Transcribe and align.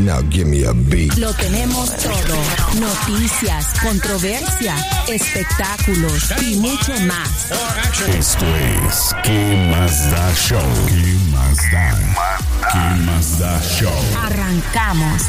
Now 0.00 0.22
give 0.30 0.46
me 0.46 0.64
a 0.64 0.72
beat. 0.72 1.14
Lo 1.18 1.30
tenemos 1.34 1.94
todo. 1.96 2.36
Noticias, 2.80 3.66
controversia, 3.82 4.74
espectáculos 5.08 6.32
y 6.40 6.56
mucho 6.56 6.92
más. 7.00 7.50
Esto 8.08 8.46
es 8.56 9.14
¿Qué 9.22 9.68
más 9.70 10.10
da 10.10 10.32
show? 10.34 10.62
¿Qué 10.88 11.18
más 11.30 11.56
da? 11.70 11.98
¿Qué 12.72 13.02
más 13.02 13.38
da 13.38 13.60
show? 13.60 13.92
Arrancamos. 14.24 15.22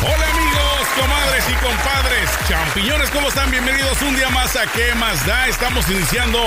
Hola 0.00 0.26
amigos, 0.32 0.88
comadres 0.98 1.44
y 1.48 1.54
compadres, 1.64 2.30
champiñones, 2.48 3.10
¿cómo 3.10 3.28
están? 3.28 3.50
Bienvenidos 3.50 4.00
un 4.02 4.16
día 4.16 4.28
más 4.30 4.56
a 4.56 4.66
¿Qué 4.66 4.94
más 4.94 5.24
da? 5.26 5.48
Estamos 5.48 5.88
iniciando 5.90 6.38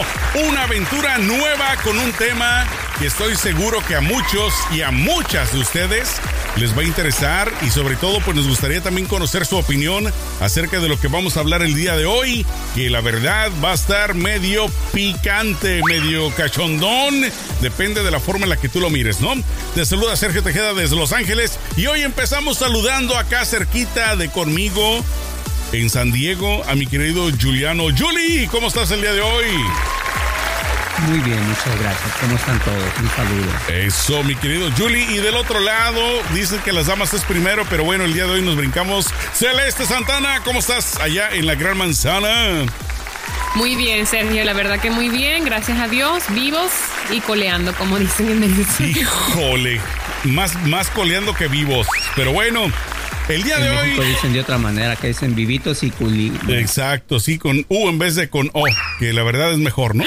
una 0.48 0.63
aventura 0.63 1.18
nueva 1.20 1.76
con 1.84 1.98
un 1.98 2.12
tema 2.13 2.66
que 2.99 3.07
estoy 3.07 3.35
seguro 3.35 3.79
que 3.87 3.95
a 3.95 4.01
muchos 4.01 4.53
y 4.71 4.81
a 4.81 4.91
muchas 4.91 5.53
de 5.53 5.59
ustedes 5.59 6.09
les 6.55 6.75
va 6.75 6.81
a 6.81 6.85
interesar 6.85 7.51
y 7.61 7.70
sobre 7.70 7.95
todo 7.95 8.20
pues 8.21 8.35
nos 8.35 8.47
gustaría 8.47 8.81
también 8.81 9.07
conocer 9.07 9.45
su 9.45 9.57
opinión 9.57 10.11
acerca 10.39 10.79
de 10.79 10.87
lo 10.87 10.99
que 10.99 11.07
vamos 11.07 11.37
a 11.37 11.41
hablar 11.41 11.61
el 11.61 11.75
día 11.75 11.95
de 11.95 12.05
hoy, 12.05 12.45
que 12.73 12.89
la 12.89 13.01
verdad 13.01 13.51
va 13.63 13.71
a 13.71 13.75
estar 13.75 14.15
medio 14.15 14.67
picante, 14.93 15.81
medio 15.87 16.31
cachondón, 16.31 17.13
depende 17.61 18.03
de 18.03 18.11
la 18.11 18.20
forma 18.20 18.45
en 18.45 18.49
la 18.49 18.57
que 18.57 18.70
tú 18.70 18.79
lo 18.79 18.89
mires, 18.89 19.21
¿no? 19.21 19.34
Te 19.76 19.85
saluda 19.85 20.15
Sergio 20.15 20.41
Tejeda 20.41 20.73
desde 20.73 20.95
Los 20.95 21.13
Ángeles 21.13 21.59
y 21.76 21.85
hoy 21.85 22.01
empezamos 22.01 22.57
saludando 22.57 23.17
acá 23.17 23.45
cerquita 23.45 24.15
de 24.15 24.29
conmigo 24.29 25.04
en 25.71 25.89
San 25.89 26.11
Diego 26.11 26.63
a 26.67 26.73
mi 26.76 26.87
querido 26.87 27.29
Juliano. 27.39 27.84
Juli, 27.95 28.48
¿cómo 28.48 28.67
estás 28.67 28.89
el 28.91 29.01
día 29.01 29.13
de 29.13 29.21
hoy? 29.21 29.45
Muy 31.05 31.20
bien, 31.20 31.40
muchas 31.48 31.79
gracias. 31.79 32.12
¿Cómo 32.20 32.35
están 32.35 32.59
todos? 32.59 32.84
Un 32.99 33.09
saludo. 33.12 33.51
Eso, 33.70 34.23
mi 34.23 34.35
querido 34.35 34.70
Julie. 34.77 35.05
Y 35.12 35.17
del 35.17 35.35
otro 35.35 35.59
lado, 35.59 36.01
dicen 36.34 36.59
que 36.62 36.73
las 36.73 36.87
damas 36.87 37.13
es 37.13 37.23
primero, 37.23 37.65
pero 37.70 37.84
bueno, 37.84 38.04
el 38.05 38.13
día 38.13 38.26
de 38.26 38.31
hoy 38.31 38.41
nos 38.41 38.55
brincamos. 38.55 39.07
Celeste 39.34 39.85
Santana, 39.85 40.41
¿cómo 40.43 40.59
estás 40.59 40.99
allá 40.99 41.29
en 41.31 41.45
la 41.45 41.55
Gran 41.55 41.77
Manzana? 41.77 42.65
Muy 43.55 43.76
bien, 43.76 44.05
Sergio, 44.05 44.43
la 44.43 44.54
verdad 44.54 44.79
que 44.79 44.91
muy 44.91 45.09
bien, 45.09 45.43
gracias 45.45 45.79
a 45.79 45.87
Dios, 45.87 46.23
vivos 46.29 46.71
y 47.11 47.21
coleando, 47.21 47.73
como 47.73 47.98
dicen 47.98 48.29
en 48.29 48.41
Venezuela. 48.41 48.99
Híjole, 48.99 49.82
más, 50.26 50.55
más 50.65 50.89
coleando 50.89 51.34
que 51.34 51.48
vivos. 51.48 51.87
Pero 52.15 52.34
bueno, 52.34 52.71
el 53.29 53.43
día 53.43 53.57
de 53.59 53.70
hoy. 53.70 54.07
dicen 54.07 54.33
de 54.33 54.39
otra 54.41 54.57
manera, 54.57 54.95
que 54.95 55.07
dicen 55.07 55.35
vivitos 55.35 55.83
y 55.83 55.91
culi. 55.91 56.31
Exacto, 56.49 57.20
sí, 57.20 57.37
con 57.37 57.65
U 57.70 57.89
en 57.89 57.99
vez 57.99 58.15
de 58.15 58.29
con 58.29 58.49
O, 58.53 58.63
que 58.99 59.13
la 59.13 59.23
verdad 59.23 59.51
es 59.51 59.57
mejor, 59.59 59.95
¿no? 59.95 60.03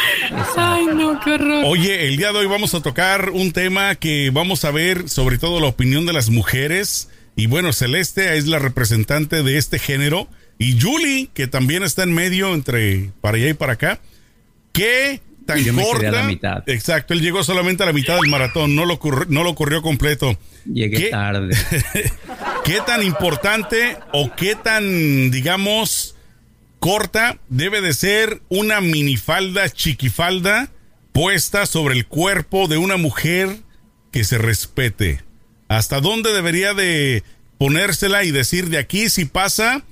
Ay, 0.57 0.87
no, 0.95 1.21
qué 1.21 1.33
horror. 1.35 1.65
Oye, 1.67 2.09
el 2.09 2.17
día 2.17 2.33
de 2.33 2.39
hoy 2.39 2.47
vamos 2.47 2.75
a 2.75 2.81
tocar 2.83 3.31
un 3.31 3.53
tema 3.53 3.95
que 3.95 4.31
vamos 4.33 4.65
a 4.65 4.71
ver 4.71 5.09
sobre 5.09 5.39
todo 5.39 5.61
la 5.61 5.67
opinión 5.67 6.07
de 6.07 6.13
las 6.13 6.31
mujeres. 6.31 7.09
Y 7.37 7.47
bueno, 7.47 7.73
Celeste 7.73 8.37
es 8.37 8.47
la 8.47 8.59
representante 8.59 9.43
de 9.43 9.59
este 9.59 9.79
género. 9.79 10.29
Y 10.59 10.79
Julie, 10.81 11.29
que 11.33 11.47
también 11.47 11.83
está 11.83 12.03
en 12.03 12.13
medio 12.13 12.53
entre 12.55 13.11
para 13.21 13.37
allá 13.37 13.49
y 13.49 13.55
para 13.55 13.75
acá. 13.75 14.01
¿Qué 14.73 15.21
tan 15.47 15.59
Yo 15.65 15.73
me 15.73 15.83
quedé 15.83 15.91
corta? 15.93 16.09
a 16.09 16.13
la 16.13 16.23
mitad. 16.25 16.63
Exacto, 16.69 17.15
él 17.15 17.21
llegó 17.23 17.43
solamente 17.43 17.83
a 17.83 17.87
la 17.87 17.93
mitad 17.93 18.17
del 18.17 18.31
maratón, 18.31 18.77
no 18.77 18.85
lo, 18.85 19.01
no 19.29 19.43
lo 19.43 19.55
corrió 19.55 19.81
completo. 19.83 20.39
Llegué 20.67 20.97
¿Qué? 21.05 21.09
tarde. 21.11 21.57
¿Qué 22.65 22.81
tan 22.87 23.03
importante 23.03 23.97
o 24.13 24.35
qué 24.37 24.55
tan, 24.55 25.31
digamos, 25.31 26.15
corta 26.79 27.39
debe 27.49 27.81
de 27.81 27.93
ser 27.95 28.43
una 28.49 28.81
minifalda, 28.81 29.69
chiquifalda 29.71 30.71
puesta 31.13 31.67
sobre 31.67 31.95
el 31.95 32.07
cuerpo 32.07 32.69
de 32.69 32.77
una 32.77 32.97
mujer 32.97 33.59
que 34.13 34.25
se 34.25 34.39
respete? 34.39 35.23
¿Hasta 35.69 36.01
dónde 36.01 36.33
debería 36.33 36.75
de 36.75 37.23
ponérsela 37.59 38.25
y 38.25 38.31
decir 38.31 38.69
de 38.69 38.79
aquí 38.79 39.09
si 39.11 39.25
pasa? 39.25 39.83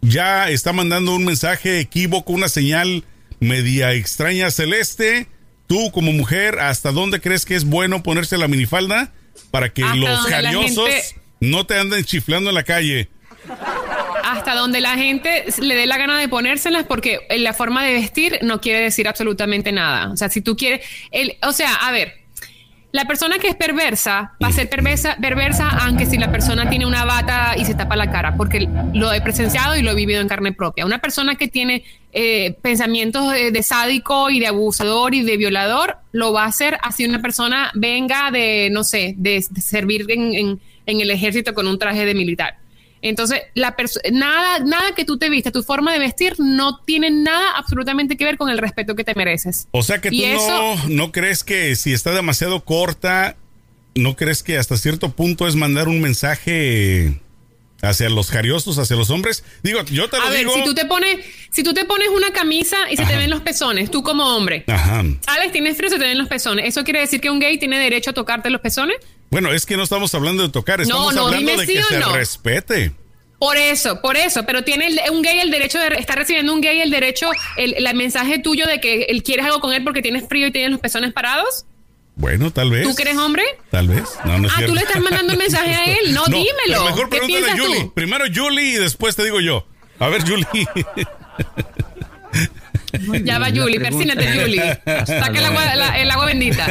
Ya 0.00 0.48
está 0.48 0.72
mandando 0.72 1.14
un 1.14 1.24
mensaje 1.24 1.80
equívoco, 1.80 2.32
una 2.32 2.48
señal 2.48 3.04
media 3.40 3.92
extraña 3.92 4.50
celeste. 4.50 5.26
Tú 5.66 5.90
como 5.92 6.12
mujer, 6.12 6.58
¿hasta 6.60 6.92
dónde 6.92 7.20
crees 7.20 7.44
que 7.44 7.54
es 7.56 7.64
bueno 7.64 8.02
ponerse 8.02 8.38
la 8.38 8.48
minifalda 8.48 9.12
para 9.50 9.72
que 9.72 9.82
Hasta 9.82 9.96
los 9.96 10.20
jariosos 10.26 10.88
gente- 10.88 11.20
no 11.40 11.66
te 11.66 11.78
anden 11.78 12.04
chiflando 12.04 12.50
en 12.50 12.54
la 12.54 12.62
calle? 12.62 13.08
Hasta 14.24 14.54
donde 14.54 14.80
la 14.80 14.96
gente 14.96 15.44
le 15.60 15.74
dé 15.74 15.86
la 15.86 15.96
gana 15.96 16.18
de 16.18 16.28
ponérselas, 16.28 16.84
porque 16.84 17.20
la 17.30 17.54
forma 17.54 17.84
de 17.84 17.94
vestir 17.94 18.38
no 18.42 18.60
quiere 18.60 18.80
decir 18.80 19.08
absolutamente 19.08 19.72
nada. 19.72 20.10
O 20.10 20.16
sea, 20.16 20.28
si 20.28 20.42
tú 20.42 20.56
quieres, 20.56 20.84
el, 21.10 21.36
o 21.42 21.52
sea, 21.52 21.74
a 21.74 21.90
ver, 21.92 22.14
la 22.90 23.04
persona 23.04 23.38
que 23.38 23.48
es 23.48 23.56
perversa 23.56 24.32
va 24.42 24.48
a 24.48 24.52
ser 24.52 24.70
perversa, 24.70 25.16
perversa 25.20 25.68
aunque 25.84 26.06
si 26.06 26.16
la 26.16 26.32
persona 26.32 26.70
tiene 26.70 26.86
una 26.86 27.04
bata 27.04 27.54
y 27.56 27.64
se 27.64 27.74
tapa 27.74 27.96
la 27.96 28.10
cara, 28.10 28.36
porque 28.36 28.68
lo 28.94 29.12
he 29.12 29.20
presenciado 29.20 29.76
y 29.76 29.82
lo 29.82 29.90
he 29.90 29.94
vivido 29.94 30.20
en 30.20 30.28
carne 30.28 30.52
propia. 30.52 30.86
Una 30.86 30.98
persona 30.98 31.34
que 31.36 31.48
tiene 31.48 31.84
eh, 32.12 32.56
pensamientos 32.62 33.30
de, 33.32 33.62
sádico 33.62 34.30
y 34.30 34.40
de 34.40 34.46
abusador 34.46 35.14
y 35.14 35.22
de 35.22 35.36
violador, 35.36 35.98
lo 36.12 36.32
va 36.32 36.44
a 36.44 36.46
hacer 36.46 36.78
así 36.82 37.04
una 37.04 37.20
persona 37.20 37.70
venga 37.74 38.30
de, 38.30 38.70
no 38.72 38.84
sé, 38.84 39.14
de, 39.18 39.42
servir 39.42 40.06
en 40.10 40.60
el 40.86 41.10
ejército 41.10 41.52
con 41.52 41.66
un 41.66 41.78
traje 41.78 42.06
de 42.06 42.14
militar. 42.14 42.56
Entonces, 43.02 43.40
la 43.54 43.76
nada, 44.12 44.58
nada 44.60 44.94
que 44.96 45.04
tú 45.04 45.18
te 45.18 45.28
vistas, 45.30 45.52
tu 45.52 45.62
forma 45.62 45.92
de 45.92 45.98
vestir 45.98 46.34
no 46.38 46.80
tiene 46.80 47.10
nada 47.10 47.52
absolutamente 47.56 48.16
que 48.16 48.24
ver 48.24 48.36
con 48.36 48.50
el 48.50 48.58
respeto 48.58 48.96
que 48.96 49.04
te 49.04 49.14
mereces. 49.14 49.68
O 49.70 49.82
sea 49.82 50.00
que 50.00 50.10
tú 50.10 50.16
Y 50.16 50.26
no, 50.26 50.36
eso- 50.74 50.88
no 50.88 51.12
crees 51.12 51.44
que 51.44 51.76
si 51.76 51.92
está 51.92 52.12
demasiado 52.12 52.64
corta, 52.64 53.36
no 53.94 54.16
crees 54.16 54.42
que 54.42 54.58
hasta 54.58 54.76
cierto 54.76 55.10
punto 55.10 55.46
es 55.46 55.54
mandar 55.56 55.88
un 55.88 56.00
mensaje 56.00 57.20
hacia 57.80 58.08
los 58.10 58.30
jariosos, 58.30 58.78
hacia 58.78 58.96
los 58.96 59.10
hombres. 59.10 59.44
Digo, 59.62 59.84
yo 59.84 60.08
te 60.10 60.16
lo 60.18 60.24
A 60.24 60.30
ver, 60.30 60.40
digo. 60.40 60.54
si 60.54 60.64
tú 60.64 60.74
te 60.74 60.84
pones, 60.84 61.18
si 61.52 61.62
tú 61.62 61.72
te 61.74 61.84
pones 61.84 62.08
una 62.08 62.32
camisa 62.32 62.76
y 62.90 62.96
se 62.96 63.04
te 63.04 63.16
ven 63.16 63.30
los 63.30 63.40
pezones, 63.42 63.90
tú 63.90 64.02
como 64.02 64.24
hombre, 64.36 64.64
Ajá. 64.66 65.04
sales, 65.24 65.52
tienes 65.52 65.76
frío, 65.76 65.88
se 65.88 65.98
te 65.98 66.04
ven 66.04 66.18
los 66.18 66.26
pezones. 66.28 66.66
¿Eso 66.66 66.82
quiere 66.82 67.00
decir 67.00 67.20
que 67.20 67.30
un 67.30 67.38
gay 67.38 67.56
tiene 67.58 67.78
derecho 67.78 68.10
a 68.10 68.14
tocarte 68.14 68.50
los 68.50 68.60
pezones? 68.60 68.96
Bueno, 69.30 69.52
es 69.52 69.66
que 69.66 69.76
no 69.76 69.82
estamos 69.82 70.14
hablando 70.14 70.42
de 70.42 70.48
tocar, 70.48 70.80
estamos 70.80 71.14
no, 71.14 71.26
hablando 71.26 71.56
de 71.56 71.66
sí 71.66 71.74
que 71.74 71.82
se 71.82 71.98
no. 71.98 72.12
respete. 72.12 72.92
Por 73.38 73.56
eso, 73.56 74.00
por 74.00 74.16
eso, 74.16 74.44
pero 74.46 74.64
tiene 74.64 74.88
el- 74.88 75.00
un 75.12 75.22
gay 75.22 75.38
el 75.38 75.50
derecho 75.50 75.78
de, 75.78 75.88
está 75.98 76.14
recibiendo 76.16 76.52
un 76.52 76.60
gay 76.60 76.80
el 76.80 76.90
derecho, 76.90 77.30
el, 77.56 77.74
el 77.86 77.94
mensaje 77.96 78.38
tuyo 78.40 78.66
de 78.66 78.80
que 78.80 79.02
él 79.04 79.22
quieres 79.22 79.46
algo 79.46 79.60
con 79.60 79.72
él 79.72 79.84
porque 79.84 80.02
tienes 80.02 80.26
frío 80.28 80.48
y 80.48 80.50
tienes 80.52 80.70
los 80.72 80.80
pezones 80.80 81.12
parados. 81.12 81.64
Bueno, 82.16 82.50
tal 82.50 82.70
vez. 82.70 82.82
¿Tú 82.82 82.96
que 82.96 83.02
eres 83.02 83.16
hombre? 83.16 83.44
Tal 83.70 83.86
vez. 83.86 84.02
No, 84.24 84.38
no 84.38 84.48
es 84.48 84.52
Ah, 84.52 84.56
cierto. 84.56 84.72
tú 84.72 84.74
le 84.74 84.80
estás 84.84 85.00
mandando 85.02 85.32
un 85.34 85.38
mensaje 85.38 85.72
a 85.72 85.84
él. 85.84 86.14
No, 86.14 86.24
dímelo. 86.26 86.48
pero 86.66 86.84
mejor 86.86 87.08
¿Qué 87.10 87.18
pregúntale 87.18 87.50
a 87.52 87.56
Julie. 87.56 87.80
tú? 87.84 87.94
Primero 87.94 88.24
Julie 88.34 88.64
y 88.70 88.72
después 88.78 89.14
te 89.14 89.22
digo 89.22 89.38
yo. 89.40 89.64
A 90.00 90.08
ver, 90.08 90.22
Julie. 90.22 90.46
Ya 93.24 93.38
va 93.38 93.50
pregunta 93.50 93.78
persínate. 93.80 94.26
¿hasta 94.28 95.06
Saca 95.06 95.38
el 95.38 95.44
agua, 95.44 95.62
dónde? 95.62 95.76
la- 95.78 96.00
el 96.00 96.10
agua 96.10 96.26
bendita. 96.26 96.66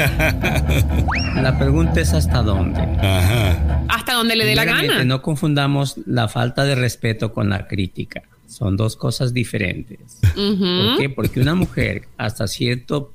La 1.35 1.57
pregunta 1.57 2.01
es 2.01 2.13
hasta 2.13 2.41
dónde. 2.41 2.79
Ajá. 2.81 3.83
Hasta 3.89 4.13
donde 4.13 4.35
le 4.35 4.45
dé 4.45 4.55
la 4.55 4.65
gana. 4.65 5.03
No 5.03 5.21
confundamos 5.21 5.95
la 6.05 6.27
falta 6.27 6.63
de 6.65 6.75
respeto 6.75 7.33
con 7.33 7.49
la 7.49 7.67
crítica. 7.67 8.23
Son 8.47 8.77
dos 8.77 8.95
cosas 8.95 9.33
diferentes. 9.33 10.19
¿Por 10.21 10.97
qué? 10.97 11.09
Porque 11.13 11.39
una 11.41 11.53
mujer, 11.55 12.03
hasta 12.17 12.47
cierto, 12.47 13.12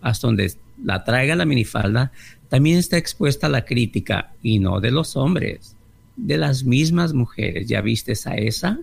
hasta 0.00 0.28
donde 0.28 0.52
la 0.82 1.04
traiga 1.04 1.34
la 1.36 1.44
minifalda, 1.44 2.12
también 2.48 2.78
está 2.78 2.96
expuesta 2.96 3.46
a 3.48 3.50
la 3.50 3.64
crítica 3.64 4.30
y 4.42 4.58
no 4.58 4.80
de 4.80 4.90
los 4.90 5.16
hombres, 5.16 5.76
de 6.16 6.38
las 6.38 6.64
mismas 6.64 7.12
mujeres. 7.12 7.68
¿Ya 7.68 7.80
viste 7.80 8.12
a 8.24 8.34
esa? 8.36 8.78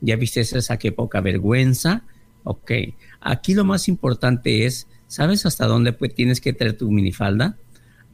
¿Ya 0.00 0.16
viste 0.16 0.40
a 0.40 0.42
esa 0.42 0.76
que 0.78 0.92
poca 0.92 1.20
vergüenza? 1.20 2.02
Ok, 2.44 2.72
aquí 3.20 3.54
lo 3.54 3.64
más 3.64 3.88
importante 3.88 4.64
es, 4.66 4.86
¿sabes 5.06 5.44
hasta 5.46 5.66
dónde 5.66 5.92
pues, 5.92 6.14
tienes 6.14 6.40
que 6.40 6.52
traer 6.52 6.76
tu 6.76 6.90
minifalda? 6.90 7.56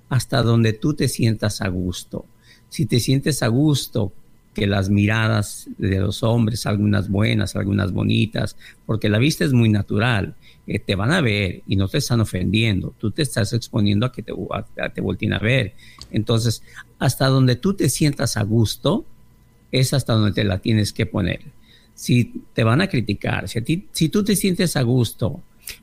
Hasta 0.08 0.42
donde 0.42 0.72
tú 0.72 0.94
te 0.94 1.08
sientas 1.08 1.60
a 1.60 1.68
gusto. 1.68 2.26
Si 2.68 2.86
te 2.86 3.00
sientes 3.00 3.42
a 3.42 3.48
gusto 3.48 4.12
que 4.54 4.66
las 4.66 4.88
miradas 4.88 5.68
de 5.78 5.98
los 6.00 6.22
hombres, 6.22 6.64
algunas 6.66 7.08
buenas, 7.08 7.56
algunas 7.56 7.92
bonitas, 7.92 8.56
porque 8.86 9.08
la 9.08 9.18
vista 9.18 9.44
es 9.44 9.52
muy 9.52 9.68
natural, 9.68 10.34
eh, 10.66 10.78
te 10.78 10.94
van 10.94 11.12
a 11.12 11.20
ver 11.20 11.62
y 11.66 11.76
no 11.76 11.88
te 11.88 11.98
están 11.98 12.20
ofendiendo, 12.20 12.94
tú 12.98 13.10
te 13.10 13.22
estás 13.22 13.52
exponiendo 13.52 14.06
a 14.06 14.12
que 14.12 14.22
te, 14.22 14.32
a- 14.32 14.84
a 14.84 14.88
te 14.88 15.00
volteen 15.02 15.34
a 15.34 15.38
ver. 15.38 15.74
Entonces, 16.10 16.62
hasta 16.98 17.26
donde 17.26 17.56
tú 17.56 17.74
te 17.74 17.88
sientas 17.90 18.36
a 18.36 18.42
gusto, 18.44 19.04
es 19.72 19.92
hasta 19.92 20.14
donde 20.14 20.32
te 20.32 20.44
la 20.44 20.58
tienes 20.58 20.92
que 20.92 21.04
poner. 21.06 21.40
Si 21.96 22.30
te 22.52 22.62
van 22.62 22.80
a 22.82 22.86
criticar, 22.88 23.48
si, 23.48 23.58
a 23.58 23.64
ti, 23.64 23.86
si 23.90 24.08
tú 24.10 24.22
te 24.22 24.36
sientes 24.36 24.76
a 24.76 24.82
gusto 24.82 25.40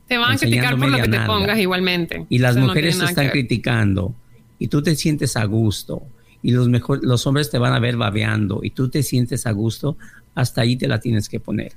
Te 0.08 0.16
van 0.16 0.32
a 0.32 0.38
criticar 0.38 0.78
por 0.78 0.88
lo 0.88 0.96
que 0.96 1.08
te 1.08 1.20
pongas 1.26 1.58
igualmente. 1.58 2.24
y 2.30 2.38
las 2.38 2.52
Eso 2.52 2.60
no 2.60 2.66
mujeres 2.68 2.94
tiene 2.94 3.06
te 3.08 3.12
nada 3.12 3.22
están 3.22 3.30
criticando 3.30 4.14
y 4.58 4.68
tú 4.68 4.80
te 4.82 4.94
sientes 4.94 5.36
a 5.36 5.44
gusto 5.44 6.02
y 6.42 6.52
los 6.52 6.68
mejor, 6.68 7.00
los 7.04 7.26
hombres 7.26 7.50
te 7.50 7.58
van 7.58 7.72
a 7.72 7.80
ver 7.80 7.96
babeando 7.96 8.60
y 8.62 8.70
tú 8.70 8.88
te 8.88 9.02
sientes 9.02 9.44
a 9.46 9.50
gusto, 9.50 9.96
hasta 10.34 10.60
ahí 10.60 10.76
te 10.76 10.86
la 10.86 11.00
tienes 11.00 11.28
que 11.28 11.40
poner. 11.40 11.72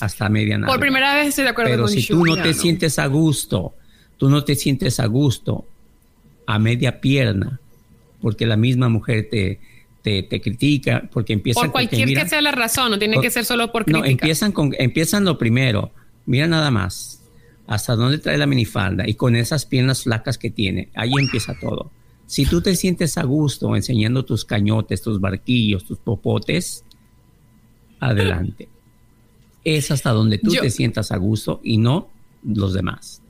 Hasta 0.00 0.28
media 0.28 0.58
nalga. 0.58 0.72
Por 0.72 0.80
primera 0.80 1.14
vez 1.14 1.28
estoy 1.28 1.44
de 1.44 1.50
acuerdo 1.50 1.70
Pero 1.72 1.82
con 1.84 1.92
si 1.92 2.06
tú 2.06 2.16
no 2.26 2.34
te 2.34 2.40
Juliano. 2.40 2.52
sientes 2.60 2.98
a 2.98 3.06
gusto, 3.06 3.74
tú 4.18 4.28
no 4.30 4.44
te 4.44 4.54
sientes 4.56 4.98
a 5.00 5.06
gusto 5.06 5.64
a 6.46 6.58
media 6.58 7.00
pierna, 7.00 7.60
porque 8.20 8.46
la 8.46 8.56
misma 8.56 8.88
mujer 8.88 9.28
te, 9.30 9.60
te, 10.02 10.22
te 10.22 10.40
critica, 10.40 11.08
porque 11.12 11.32
empiezan 11.32 11.64
Por 11.64 11.72
cualquier 11.72 12.06
mira- 12.08 12.22
que 12.24 12.28
sea 12.28 12.40
la 12.40 12.52
razón, 12.52 12.90
no 12.92 12.98
tiene 12.98 13.14
por- 13.14 13.22
que 13.24 13.30
ser 13.30 13.44
solo 13.44 13.70
por 13.72 13.88
no, 13.90 14.04
empiezan 14.04 14.52
con, 14.52 14.74
empiezan 14.78 15.24
lo 15.24 15.36
primero. 15.38 15.92
Mira 16.26 16.46
nada 16.46 16.70
más. 16.70 17.22
Hasta 17.66 17.94
dónde 17.94 18.18
trae 18.18 18.36
la 18.36 18.46
minifalda 18.46 19.08
y 19.08 19.14
con 19.14 19.36
esas 19.36 19.64
piernas 19.66 20.02
flacas 20.02 20.38
que 20.38 20.50
tiene. 20.50 20.88
Ahí 20.94 21.12
empieza 21.18 21.54
todo. 21.60 21.90
Si 22.26 22.44
tú 22.46 22.60
te 22.60 22.74
sientes 22.76 23.16
a 23.18 23.22
gusto 23.24 23.76
enseñando 23.76 24.24
tus 24.24 24.44
cañotes, 24.44 25.02
tus 25.02 25.20
barquillos, 25.20 25.84
tus 25.84 25.98
popotes, 25.98 26.84
adelante. 28.00 28.68
Es 29.64 29.90
hasta 29.90 30.10
donde 30.10 30.38
tú 30.38 30.52
Yo- 30.54 30.62
te 30.62 30.70
sientas 30.70 31.12
a 31.12 31.16
gusto 31.16 31.60
y 31.62 31.76
no 31.76 32.08
los 32.44 32.72
demás. 32.72 33.22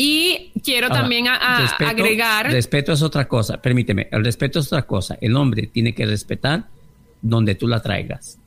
Y 0.00 0.52
quiero 0.62 0.86
Ahora, 0.86 1.00
también 1.00 1.26
a- 1.26 1.34
a- 1.34 1.60
respeto- 1.62 1.90
agregar. 1.90 2.46
Respeto 2.52 2.92
es 2.92 3.02
otra 3.02 3.26
cosa. 3.26 3.60
Permíteme, 3.60 4.06
el 4.12 4.24
respeto 4.24 4.60
es 4.60 4.66
otra 4.68 4.82
cosa. 4.86 5.18
El 5.20 5.34
hombre 5.34 5.66
tiene 5.66 5.92
que 5.92 6.06
respetar 6.06 6.66
donde 7.20 7.56
tú 7.56 7.66
la 7.66 7.82
traigas. 7.82 8.38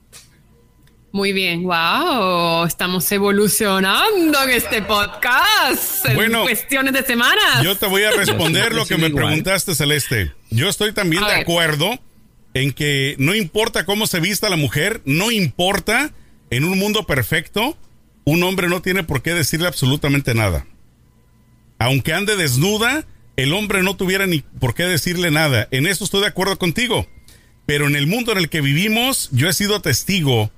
Muy 1.12 1.34
bien, 1.34 1.64
wow, 1.64 2.64
estamos 2.66 3.12
evolucionando 3.12 4.44
en 4.44 4.50
este 4.52 4.82
podcast. 4.82 6.06
en 6.06 6.16
Bueno, 6.16 6.44
cuestiones 6.44 6.94
de 6.94 7.04
semanas. 7.04 7.62
Yo 7.64 7.76
te 7.76 7.86
voy 7.86 8.04
a 8.04 8.12
responder 8.12 8.74
lo 8.74 8.86
que 8.86 8.96
me 8.98 9.08
igual. 9.08 9.26
preguntaste, 9.26 9.76
Celeste. 9.76 10.32
Yo 10.52 10.70
estoy 10.70 10.94
también 10.94 11.22
A 11.26 11.28
de 11.28 11.34
ver. 11.34 11.42
acuerdo 11.42 12.00
en 12.54 12.72
que 12.72 13.16
no 13.20 13.36
importa 13.36 13.86
cómo 13.86 14.08
se 14.08 14.22
vista 14.22 14.50
la 14.50 14.56
mujer, 14.56 15.02
no 15.04 15.32
importa, 15.32 16.12
en 16.50 16.64
un 16.64 16.80
mundo 16.80 17.06
perfecto, 17.06 17.76
un 18.24 18.42
hombre 18.44 18.70
no 18.70 18.82
tiene 18.82 19.04
por 19.04 19.22
qué 19.22 19.34
decirle 19.34 19.68
absolutamente 19.68 20.34
nada. 20.34 20.66
Aunque 21.82 22.14
ande 22.14 22.36
desnuda, 22.36 23.08
el 23.38 23.54
hombre 23.54 23.82
no 23.82 23.98
tuviera 23.98 24.28
ni 24.28 24.42
por 24.42 24.76
qué 24.76 24.84
decirle 24.84 25.32
nada. 25.32 25.68
En 25.72 25.88
eso 25.88 26.04
estoy 26.04 26.22
de 26.22 26.28
acuerdo 26.28 26.60
contigo. 26.60 27.08
Pero 27.66 27.88
en 27.88 27.96
el 27.96 28.06
mundo 28.06 28.32
en 28.32 28.38
el 28.38 28.50
que 28.50 28.62
vivimos, 28.62 29.30
yo 29.32 29.50
he 29.50 29.54
sido 29.54 29.82
testigo 29.82 30.52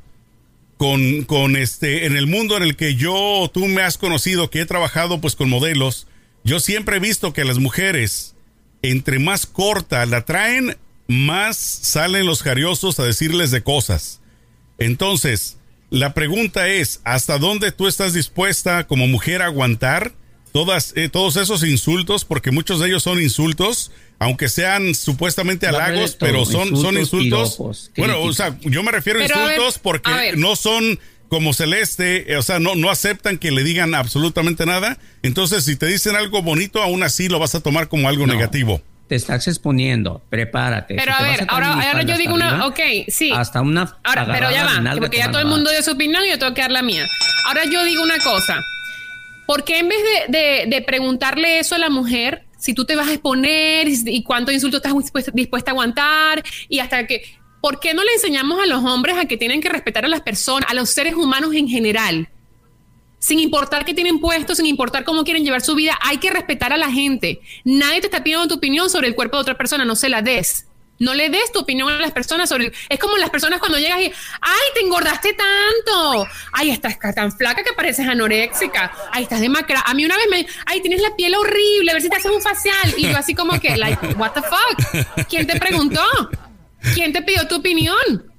con, 0.75 1.23
con 1.23 1.55
este, 1.55 2.07
en 2.07 2.17
el 2.17 2.27
mundo 2.27 2.57
en 2.57 2.63
el 2.63 2.75
que 2.75 2.95
yo, 2.95 3.49
tú 3.53 3.67
me 3.67 3.83
has 3.83 3.97
conocido, 3.97 4.49
que 4.49 4.59
he 4.59 4.65
trabajado 4.65 5.21
pues 5.21 5.37
con 5.37 5.49
modelos, 5.49 6.07
yo 6.43 6.59
siempre 6.59 6.97
he 6.97 6.99
visto 6.99 7.31
que 7.31 7.45
las 7.45 7.57
mujeres, 7.57 8.35
entre 8.81 9.17
más 9.17 9.45
corta 9.45 10.05
la 10.05 10.25
traen, 10.25 10.75
más 11.07 11.55
salen 11.55 12.25
los 12.25 12.43
jariosos 12.43 12.99
a 12.99 13.05
decirles 13.05 13.49
de 13.49 13.63
cosas. 13.63 14.19
Entonces, 14.77 15.57
la 15.89 16.13
pregunta 16.13 16.67
es, 16.67 16.99
¿hasta 17.05 17.37
dónde 17.37 17.71
tú 17.71 17.87
estás 17.87 18.11
dispuesta 18.11 18.87
como 18.87 19.07
mujer 19.07 19.41
a 19.41 19.45
aguantar 19.45 20.15
todas, 20.53 20.94
eh, 20.95 21.09
todos 21.09 21.35
esos 21.35 21.63
insultos? 21.65 22.23
Porque 22.23 22.51
muchos 22.51 22.79
de 22.79 22.88
ellos 22.88 23.03
son 23.03 23.21
insultos, 23.21 23.91
aunque 24.19 24.47
sean 24.47 24.95
supuestamente 24.95 25.65
a 25.65 25.69
halagos, 25.69 26.15
pero 26.17 26.45
son, 26.45 26.69
son 26.77 26.97
insultos, 26.97 27.50
insultos. 27.50 27.91
piropos, 27.94 27.97
bueno, 27.97 28.21
o 28.21 28.31
sea, 28.31 28.55
yo 28.61 28.81
me 28.83 28.91
refiero 28.91 29.19
a 29.19 29.23
Pero 29.23 29.35
a 29.35 29.45
ver, 29.45 29.55
insultos 29.57 29.79
porque 29.79 30.11
a 30.11 30.35
no 30.38 30.55
son 30.55 31.00
como 31.27 31.51
Celeste, 31.53 32.31
eh, 32.31 32.38
o 32.38 32.44
sea, 32.44 32.59
no, 32.59 32.75
no 32.75 32.91
aceptan 32.91 33.39
que 33.39 33.51
le 33.51 33.63
digan 33.63 33.95
absolutamente 33.95 34.67
nada. 34.67 35.00
Entonces, 35.23 35.65
si 35.65 35.75
te 35.75 35.88
dicen 35.88 36.15
algo 36.15 36.44
bonito, 36.44 36.81
aún 36.81 37.01
así 37.01 37.27
lo 37.27 37.39
vas 37.39 37.56
a 37.56 37.59
tomar 37.59 37.88
como 37.89 38.07
algo 38.07 38.27
No. 38.27 38.33
negativo. 38.33 38.81
Te 39.07 39.15
estás 39.15 39.47
exponiendo, 39.47 40.21
prepárate. 40.29 40.95
Pero 40.95 41.11
Si 41.17 41.23
a 41.23 41.25
ver, 41.25 41.35
traer 41.38 41.49
ahora, 41.51 41.73
ahora 41.73 42.03
yo 42.03 42.17
digo 42.17 42.35
una, 42.35 42.49
arriba, 42.51 42.67
ok, 42.67 42.79
sí. 43.09 43.31
Hasta 43.35 43.61
una. 43.61 43.97
Ahora, 44.03 44.27
pero 44.31 44.51
ya 44.51 44.63
va, 44.63 44.95
porque 44.97 45.17
ya 45.17 45.27
todo 45.29 45.39
a 45.39 45.41
el 45.41 45.47
mundo 45.47 45.71
dio 45.71 45.81
su 45.83 45.91
opinión 45.91 46.23
y 46.25 46.29
yo 46.29 46.39
tengo 46.39 46.53
que 46.53 46.61
dar 46.61 46.71
la 46.71 46.83
mía. 46.83 47.06
Ahora 47.47 47.63
yo 47.65 47.83
digo 47.83 48.01
una 48.03 48.17
cosa. 48.19 48.63
¿Por 49.45 49.63
qué 49.63 49.80
en 49.80 49.90
vez 49.90 49.98
de, 50.30 50.66
de- 50.68 50.81
preguntarle 50.81 51.60
eso 51.60 51.75
a 51.75 51.78
la 51.78 51.90
mujer, 51.90 52.45
si 52.57 52.74
tú 52.74 52.86
te 52.86 52.95
vas 52.95 53.07
a 53.07 53.13
exponer 53.13 53.88
y, 53.88 54.24
cuánto 54.24 54.51
insulto 54.51 54.78
estás 54.78 54.98
dispuesta, 54.98 55.31
dispuesta 55.34 55.72
a 55.72 55.74
aguantar 55.74 56.44
y 56.69 56.80
hasta 56.80 57.06
que... 57.07 57.24
¿Por 57.62 57.80
qué 57.80 57.94
no 57.94 58.04
le 58.04 58.12
enseñamos 58.12 58.62
a 58.62 58.66
los 58.66 58.84
hombres 58.84 59.16
a 59.18 59.25
que 59.25 59.38
tienen 59.38 59.62
que 59.62 59.69
respetar 59.69 60.04
a 60.04 60.10
las 60.10 60.19
personas, 60.19 60.69
a 60.69 60.74
los 60.74 60.90
seres 60.90 61.16
humanos 61.16 61.56
en 61.56 61.69
general? 61.69 62.28
Sin 63.19 63.40
importar 63.40 63.86
qué 63.86 63.94
tienen 63.94 64.19
puesto, 64.19 64.54
sin 64.54 64.66
importar 64.66 65.06
cómo 65.06 65.24
quieren 65.24 65.45
llevar 65.45 65.62
su 65.62 65.74
vida, 65.74 65.98
hay 66.01 66.18
que 66.18 66.30
respetar 66.30 66.74
a 66.74 66.78
la 66.78 66.92
gente. 66.92 67.40
Nadie 67.63 68.01
te 68.01 68.07
está 68.07 68.22
pidiendo 68.22 68.50
tu 68.50 68.56
opinión 68.56 68.90
sobre 68.90 69.07
el 69.07 69.16
cuerpo 69.16 69.38
de 69.38 69.42
otra 69.44 69.57
persona, 69.57 69.86
no 69.86 69.95
se 69.95 70.10
la 70.10 70.22
des. 70.22 70.68
No 71.00 71.13
le 71.13 71.30
des 71.30 71.51
tu 71.51 71.60
opinión 71.60 71.90
a 71.90 72.00
las 72.00 72.12
personas 72.12 72.48
sobre... 72.48 72.72
Es 72.88 73.00
como 73.00 73.18
las 73.18 73.30
personas 73.30 73.60
cuando 73.60 73.78
llegas 73.78 74.00
y... 74.00 74.06
¡Ay, 74.42 74.68
te 74.74 74.81
engordaste 74.81 75.34
tanto! 75.34 76.28
¡Ay, 76.51 76.69
estás 76.69 76.98
tan 77.16 77.31
flaca 77.31 77.63
que 77.63 77.74
pareces 77.74 78.07
anoréxica! 78.07 78.94
¡Ay, 79.12 79.24
estás 79.24 79.42
demacrada! 79.42 79.84
A 79.86 79.94
mí 79.94 80.06
una 80.06 80.16
vez 80.18 80.28
me... 80.30 80.48
¡Ay, 80.66 80.81
tienes 80.81 81.01
la 81.01 81.16
piel 81.16 81.36
horrible! 81.36 81.92
A 81.92 81.94
ver 81.94 82.01
si 82.01 82.10
te 82.10 82.16
haces 82.16 82.31
un 82.31 82.42
facial. 82.42 82.94
Y 82.95 83.04
yo 83.10 83.18
así 83.18 83.34
como 83.34 83.60
que, 83.60 83.75
like, 83.75 84.06
what 84.18 84.31
the 84.31 84.42
fuck? 84.42 85.28
¿Quién 85.28 85.48
te 85.48 85.60
preguntó? 85.60 86.04
¿Quién 86.94 87.12
te 87.12 87.22
pidió 87.22 87.48
tu 87.48 87.56
opinión? 87.56 88.32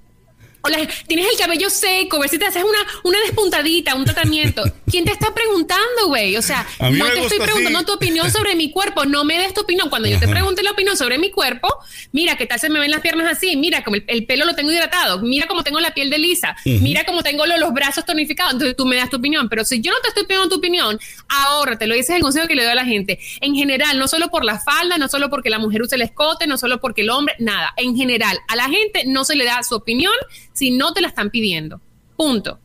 O 0.64 0.68
la- 0.68 0.86
tienes 1.06 1.26
el 1.30 1.38
cabello 1.38 1.68
seco, 1.70 2.18
ver 2.20 2.28
si 2.30 2.38
te 2.38 2.46
haces 2.46 2.64
una, 2.64 2.78
una 3.04 3.20
despuntadita, 3.20 3.94
un 3.94 4.04
tratamiento. 4.04 4.62
¿Quién 4.90 5.04
te 5.04 5.12
está 5.12 5.34
preguntando, 5.34 6.06
güey? 6.06 6.36
O 6.36 6.42
sea, 6.42 6.66
no 6.98 7.04
te 7.12 7.20
estoy 7.24 7.38
preguntando 7.44 7.78
así. 7.80 7.86
tu 7.86 7.92
opinión 7.92 8.30
sobre 8.30 8.54
mi 8.56 8.70
cuerpo, 8.70 9.04
no 9.04 9.24
me 9.24 9.38
des 9.38 9.52
tu 9.54 9.60
opinión. 9.62 9.88
Cuando 9.90 10.08
yo 10.08 10.18
te 10.18 10.26
pregunte 10.32 10.62
la 10.62 10.70
opinión 10.70 10.96
sobre 10.96 11.18
mi 11.18 11.30
cuerpo, 11.30 11.68
mira 12.12 12.36
qué 12.36 12.46
tal 12.46 12.58
se 12.58 12.68
me 12.70 12.80
ven 12.80 12.90
las 12.90 13.00
piernas 13.00 13.30
así, 13.30 13.56
mira 13.56 13.84
como 13.84 13.96
el, 13.96 14.04
el 14.06 14.26
pelo 14.26 14.44
lo 14.46 14.54
tengo 14.54 14.72
hidratado, 14.72 15.20
mira 15.20 15.46
cómo 15.46 15.62
tengo 15.62 15.80
la 15.80 15.92
piel 15.94 16.10
de 16.10 16.18
lisa, 16.18 16.56
mira 16.64 17.04
cómo 17.04 17.22
tengo 17.22 17.46
lo- 17.46 17.58
los 17.58 17.72
brazos 17.72 18.04
tonificados. 18.04 18.52
Entonces 18.54 18.76
tú 18.76 18.86
me 18.86 18.96
das 18.96 19.10
tu 19.10 19.16
opinión. 19.18 19.48
Pero 19.48 19.64
si 19.64 19.80
yo 19.80 19.92
no 19.92 19.98
te 20.00 20.08
estoy 20.08 20.24
pidiendo 20.24 20.48
tu 20.48 20.56
opinión, 20.56 20.98
ahora 21.28 21.76
te 21.78 21.86
lo 21.86 21.94
dices 21.94 22.16
el 22.16 22.22
consejo 22.22 22.46
que 22.48 22.54
le 22.54 22.62
doy 22.62 22.72
a 22.72 22.76
la 22.76 22.84
gente. 22.84 23.18
En 23.40 23.54
general, 23.54 23.98
no 23.98 24.08
solo 24.08 24.28
por 24.30 24.44
la 24.44 24.58
falda, 24.60 24.98
no 24.98 25.08
solo 25.08 25.28
porque 25.30 25.50
la 25.50 25.58
mujer 25.58 25.82
use 25.82 25.96
el 25.96 26.02
escote, 26.02 26.46
no 26.46 26.56
solo 26.58 26.80
porque 26.80 27.02
el 27.02 27.10
hombre, 27.10 27.34
nada. 27.38 27.72
En 27.76 27.96
general, 27.96 28.38
a 28.48 28.56
la 28.56 28.68
gente 28.68 29.04
no 29.06 29.24
se 29.24 29.34
le 29.36 29.44
da 29.44 29.62
su 29.62 29.74
opinión 29.74 30.12
si 30.54 30.70
no 30.70 30.94
te 30.94 31.02
la 31.02 31.08
están 31.08 31.28
pidiendo. 31.28 31.80
Punto. 32.16 32.58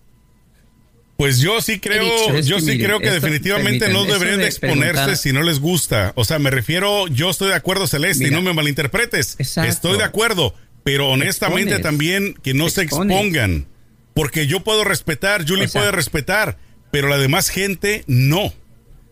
Pues 1.18 1.40
yo 1.40 1.60
sí 1.62 1.80
creo, 1.82 2.04
dicho. 2.06 2.40
Yo 2.48 2.56
que 2.58 2.62
sí 2.62 2.78
creo 2.78 3.00
que 3.00 3.08
esto- 3.08 3.16
definitivamente 3.20 3.90
no 3.90 4.06
deberían 4.06 4.40
de 4.40 4.48
exponerse 4.48 4.94
preguntar- 4.94 5.18
si 5.18 5.34
no 5.34 5.44
les 5.44 5.60
gusta. 5.60 6.14
O 6.16 6.24
sea, 6.24 6.40
me 6.40 6.50
refiero, 6.50 7.08
yo 7.08 7.30
estoy 7.30 7.50
de 7.50 7.56
acuerdo, 7.56 7.88
Celeste, 7.88 8.28
y 8.28 8.32
no 8.32 8.42
me 8.42 8.54
malinterpretes. 8.54 9.36
Exacto. 9.38 9.70
Estoy 9.70 9.98
de 9.98 10.06
acuerdo, 10.06 10.56
pero 10.86 11.10
honestamente 11.10 11.72
Expones. 11.76 11.82
también 11.84 12.34
que 12.42 12.54
no 12.54 12.70
se 12.70 12.84
expongan. 12.84 13.68
Porque 14.14 14.48
yo 14.48 14.62
puedo 14.62 14.86
respetar, 14.86 15.46
Julie 15.46 15.66
O 15.66 15.68
sea- 15.68 15.82
puede 15.82 15.92
respetar, 15.92 16.58
pero 16.90 17.10
la 17.10 17.18
demás 17.18 17.50
gente 17.50 18.06
no. 18.08 18.54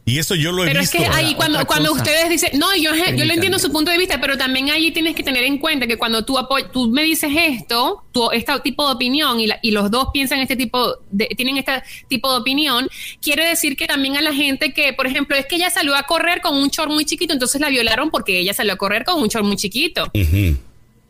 Y 0.07 0.19
eso 0.19 0.35
yo 0.35 0.53
lo 0.53 0.63
he 0.63 0.67
Pero 0.67 0.79
es 0.79 0.89
visto. 0.89 1.05
que 1.05 1.15
ahí 1.15 1.35
cuando, 1.35 1.63
cuando 1.67 1.89
cosa. 1.89 2.01
ustedes 2.01 2.29
dicen, 2.29 2.57
no, 2.57 2.73
yo, 2.77 2.91
yo 2.95 3.25
le 3.25 3.33
entiendo 3.33 3.59
su 3.59 3.73
punto 3.73 3.91
de 3.91 3.97
vista, 3.97 4.21
pero 4.21 4.37
también 4.37 4.69
ahí 4.69 4.89
tienes 4.91 5.13
que 5.15 5.21
tener 5.21 5.43
en 5.43 5.57
cuenta 5.57 5.85
que 5.85 5.97
cuando 5.97 6.23
tú, 6.23 6.37
apoy- 6.37 6.71
tú 6.71 6.89
me 6.89 7.03
dices 7.03 7.29
esto, 7.35 8.05
tú, 8.13 8.31
este 8.31 8.57
tipo 8.61 8.87
de 8.87 8.93
opinión 8.95 9.37
y, 9.41 9.47
la- 9.47 9.59
y 9.61 9.71
los 9.71 9.91
dos 9.91 10.07
piensan 10.13 10.39
este 10.39 10.55
tipo, 10.55 10.95
de, 11.11 11.25
tienen 11.35 11.57
este 11.57 11.83
tipo 12.07 12.31
de 12.31 12.39
opinión, 12.39 12.87
quiere 13.21 13.45
decir 13.49 13.75
que 13.75 13.85
también 13.85 14.15
a 14.15 14.21
la 14.21 14.33
gente 14.33 14.73
que, 14.73 14.93
por 14.93 15.07
ejemplo, 15.07 15.35
es 15.35 15.45
que 15.45 15.57
ella 15.57 15.69
salió 15.69 15.93
a 15.93 16.03
correr 16.03 16.39
con 16.39 16.55
un 16.55 16.69
short 16.69 16.89
muy 16.89 17.03
chiquito, 17.03 17.33
entonces 17.33 17.59
la 17.59 17.67
violaron 17.67 18.09
porque 18.09 18.39
ella 18.39 18.53
salió 18.53 18.71
a 18.71 18.77
correr 18.77 19.03
con 19.03 19.21
un 19.21 19.27
short 19.27 19.45
muy 19.45 19.57
chiquito. 19.57 20.05
Ujú. 20.13 20.55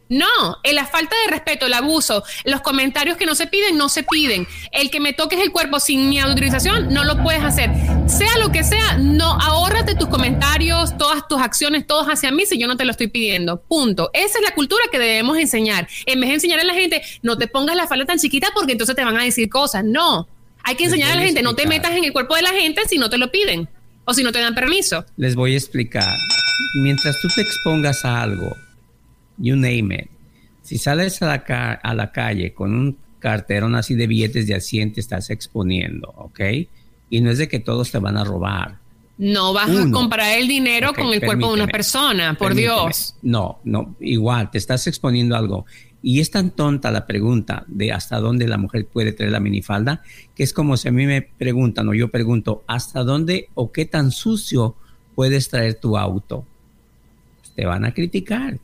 No, 0.10 0.58
en 0.64 0.76
la 0.76 0.86
falta 0.86 1.16
de 1.26 1.32
respeto, 1.32 1.66
el 1.66 1.74
abuso, 1.74 2.24
los 2.46 2.62
comentarios 2.62 3.18
que 3.18 3.26
no 3.26 3.36
se 3.36 3.48
piden, 3.48 3.78
no 3.78 3.90
se 3.90 4.04
piden. 4.04 4.48
El 4.72 4.90
que 4.90 5.00
me 5.00 5.14
toques 5.14 5.40
el 5.40 5.52
cuerpo 5.52 5.80
sin 5.80 6.10
mi 6.10 6.20
autorización, 6.20 6.94
no 6.94 7.04
lo 7.04 7.22
puedes 7.22 7.44
hacer. 7.44 7.70
Sea 8.08 8.38
lo 8.40 8.52
que 8.52 8.64
sea, 8.64 8.98
no, 8.98 9.34
ahórrate 9.34 9.96
tus 9.96 10.08
comentarios, 10.08 10.98
todas 10.98 11.28
tus 11.28 11.42
acciones, 11.42 11.86
todos 11.86 12.08
hacia 12.08 12.32
mí 12.32 12.46
si 12.46 12.58
yo 12.58 12.68
no 12.68 12.78
te 12.78 12.86
lo 12.86 12.92
estoy 12.92 13.08
pidiendo. 13.08 13.62
Punto. 13.62 14.10
Esa 14.14 14.40
es 14.40 14.44
la 14.44 14.56
cultura 14.56 14.84
que 14.92 15.00
debemos 15.00 15.38
enseñar. 15.38 15.88
En 16.06 16.20
vez 16.22 16.30
de 16.30 16.36
enseñar 16.36 16.60
a 16.60 16.64
la 16.64 16.74
gente, 16.74 17.02
no 17.22 17.38
te 17.38 17.48
pongas 17.48 17.76
la 17.76 17.88
falda 17.88 18.06
tan 18.06 18.20
chiquita 18.20 18.50
porque 18.54 18.72
entonces 18.72 18.96
te 18.96 19.04
van 19.04 19.18
a 19.18 19.24
decir 19.24 19.50
cosas. 19.50 19.84
No. 19.84 20.28
Hay 20.64 20.76
que 20.76 20.86
enseñar 20.86 21.12
a 21.12 21.16
la 21.16 21.22
gente, 21.22 21.42
no 21.42 21.56
te 21.56 21.66
metas 21.66 21.92
en 21.96 22.04
el 22.04 22.14
cuerpo 22.14 22.36
de 22.36 22.42
la 22.42 22.52
gente 22.52 22.82
si 22.88 22.98
no 22.98 23.10
te 23.10 23.18
lo 23.18 23.32
piden 23.32 23.70
o 24.06 24.14
si 24.14 24.24
no 24.24 24.32
te 24.32 24.40
dan 24.40 24.56
permiso. 24.56 25.06
Les 25.18 25.36
voy 25.36 25.54
a 25.54 25.58
explicar. 25.58 26.18
Mientras 26.82 27.20
tú 27.22 27.28
te 27.36 27.42
expongas 27.42 28.04
a 28.06 28.22
algo, 28.22 28.56
you 29.38 29.56
name 29.56 29.94
it. 29.96 30.10
Si 30.62 30.77
sales 30.77 31.22
a 31.22 31.27
la, 31.27 31.44
ca- 31.44 31.74
a 31.74 31.94
la 31.94 32.12
calle 32.12 32.53
con 32.53 32.74
un 32.74 32.98
carterón 33.20 33.75
así 33.75 33.96
de 33.96 34.08
billetes 34.08 34.48
de 34.48 34.56
a 34.56 34.60
100, 34.60 34.94
te 34.94 35.00
estás 35.00 35.29
exponiendo, 35.29 36.13
¿ok? 36.17 36.39
Y 37.10 37.22
no 37.22 37.32
es 37.32 37.38
de 37.38 37.48
que 37.48 37.60
todos 37.60 37.91
te 37.91 38.00
van 38.00 38.17
a 38.17 38.24
robar. 38.24 38.77
No 39.17 39.51
vas 39.53 39.70
a 39.70 39.82
Uno. 39.84 39.91
comparar 39.98 40.38
el 40.38 40.48
dinero 40.48 40.94
con 40.94 41.08
el 41.12 41.22
cuerpo 41.22 41.48
de 41.48 41.53
una 41.63 41.67
persona, 41.67 42.36
por 42.38 42.50
Permíteme. 42.50 42.74
Dios. 42.84 43.15
No, 43.24 43.60
no, 43.63 43.96
igual, 44.00 44.51
te 44.51 44.58
estás 44.60 44.86
exponiendo 44.88 45.36
a 45.36 45.39
algo. 45.39 45.65
Y 46.03 46.20
es 46.20 46.29
tan 46.29 46.51
tonta 46.51 46.91
la 46.91 47.08
pregunta 47.08 47.63
de 47.67 47.91
hasta 47.91 48.20
dónde 48.20 48.48
la 48.48 48.58
mujer 48.60 48.86
puede 48.86 49.13
traer 49.13 49.32
la 49.32 49.39
minifalda, 49.39 50.03
que 50.36 50.44
es 50.44 50.53
como 50.53 50.77
si 50.77 50.88
a 50.88 50.91
mí 50.91 51.08
me 51.08 51.24
preguntan 51.24 51.88
o 51.89 51.94
yo 51.96 52.10
pregunto, 52.10 52.63
¿hasta 52.67 53.03
dónde 53.03 53.50
o 53.56 53.72
qué 53.72 53.86
tan 53.86 54.12
sucio 54.12 54.75
puedes 55.15 55.50
traer 55.50 55.75
tu 55.79 55.98
auto? 55.98 56.46
Pues 57.39 57.51
te 57.53 57.65
van 57.65 57.86
a 57.86 57.94
criticar. 57.96 58.60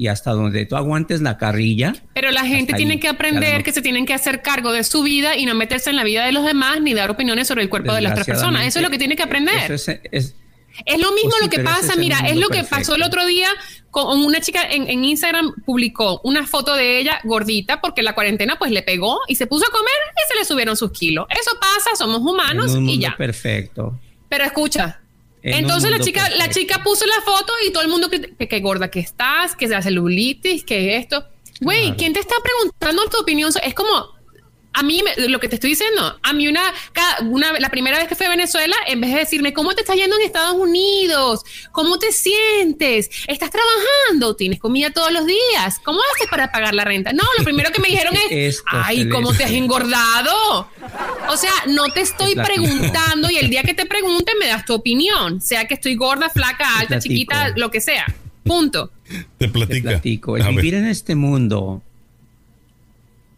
Y 0.00 0.06
hasta 0.08 0.30
donde 0.30 0.64
tú 0.64 0.76
aguantes 0.76 1.20
la 1.20 1.36
carrilla. 1.36 1.94
Pero 2.14 2.30
la 2.30 2.46
gente 2.46 2.72
tiene 2.72 2.94
ahí. 2.94 3.00
que 3.00 3.08
aprender 3.08 3.62
que 3.62 3.70
se 3.70 3.82
tienen 3.82 4.06
que 4.06 4.14
hacer 4.14 4.40
cargo 4.40 4.72
de 4.72 4.82
su 4.82 5.02
vida 5.02 5.36
y 5.36 5.44
no 5.44 5.54
meterse 5.54 5.90
en 5.90 5.96
la 5.96 6.04
vida 6.04 6.24
de 6.24 6.32
los 6.32 6.42
demás 6.46 6.80
ni 6.80 6.94
dar 6.94 7.10
opiniones 7.10 7.46
sobre 7.46 7.64
el 7.64 7.68
cuerpo 7.68 7.92
de 7.92 8.00
las 8.00 8.12
otras 8.12 8.26
personas. 8.26 8.64
Eso 8.66 8.78
es 8.78 8.82
lo 8.82 8.90
que 8.90 8.96
tiene 8.96 9.14
que 9.14 9.24
aprender. 9.24 9.70
Eso 9.70 9.74
es- 9.92 10.00
es- 10.10 10.36
Es 10.86 10.98
lo 10.98 11.12
mismo 11.12 11.32
lo 11.42 11.50
que 11.50 11.58
pasa, 11.60 11.96
mira, 11.96 12.20
es 12.20 12.36
lo 12.36 12.48
que 12.48 12.58
perfecto. 12.60 12.76
pasó 12.76 12.94
el 12.94 13.02
otro 13.02 13.26
día 13.26 13.48
con 13.90 14.20
una 14.24 14.40
chica 14.40 14.62
en, 14.70 14.88
en 14.88 15.04
Instagram 15.04 15.52
publicó 15.66 16.22
una 16.24 16.46
foto 16.46 16.74
de 16.76 16.98
ella 16.98 17.20
gordita 17.24 17.82
porque 17.82 18.02
la 18.02 18.14
cuarentena 18.14 18.56
pues 18.58 18.70
le 18.70 18.80
pegó 18.82 19.18
y 19.28 19.34
se 19.34 19.46
puso 19.46 19.66
a 19.66 19.70
comer 19.70 19.92
y 20.16 20.32
se 20.32 20.38
le 20.38 20.44
subieron 20.46 20.76
sus 20.78 20.92
kilos. 20.92 21.26
Eso 21.28 21.50
pasa, 21.60 21.94
somos 21.98 22.20
humanos 22.20 22.72
en 22.72 22.78
un 22.84 22.88
y 22.88 23.00
ya. 23.00 23.16
perfecto. 23.18 24.00
Pero 24.30 24.44
escucha. 24.44 25.00
En 25.42 25.54
Entonces 25.54 25.90
la 25.90 26.00
chica, 26.00 26.28
la 26.36 26.50
chica 26.50 26.82
puso 26.82 27.06
la 27.06 27.20
foto 27.24 27.52
y 27.66 27.70
todo 27.72 27.82
el 27.82 27.88
mundo 27.88 28.10
que, 28.10 28.20
que 28.46 28.60
gorda 28.60 28.90
que 28.90 29.00
estás, 29.00 29.56
que 29.56 29.68
la 29.68 29.80
celulitis, 29.82 30.64
que 30.64 30.96
esto. 30.96 31.24
Güey, 31.60 31.82
Claro. 31.82 31.96
¿quién 31.98 32.12
te 32.12 32.20
está 32.20 32.34
preguntando 32.42 33.08
tu 33.10 33.18
opinión? 33.20 33.50
Es 33.62 33.74
como 33.74 34.14
a 34.72 34.82
mí 34.84 35.02
me- 35.02 35.28
lo 35.28 35.40
que 35.40 35.48
te 35.48 35.56
estoy 35.56 35.70
diciendo, 35.70 36.18
a 36.22 36.32
mí 36.32 36.46
una, 36.46 36.62
cada- 36.92 37.20
una 37.28 37.52
la 37.58 37.70
primera 37.70 37.98
vez 37.98 38.06
que 38.06 38.14
fui 38.14 38.26
a 38.26 38.30
Venezuela, 38.30 38.76
en 38.86 39.00
vez 39.00 39.12
de 39.12 39.18
decirme 39.18 39.52
cómo 39.52 39.74
te 39.74 39.80
está 39.80 39.94
yendo 39.96 40.14
en 40.16 40.22
Estados 40.22 40.54
Unidos, 40.54 41.42
cómo 41.72 41.98
te 41.98 42.12
sientes, 42.12 43.10
estás 43.26 43.50
trabajando, 43.50 44.36
tienes 44.36 44.60
comida 44.60 44.90
todos 44.90 45.12
los 45.12 45.26
días, 45.26 45.80
¿cómo 45.84 45.98
haces 46.14 46.28
para 46.30 46.52
pagar 46.52 46.74
la 46.74 46.84
renta? 46.84 47.12
No, 47.12 47.24
lo 47.38 47.42
primero 47.44 47.72
que 47.72 47.80
me 47.80 47.88
dijeron 47.88 48.14
es, 48.14 48.22
Esto, 48.58 48.64
ay, 48.70 49.08
¿cómo 49.08 49.32
te 49.34 49.42
has 49.44 49.50
engordado? 49.50 50.68
O 51.28 51.36
sea, 51.36 51.52
no 51.66 51.88
te 51.92 52.02
estoy 52.02 52.34
preguntando 52.36 53.28
y 53.28 53.38
el 53.38 53.50
día 53.50 53.62
que 53.64 53.74
te 53.74 53.86
pregunte 53.86 54.32
me 54.38 54.46
das 54.46 54.64
tu 54.64 54.74
opinión, 54.74 55.40
sea 55.40 55.66
que 55.66 55.74
estoy 55.74 55.96
gorda, 55.96 56.30
flaca, 56.30 56.78
alta, 56.78 57.00
chiquita, 57.00 57.48
lo 57.56 57.70
que 57.72 57.80
sea. 57.80 58.06
Punto. 58.44 58.90
Te 59.36 59.48
platico. 59.48 60.36
El 60.36 60.42
A 60.42 60.46
ver. 60.46 60.54
vivir 60.56 60.74
en 60.74 60.86
este 60.86 61.14
mundo 61.16 61.82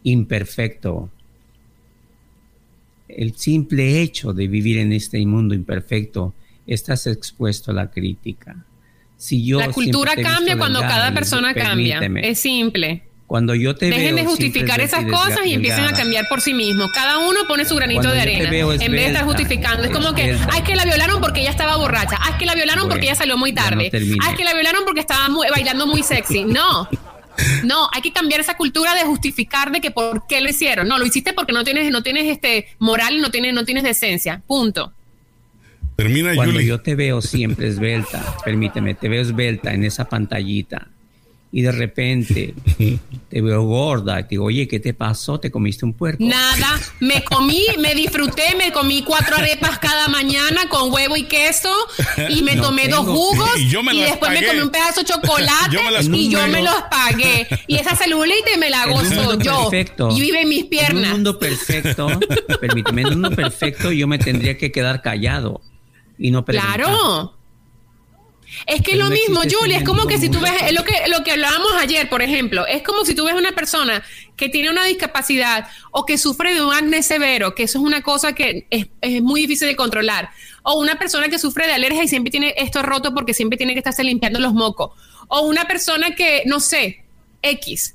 imperfecto, 0.05 1.11
el 3.17 3.37
simple 3.37 4.01
hecho 4.03 4.33
de 4.33 4.49
vivir 4.49 4.79
en 4.79 4.93
este 4.93 5.25
mundo 5.27 5.55
imperfecto, 5.55 6.35
estás 6.67 7.07
expuesto 7.07 7.71
a 7.71 7.75
la 7.75 7.91
crítica. 7.91 8.65
Si 9.17 9.45
yo 9.45 9.61
la 9.61 9.69
cultura 9.71 10.15
cambia 10.17 10.57
cuando 10.59 10.81
delgada, 10.81 11.01
cada 11.03 11.15
persona 11.15 11.55
cambia. 11.55 12.01
Es 12.23 12.39
simple. 12.41 13.05
Cuando 13.27 13.55
yo 13.55 13.75
te 13.75 13.87
Dejen 13.87 14.15
veo 14.15 14.25
de 14.25 14.31
justificar 14.31 14.81
es 14.81 14.93
esas 14.93 15.07
cosas 15.07 15.47
y 15.47 15.55
empiecen 15.55 15.85
a 15.85 15.93
cambiar 15.93 16.27
por 16.29 16.43
sí 16.43 16.53
mismos. 16.53 16.91
Cada 16.93 17.19
uno 17.19 17.41
pone 17.49 17.65
su 17.65 17.75
granito 17.77 18.01
Cuando 18.03 18.15
de 18.15 18.21
arena. 18.21 18.51
veo 18.51 18.73
En 18.73 18.79
vez 18.93 19.01
de 19.01 19.07
estar 19.07 19.25
justificando. 19.25 19.85
Es 19.85 19.91
como 19.91 20.13
que, 20.15 20.37
ay, 20.51 20.59
es 20.59 20.63
que 20.65 20.77
la 20.77 20.85
violaron 20.85 21.21
porque 21.21 21.41
ella 21.41 21.51
estaba 21.51 21.77
borracha. 21.77 22.19
Ay, 22.21 22.33
es 22.33 22.39
que 22.39 22.45
la 22.47 22.55
violaron 22.55 22.89
porque 22.91 23.07
ella 23.07 23.15
salió 23.15 23.39
muy 23.39 23.53
no 23.53 23.63
tarde. 23.63 23.89
terminé. 23.91 24.19
Ay, 24.23 24.33
es 24.33 24.37
que 24.37 24.45
la 24.45 24.53
violaron 24.53 24.83
porque 24.85 25.01
estaba 25.01 25.29
muy- 25.31 25.47
bailando 25.51 25.87
muy 25.87 26.03
sexy. 26.03 26.45
No. 26.45 26.89
No, 27.65 27.89
hay 27.93 28.03
que 28.03 28.13
cambiar 28.13 28.41
esa 28.41 28.57
cultura 28.57 28.95
de 28.95 29.03
justificar 29.03 29.73
de 29.73 29.81
que 29.81 29.91
por 29.91 30.27
qué 30.27 30.41
lo 30.41 30.49
hicieron. 30.49 30.89
No, 30.89 30.99
lo 30.99 31.07
hiciste 31.07 31.33
porque 31.33 31.53
no 31.53 31.65
tienes, 31.65 31.91
no 31.91 32.03
tienes 32.03 32.27
este 32.27 32.69
moral, 32.79 33.21
no 33.21 33.31
tienes, 33.31 33.55
no 33.55 33.65
tienes 33.65 33.85
decencia. 33.85 34.43
Punto. 34.47 34.93
Termina 35.97 36.35
Cuando 36.35 36.61
yo 36.61 36.81
te 36.81 36.95
veo 36.95 37.21
siempre 37.21 37.69
esbelta, 37.69 38.25
permíteme, 38.45 38.95
te 38.95 39.09
veo 39.09 39.23
esbelta 39.23 39.73
en 39.75 39.85
esa 39.85 40.09
pantallita 40.09 40.92
y 41.55 41.61
de 41.61 41.71
repente 41.71 42.55
te 43.29 43.43
veo 43.43 43.63
gorda 43.63 44.19
y 44.19 44.23
te 44.23 44.29
digo, 44.31 44.47
oye, 44.47 44.67
¿qué 44.67 44.81
te 44.81 44.95
pasó? 44.95 45.39
¿Te 45.39 45.51
comiste 45.51 45.85
un 45.85 45.93
puerco? 45.93 46.25
Nada, 46.25 46.81
me 46.99 47.23
comí, 47.23 47.63
me 47.79 47.95
disfruté, 47.95 48.55
me 48.57 48.73
comí 48.73 49.03
cuatro 49.03 49.37
arepas 49.37 49.79
cada 49.79 50.09
mañana 50.09 50.67
con 50.71 50.91
huevo 50.91 51.15
y 51.15 51.25
queso 51.25 51.71
y 52.31 52.41
me 52.43 52.57
No 52.57 52.63
tomé 52.65 52.89
dos 52.89 53.07
jugos 53.07 53.51
Y 53.59 53.69
yo 53.69 53.83
me 53.83 53.95
y 53.95 54.01
las 54.01 54.11
después 54.11 54.33
me 54.33 54.47
comí 54.47 54.61
un 54.61 54.71
pedazo 54.71 55.01
de 55.01 55.07
chocolate 55.07 55.53
Yo 55.71 55.81
y 56.15 56.31
yo 56.31 56.47
me 56.49 56.63
los 56.63 56.75
pagué. 56.91 57.47
Y 57.67 57.77
esa 57.77 57.95
celulite 57.97 58.57
me 58.59 58.71
la 58.71 58.87
gozo 58.87 59.39
yo 59.39 59.69
perfecto, 59.69 60.09
y 60.11 60.21
vive 60.23 60.41
en 60.41 60.49
mis 60.49 60.59
En 60.61 60.65
un 60.65 60.71
piernas. 60.71 61.11
mundo 61.11 61.39
perfecto, 61.39 62.09
permíteme, 62.61 63.03
en 63.03 63.09
un 63.09 63.21
mundo 63.21 63.37
perfecto 63.37 63.93
yo 63.93 64.09
me 64.09 64.19
tendría 64.19 64.57
que 64.57 64.73
quedar 64.73 65.03
callado 65.03 65.61
y 66.19 66.31
no 66.31 66.45
preguntar. 66.47 66.77
Claro. 66.77 67.42
Es 68.67 68.83
que 68.83 68.93
Pero 68.93 69.05
lo 69.05 69.11
no 69.11 69.17
mismo, 69.17 69.41
Julia, 69.51 69.79
es 69.79 69.85
como 69.85 70.07
que 70.07 70.19
si 70.19 70.29
tú 70.29 70.41
ves, 70.41 70.53
es 70.67 70.73
lo 70.73 70.85
que, 70.85 70.95
lo 71.09 71.25
que 71.25 71.33
hablábamos 71.33 71.73
ayer, 71.81 72.09
por 72.09 72.23
ejemplo, 72.23 72.67
es 72.67 72.83
como 72.83 73.05
si 73.05 73.15
tú 73.15 73.25
ves 73.25 73.35
una 73.35 73.53
persona 73.53 74.03
que 74.37 74.49
tiene 74.49 74.71
una 74.71 74.85
discapacidad 74.85 75.69
o 75.91 76.05
que 76.07 76.19
sufre 76.19 76.55
de 76.55 76.63
un 76.63 76.73
acné 76.73 77.03
severo, 77.03 77.55
que 77.55 77.65
eso 77.65 77.79
es 77.79 77.85
una 77.85 78.03
cosa 78.03 78.35
que 78.35 78.67
es, 78.71 78.89
es 79.01 79.23
muy 79.23 79.43
difícil 79.43 79.69
de 79.69 79.77
controlar, 79.77 80.31
o 80.63 80.79
una 80.79 80.99
persona 80.99 81.29
que 81.29 81.39
sufre 81.39 81.67
de 81.67 81.73
alergia 81.73 82.05
y 82.05 82.09
siempre 82.09 82.31
tiene 82.31 82.55
esto 82.57 82.83
roto 82.83 83.15
porque 83.15 83.35
siempre 83.35 83.57
tiene 83.57 83.73
que 83.73 83.81
estarse 83.81 84.05
limpiando 84.05 84.39
los 84.39 84.55
mocos, 84.55 84.91
o 85.29 85.43
una 85.43 85.67
persona 85.67 86.15
que, 86.15 86.43
no 86.47 86.61
sé, 86.61 87.05
X, 87.43 87.95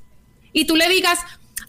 y 0.54 0.66
tú 0.66 0.76
le 0.76 0.90
digas, 0.90 1.20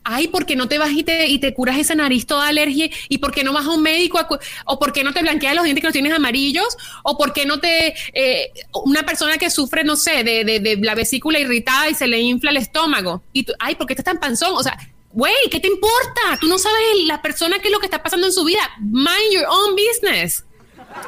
ay, 0.05 0.29
¿por 0.29 0.47
qué 0.47 0.57
no 0.57 0.69
te 0.69 0.79
vas 0.79 0.91
y 0.93 1.03
te, 1.03 1.27
y 1.29 1.39
te 1.39 1.53
curas 1.55 1.79
esa 1.79 1.95
nariz 1.95 2.27
toda 2.27 2.49
alergia? 2.49 2.89
¿Y 3.09 3.19
por 3.19 3.33
qué 3.33 3.45
no 3.45 3.53
vas 3.53 3.67
a 3.67 3.71
un 3.71 3.83
médico? 3.83 4.19
a 4.19 4.29
¿O 4.67 4.79
por 4.79 4.93
qué 4.93 5.05
no 5.05 5.13
te 5.13 5.21
blanqueas 5.23 5.55
los 5.55 5.65
dientes 5.65 5.83
que 5.83 5.87
los 5.89 5.93
tienes 5.93 6.13
amarillos? 6.13 6.77
¿O 7.05 7.17
por 7.19 7.33
qué 7.33 7.47
no 7.47 7.61
te... 7.61 7.95
eh, 8.15 8.51
una 8.85 9.05
persona 9.05 9.37
que 9.39 9.51
sufre, 9.51 9.85
no 9.85 9.97
sé, 9.97 10.25
de, 10.25 10.45
de- 10.45 10.61
de 10.61 10.77
la 10.77 10.95
vesícula 10.95 11.39
irritada 11.39 11.89
y 11.91 11.95
se 11.95 12.07
le 12.07 12.19
infla 12.21 12.51
el 12.51 12.57
estómago? 12.59 13.23
Y 13.33 13.43
tú, 13.45 13.53
ay, 13.59 13.75
¿por 13.75 13.87
qué 13.87 13.93
estás 13.93 14.05
tan 14.05 14.19
panzón? 14.19 14.55
O 14.55 14.63
sea... 14.63 14.77
Güey, 15.11 15.33
¿qué 15.51 15.59
te 15.59 15.69
importa? 15.69 16.21
Tú 16.39 16.49
no 16.49 16.59
sabes 16.59 16.79
la 17.07 17.23
persona 17.23 17.59
qué 17.61 17.69
es 17.69 17.73
lo 17.73 17.81
que 17.81 17.87
está 17.87 18.03
pasando 18.03 18.27
en 18.27 18.33
su 18.33 18.45
vida. 18.45 18.61
Mind 18.79 19.33
your 19.33 19.47
own 19.49 19.75
business. 19.75 20.45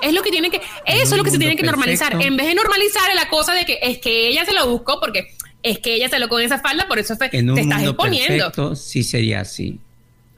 Es 0.01 0.15
lo 0.15 0.23
que 0.23 0.31
tiene 0.31 0.51
que, 0.51 0.57
eso 0.87 1.03
es 1.05 1.17
lo 1.19 1.23
que 1.23 1.31
se 1.31 1.39
tiene 1.39 1.55
que 1.55 1.63
normalizar. 1.63 2.17
En 2.21 2.35
vez 2.35 2.47
de 2.47 2.55
normalizar 2.55 3.15
la 3.15 3.29
cosa 3.29 3.53
de 3.53 3.67
que 3.67 3.79
es 3.83 3.99
que 3.99 4.29
ella 4.29 4.47
se 4.47 4.53
lo 4.55 4.67
buscó 4.69 4.99
porque 5.01 5.29
es 5.63 5.79
que 5.79 5.95
ella 5.95 6.09
se 6.09 6.19
lo 6.19 6.29
con 6.29 6.41
esa 6.43 6.59
falda, 6.59 6.87
por 6.89 6.99
eso 6.99 7.17
fue- 7.17 7.29
En 7.33 7.49
un 7.51 7.57
te 7.57 7.63
estás 7.63 7.79
mundo 7.79 7.91
exponiendo. 7.93 8.29
perfecto 8.29 8.77
sí 8.77 9.03
sería 9.03 9.41
así. 9.41 9.79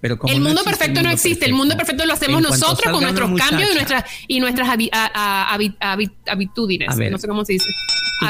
Pero 0.00 0.18
como 0.18 0.34
el 0.34 0.40
mundo 0.40 0.64
perfecto 0.64 1.00
no 1.02 1.10
existe, 1.10 1.46
el 1.46 1.52
mundo 1.54 1.76
perfecto 1.76 2.04
lo 2.04 2.12
hacemos 2.14 2.42
nosotros 2.42 2.92
con 2.92 3.02
nuestros 3.02 3.30
cambios 3.38 3.70
y 3.70 3.74
nuestras 3.74 4.04
y 4.26 4.40
nuestras 4.40 4.68
habi- 4.68 4.88
a- 4.92 5.96
habitudines, 6.26 6.96
ver. 6.96 7.12
no 7.12 7.18
sé 7.18 7.28
cómo 7.28 7.44
se 7.44 7.52
dice, 7.52 7.66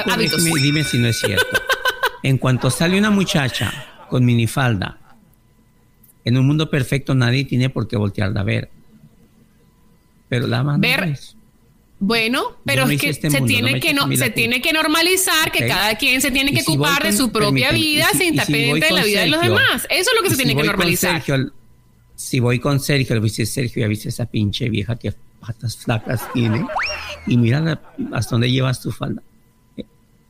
hábitos. 0.07 0.45
dime 0.45 0.85
si 0.85 0.99
no 0.99 1.09
es 1.09 1.19
cierto. 1.19 1.47
en 2.23 2.37
cuanto 2.37 2.71
sale 2.71 2.99
una 2.99 3.09
muchacha 3.11 3.73
con 4.11 4.23
minifalda, 4.25 4.99
en 6.27 6.37
un 6.37 6.47
mundo 6.47 6.69
perfecto 6.69 7.15
nadie 7.15 7.47
tiene 7.47 7.71
por 7.71 7.89
qué 7.89 7.97
voltearla 7.97 8.41
a 8.41 8.45
ver. 8.45 8.71
Pero 10.29 10.47
la 10.47 10.59
a 10.61 10.77
Ver- 10.77 11.01
ver. 11.07 11.19
Bueno, 12.05 12.57
pero 12.65 12.85
no 12.85 12.91
es 12.91 13.01
que 13.01 13.11
este 13.11 13.31
se 13.31 13.39
mundo, 13.39 13.47
tiene 13.55 13.79
que 13.79 13.95
no, 13.95 14.09
se 14.17 14.29
tiene 14.31 14.61
normalizar 14.73 15.53
que 15.53 15.69
cada 15.69 15.95
quien 15.95 16.21
se 16.21 16.33
tiene 16.33 16.51
que 16.53 16.61
si 16.63 16.73
ocupar 16.73 17.01
de 17.05 17.13
su 17.13 17.31
propia 17.31 17.71
vida 17.71 18.09
si- 18.11 18.19
sin 18.19 18.37
pendiente 18.37 18.87
de 18.87 18.93
la 18.93 19.05
vida 19.05 19.21
de 19.21 19.27
los 19.29 19.41
demás. 19.41 19.87
Eso 19.89 20.11
es 20.11 20.17
lo 20.17 20.23
que 20.25 20.31
se 20.31 20.35
si 20.35 20.43
tiene 20.45 20.61
que 20.61 20.67
normalizar. 20.67 21.23
Sergio, 21.23 21.53
si 22.17 22.41
voy 22.41 22.59
con 22.59 22.81
Sergio, 22.81 23.15
le 23.15 23.21
voy 23.21 23.29
a 23.29 23.31
decir, 23.31 23.47
Sergio, 23.47 23.83
ya 23.83 23.87
viste 23.87 24.09
esa 24.09 24.27
pinche 24.27 24.69
vieja 24.69 24.97
que 24.97 25.13
patas 25.41 25.77
flacas 25.77 26.23
tiene. 26.35 26.67
Y 27.29 27.37
mira 27.37 27.61
la- 27.61 27.81
hasta 28.13 28.33
dónde 28.33 28.51
llevas 28.51 28.81
tu 28.81 28.91
falda. 28.91 29.23
Eh, 29.77 29.85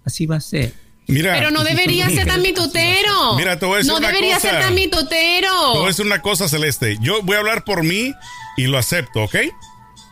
Así 0.05 0.27
va 0.27 0.37
a 0.37 0.41
ser. 0.43 0.75
Mira, 1.07 1.33
Pero 1.39 1.51
no 1.51 1.65
debería 1.65 2.11
ser 2.11 2.27
tan 2.27 2.43
mitotero. 2.43 3.35
Mira, 3.39 3.59
te 3.59 3.65
voy 3.65 3.77
a 3.77 3.79
decir 3.79 3.93
No 3.93 3.97
una 3.99 4.09
debería 4.09 4.35
cosa. 4.35 4.51
ser 4.51 4.61
tan 4.61 4.75
mitotero. 4.75 5.49
Te 5.73 5.79
voy 5.79 5.85
a 5.85 5.89
decir 5.89 6.05
una 6.05 6.21
cosa, 6.21 6.49
Celeste. 6.51 6.99
Yo 7.01 7.23
voy 7.23 7.37
a 7.37 7.39
hablar 7.39 7.65
por 7.65 7.83
mí 7.83 8.13
y 8.59 8.65
lo 8.65 8.77
acepto, 8.77 9.23
¿ok? 9.25 9.37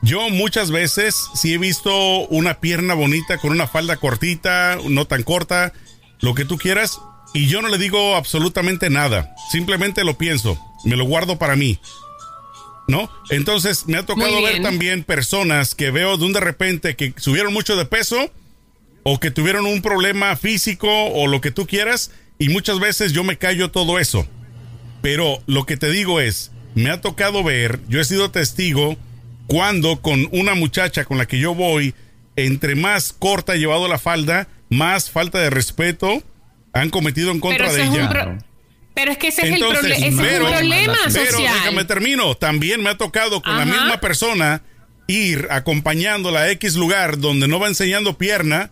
Yo 0.02 0.30
muchas 0.30 0.70
veces 0.70 1.14
sí 1.34 1.52
he 1.52 1.58
visto 1.58 2.26
una 2.28 2.60
pierna 2.60 2.94
bonita 2.94 3.38
con 3.38 3.50
una 3.52 3.66
falda 3.66 3.96
cortita, 3.96 4.78
no 4.88 5.06
tan 5.06 5.22
corta, 5.22 5.72
lo 6.20 6.34
que 6.34 6.44
tú 6.44 6.56
quieras, 6.56 7.00
y 7.34 7.46
yo 7.46 7.60
no 7.62 7.68
le 7.68 7.78
digo 7.78 8.16
absolutamente 8.16 8.88
nada. 8.90 9.34
Simplemente 9.50 10.04
lo 10.04 10.16
pienso, 10.16 10.58
me 10.84 10.96
lo 10.96 11.04
guardo 11.04 11.38
para 11.38 11.56
mí. 11.56 11.78
¿No? 12.88 13.08
Entonces 13.28 13.86
me 13.86 13.98
ha 13.98 14.06
tocado 14.06 14.42
ver 14.42 14.62
también 14.62 15.04
personas 15.04 15.76
que 15.76 15.92
veo 15.92 16.16
de 16.16 16.24
un 16.24 16.32
de 16.32 16.40
repente 16.40 16.96
que 16.96 17.14
subieron 17.18 17.52
mucho 17.52 17.76
de 17.76 17.84
peso 17.84 18.32
o 19.04 19.20
que 19.20 19.30
tuvieron 19.30 19.64
un 19.64 19.80
problema 19.80 20.34
físico 20.34 20.88
o 20.88 21.28
lo 21.28 21.40
que 21.40 21.52
tú 21.52 21.68
quieras 21.68 22.10
y 22.38 22.48
muchas 22.48 22.80
veces 22.80 23.12
yo 23.12 23.22
me 23.22 23.38
callo 23.38 23.70
todo 23.70 24.00
eso. 24.00 24.26
Pero 25.02 25.40
lo 25.46 25.66
que 25.66 25.76
te 25.76 25.90
digo 25.90 26.20
es, 26.20 26.50
me 26.74 26.90
ha 26.90 27.00
tocado 27.00 27.44
ver, 27.44 27.78
yo 27.88 28.00
he 28.00 28.04
sido 28.04 28.32
testigo 28.32 28.96
cuando 29.50 30.00
con 30.00 30.28
una 30.30 30.54
muchacha 30.54 31.04
con 31.04 31.18
la 31.18 31.26
que 31.26 31.40
yo 31.40 31.56
voy, 31.56 31.92
entre 32.36 32.76
más 32.76 33.12
corta 33.12 33.54
ha 33.54 33.56
llevado 33.56 33.88
la 33.88 33.98
falda, 33.98 34.46
más 34.68 35.10
falta 35.10 35.40
de 35.40 35.50
respeto 35.50 36.22
han 36.72 36.88
cometido 36.90 37.32
en 37.32 37.40
contra 37.40 37.66
Pero 37.68 37.72
de 37.76 37.82
ella. 37.82 38.38
pero 38.94 39.10
es 39.10 39.18
que 39.18 39.26
ese 39.26 39.48
Entonces, 39.48 39.84
es 39.90 39.90
el, 39.90 39.90
proble- 39.90 39.96
ese 39.96 40.08
es 40.08 40.14
pero- 40.32 40.44
un 40.46 40.52
problema 40.52 40.96
Pero 41.12 41.26
social. 41.32 41.54
déjame 41.54 41.84
termino. 41.84 42.36
También 42.36 42.80
me 42.80 42.90
ha 42.90 42.96
tocado 42.96 43.42
con 43.42 43.56
la 43.56 43.64
misma 43.64 43.98
persona 44.00 44.62
ir 45.08 45.48
acompañándola 45.50 46.42
a 46.42 46.50
X 46.52 46.76
lugar 46.76 47.18
donde 47.18 47.48
no 47.48 47.58
va 47.58 47.66
enseñando 47.66 48.16
pierna 48.16 48.70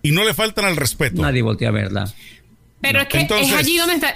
y 0.00 0.12
no 0.12 0.24
le 0.24 0.32
faltan 0.32 0.64
al 0.64 0.76
respeto. 0.76 1.20
Nadie 1.20 1.42
voltea 1.42 1.68
a 1.68 1.72
verla. 1.72 2.10
Pero 2.80 3.02
es 3.02 3.08
que 3.08 3.20
es 3.20 3.52
allí 3.52 3.76
donde 3.76 3.96
está. 3.96 4.14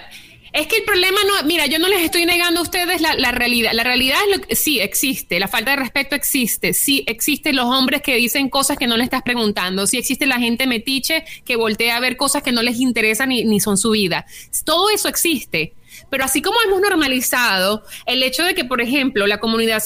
Es 0.58 0.66
que 0.66 0.78
el 0.78 0.82
problema 0.82 1.20
no, 1.22 1.46
mira, 1.46 1.66
yo 1.66 1.78
no 1.78 1.86
les 1.86 2.02
estoy 2.02 2.26
negando 2.26 2.58
a 2.58 2.62
ustedes 2.64 3.00
la, 3.00 3.30
realidad. 3.30 3.70
La 3.74 3.84
realidad 3.84 4.16
es 4.26 4.38
lo 4.38 4.44
que 4.44 4.56
sí 4.56 4.80
existe, 4.80 5.38
la 5.38 5.46
falta 5.46 5.70
de 5.70 5.76
respeto 5.76 6.16
existe, 6.16 6.74
sí 6.74 7.04
existen 7.06 7.54
los 7.54 7.66
hombres 7.66 8.02
que 8.02 8.16
dicen 8.16 8.48
cosas 8.48 8.76
que 8.76 8.88
no 8.88 8.96
le 8.96 9.04
estás 9.04 9.22
preguntando, 9.22 9.86
sí 9.86 9.98
existe 9.98 10.26
la 10.26 10.40
gente 10.40 10.66
metiche 10.66 11.24
que 11.44 11.54
voltea 11.54 11.96
a 11.96 12.00
ver 12.00 12.16
cosas 12.16 12.42
que 12.42 12.50
no 12.50 12.62
les 12.62 12.80
interesan 12.80 13.28
ni, 13.28 13.44
ni 13.44 13.60
son 13.60 13.78
su 13.78 13.92
vida. 13.92 14.26
Todo 14.64 14.90
eso 14.90 15.08
existe. 15.08 15.74
Pero 16.10 16.24
así 16.24 16.42
como 16.42 16.56
hemos 16.66 16.80
normalizado 16.80 17.82
el 18.06 18.22
hecho 18.22 18.42
de 18.44 18.54
que, 18.54 18.64
por 18.64 18.80
ejemplo, 18.80 19.26
la 19.26 19.38
comunidad 19.38 19.82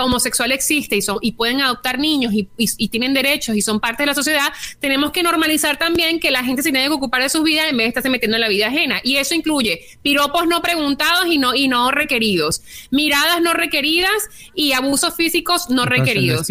homosexual 0.00 0.52
existe 0.52 0.96
y, 0.96 1.02
son, 1.02 1.18
y 1.20 1.32
pueden 1.32 1.60
adoptar 1.60 1.98
niños 1.98 2.32
y, 2.34 2.88
tienen 2.88 3.14
derechos 3.14 3.56
y 3.56 3.62
son 3.62 3.80
parte 3.80 4.02
de 4.02 4.08
la 4.08 4.14
sociedad, 4.14 4.52
tenemos 4.80 5.12
que 5.12 5.22
normalizar 5.22 5.78
también 5.78 6.20
que 6.20 6.30
la 6.30 6.44
gente 6.44 6.62
se 6.62 6.70
tiene 6.70 6.88
que 6.88 6.92
ocupar 6.92 7.22
de 7.22 7.28
sus 7.28 7.42
vidas 7.42 7.66
en 7.70 7.76
vez 7.76 7.86
de 7.86 7.88
estarse 7.88 8.10
metiendo 8.10 8.36
en 8.36 8.42
la 8.42 8.48
vida 8.48 8.66
ajena. 8.66 9.00
Y 9.02 9.16
eso 9.16 9.34
incluye 9.34 9.80
piropos 10.02 10.46
no 10.46 10.60
preguntados 10.60 11.26
y 11.26 11.38
no, 11.38 11.54
y 11.54 11.68
no 11.68 11.90
requeridos, 11.90 12.62
miradas 12.90 13.40
no 13.40 13.54
requeridas 13.54 14.12
y 14.54 14.72
abusos 14.72 15.14
físicos 15.16 15.70
no 15.70 15.86
requeridos. 15.86 16.46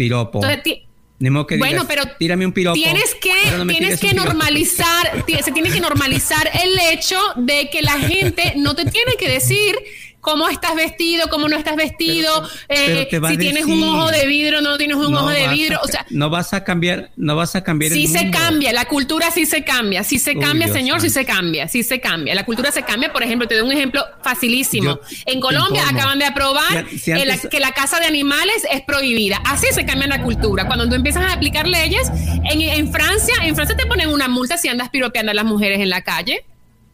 Bueno, 1.58 1.84
pero 1.86 2.02
tírame 2.18 2.46
un 2.46 2.52
piropo. 2.52 2.74
Tienes 2.74 3.14
que, 3.14 3.32
tienes 3.68 4.00
que 4.00 4.14
normalizar, 4.14 5.24
se 5.42 5.52
tiene 5.52 5.70
que 5.70 5.80
normalizar 5.80 6.50
el 6.62 6.78
hecho 6.92 7.18
de 7.36 7.70
que 7.70 7.82
la 7.82 7.98
gente 7.98 8.54
no 8.56 8.74
te 8.74 8.84
tiene 8.86 9.16
que 9.18 9.28
decir 9.28 9.76
cómo 10.22 10.48
estás 10.48 10.76
vestido, 10.76 11.28
cómo 11.28 11.48
no 11.48 11.56
estás 11.56 11.74
vestido, 11.74 12.48
eh, 12.68 13.08
si 13.10 13.36
tienes 13.36 13.64
un 13.64 13.82
ojo 13.82 14.08
de 14.10 14.24
vidrio 14.26 14.62
no 14.62 14.78
tienes 14.78 14.96
un 14.96 15.12
ojo 15.14 15.28
de 15.28 15.48
vidrio, 15.48 15.80
o 15.82 15.88
sea, 15.88 16.06
no 16.10 16.30
vas 16.30 16.54
a 16.54 16.62
cambiar, 16.62 17.10
no 17.16 17.34
vas 17.34 17.56
a 17.56 17.64
cambiar. 17.64 17.92
Sí 17.92 18.06
se 18.06 18.30
cambia, 18.30 18.72
la 18.72 18.84
cultura 18.84 19.32
sí 19.32 19.46
se 19.46 19.64
cambia, 19.64 20.04
sí 20.04 20.20
se 20.20 20.38
cambia, 20.38 20.68
señor, 20.68 21.00
sí 21.00 21.10
se 21.10 21.24
cambia, 21.24 21.66
sí 21.66 21.82
se 21.82 22.00
cambia, 22.00 22.36
la 22.36 22.44
cultura 22.44 22.70
se 22.70 22.84
cambia, 22.84 23.12
por 23.12 23.24
ejemplo, 23.24 23.48
te 23.48 23.56
doy 23.56 23.66
un 23.66 23.72
ejemplo 23.72 24.04
facilísimo. 24.22 25.00
en 25.26 25.40
Colombia 25.40 25.88
acaban 25.88 26.20
de 26.20 26.24
aprobar 26.24 26.86
que 26.86 27.60
la 27.60 27.72
casa 27.72 27.98
de 27.98 28.06
animales 28.06 28.64
es 28.70 28.82
prohibida, 28.82 29.42
así 29.44 29.66
se 29.72 29.84
cambia 29.84 30.06
la 30.06 30.22
cultura. 30.22 30.68
Cuando 30.68 30.88
tú 30.88 30.94
empiezas 30.94 31.24
a 31.24 31.32
aplicar 31.32 31.66
leyes, 31.66 32.08
en, 32.48 32.60
en 32.60 32.92
Francia, 32.92 33.34
en 33.42 33.56
Francia 33.56 33.76
te 33.76 33.86
ponen 33.86 34.08
una 34.08 34.28
multa 34.28 34.56
si 34.56 34.68
andas 34.68 34.88
piropeando 34.88 35.32
a 35.32 35.34
las 35.34 35.44
mujeres 35.44 35.80
en 35.80 35.90
la 35.90 36.02
calle 36.02 36.44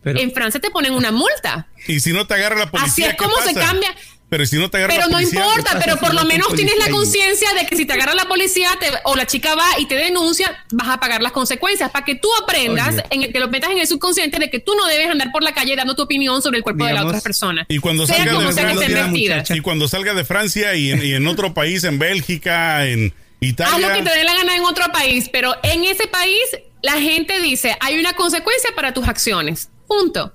en 0.05 0.33
Francia 0.33 0.61
te 0.61 0.71
ponen 0.71 0.93
una 0.93 1.12
multa. 1.12 1.69
Y 1.87 2.00
si 2.00 2.12
no 2.12 2.26
te 2.26 2.35
agarra 2.35 2.57
la 2.57 2.71
policía. 2.71 2.93
Así 2.93 3.05
es 3.05 3.17
como 3.17 3.37
se 3.38 3.55
cambia. 3.55 3.95
Pero 4.28 4.45
si 4.45 4.57
no 4.57 4.69
te 4.69 4.76
agarra 4.76 4.95
Pero 4.95 5.09
no 5.09 5.21
importa, 5.21 5.78
pero 5.83 5.97
por 5.97 6.12
lo 6.12 6.25
menos 6.25 6.52
tienes 6.55 6.76
la 6.78 6.90
conciencia 6.90 7.49
de 7.55 7.67
que 7.67 7.76
si 7.76 7.87
te 7.87 7.95
agarra 7.95 8.14
la 8.14 8.26
policía 8.26 8.69
o 9.05 9.17
la 9.17 9.26
chica 9.26 9.55
va 9.55 9.67
y 9.78 9.87
te 9.87 9.95
denuncia, 9.95 10.64
vas 10.71 10.88
a 10.88 11.00
pagar 11.00 11.23
las 11.23 11.33
consecuencias 11.33 11.90
para 11.90 12.05
que 12.05 12.14
tú 12.14 12.28
aprendas, 12.43 12.97
en 13.11 13.33
que 13.33 13.40
lo 13.40 13.49
metas 13.49 13.71
en 13.71 13.78
el 13.78 13.87
subconsciente 13.87 14.38
de 14.38 14.50
que 14.50 14.61
tú 14.61 14.75
no 14.75 14.87
debes 14.87 15.09
andar 15.09 15.33
por 15.33 15.43
la 15.43 15.52
calle 15.52 15.75
dando 15.76 15.95
tu 15.95 16.02
opinión 16.02 16.43
sobre 16.43 16.59
el 16.59 16.62
cuerpo 16.62 16.85
de 16.85 16.93
la 16.93 17.07
otra 17.07 17.21
persona. 17.21 17.64
Y 17.69 17.78
cuando 17.78 18.07
salga 18.07 18.38
de 18.38 18.88
Francia, 18.88 19.57
y 19.57 19.61
cuando 19.61 19.88
salga 19.88 20.14
de 20.14 20.25
Francia 20.25 20.75
y 20.75 20.90
en, 20.90 21.26
otro 21.26 21.55
país, 21.55 21.85
en 21.85 21.99
Bélgica, 21.99 22.87
en 22.87 23.14
Italia. 23.40 23.75
Haz 23.75 23.81
lo 23.81 23.95
que 23.95 24.11
te 24.11 24.17
dé 24.17 24.25
la 24.25 24.35
gana 24.35 24.57
en 24.57 24.64
otro 24.64 24.93
país, 24.93 25.31
pero 25.33 25.57
en 25.62 25.85
ese 25.85 26.07
país 26.07 26.45
la 26.83 27.00
gente 27.00 27.40
dice, 27.40 27.76
hay 27.81 27.99
una 27.99 28.12
consecuencia 28.12 28.71
para 28.76 28.93
tus 28.93 29.09
acciones. 29.09 29.71
Punto. 29.88 30.33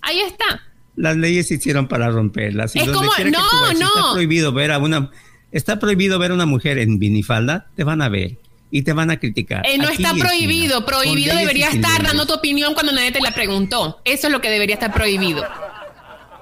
Ahí 0.00 0.20
está. 0.20 0.62
Las 0.96 1.16
leyes 1.16 1.48
se 1.48 1.54
hicieron 1.54 1.86
para 1.86 2.10
romperlas. 2.10 2.74
es 2.74 2.88
como, 2.88 3.02
no, 3.02 3.72
no. 3.72 3.86
Está 3.86 4.12
prohibido 4.12 4.52
ver 4.52 4.72
a 4.72 4.78
una, 4.78 5.10
está 5.52 5.78
prohibido 5.78 6.18
ver 6.18 6.30
a 6.30 6.34
una 6.34 6.46
mujer 6.46 6.78
en 6.78 6.98
vinifalda, 6.98 7.68
te 7.76 7.84
van 7.84 8.02
a 8.02 8.08
ver 8.08 8.38
y 8.70 8.82
te 8.82 8.92
van 8.92 9.10
a 9.10 9.20
criticar. 9.20 9.62
Eh, 9.66 9.78
no 9.78 9.88
está 9.88 10.14
prohibido. 10.14 10.84
Prohibido 10.84 11.36
debería 11.36 11.68
estar 11.68 12.02
dando 12.02 12.26
tu 12.26 12.34
opinión 12.34 12.74
cuando 12.74 12.92
nadie 12.92 13.12
te 13.12 13.20
la 13.20 13.32
preguntó. 13.32 14.00
Eso 14.04 14.26
es 14.26 14.32
lo 14.32 14.40
que 14.40 14.50
debería 14.50 14.74
estar 14.74 14.92
prohibido. 14.92 15.44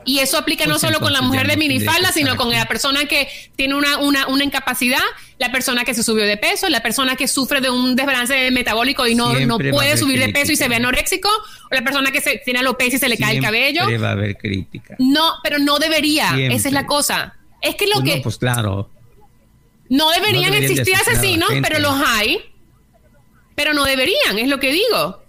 Y 0.04 0.18
eso 0.18 0.38
aplica 0.38 0.64
no 0.64 0.72
pues 0.72 0.82
solo 0.82 1.00
con 1.00 1.12
la 1.12 1.22
mujer 1.22 1.46
de 1.46 1.56
minifalda, 1.56 2.12
sino 2.12 2.36
con 2.36 2.50
la 2.50 2.66
persona 2.66 3.04
que 3.06 3.28
tiene 3.56 3.74
una, 3.74 3.98
una, 3.98 4.26
una, 4.26 4.44
incapacidad, 4.44 5.02
la 5.38 5.52
persona 5.52 5.84
que 5.84 5.94
se 5.94 6.02
subió 6.02 6.24
de 6.24 6.36
peso, 6.36 6.68
la 6.68 6.82
persona 6.82 7.16
que 7.16 7.28
sufre 7.28 7.60
de 7.60 7.70
un 7.70 7.94
desbalance 7.94 8.50
metabólico 8.50 9.06
y 9.06 9.14
no, 9.14 9.32
no 9.40 9.58
puede 9.58 9.96
subir 9.96 10.18
de 10.18 10.28
peso 10.30 10.52
y 10.52 10.56
se 10.56 10.68
ve 10.68 10.76
anoréxico, 10.76 11.28
o 11.28 11.74
la 11.74 11.82
persona 11.82 12.10
que 12.10 12.20
se, 12.20 12.38
tiene 12.44 12.60
alopecia 12.60 12.96
y 12.96 13.00
se 13.00 13.08
le 13.08 13.16
cae 13.16 13.36
el 13.36 13.42
cabello. 13.42 13.82
va 14.00 14.08
a 14.08 14.12
haber 14.12 14.36
crítica. 14.36 14.96
No, 14.98 15.34
pero 15.42 15.58
no 15.58 15.78
debería. 15.78 16.34
Esa 16.50 16.68
es 16.68 16.74
la 16.74 16.86
cosa. 16.86 17.36
Es 17.60 17.76
que 17.76 17.86
lo 17.86 18.00
pues 18.00 18.04
que. 18.04 18.16
No, 18.16 18.22
pues 18.22 18.38
claro. 18.38 18.90
No 19.88 20.10
deberían 20.10 20.54
existir 20.54 20.94
asesinos, 20.96 21.50
pero 21.62 21.78
los 21.78 21.94
hay. 21.94 22.40
Pero 23.54 23.74
no 23.74 23.84
deberían, 23.84 24.38
es 24.38 24.48
lo 24.48 24.58
que 24.58 24.72
digo. 24.72 25.21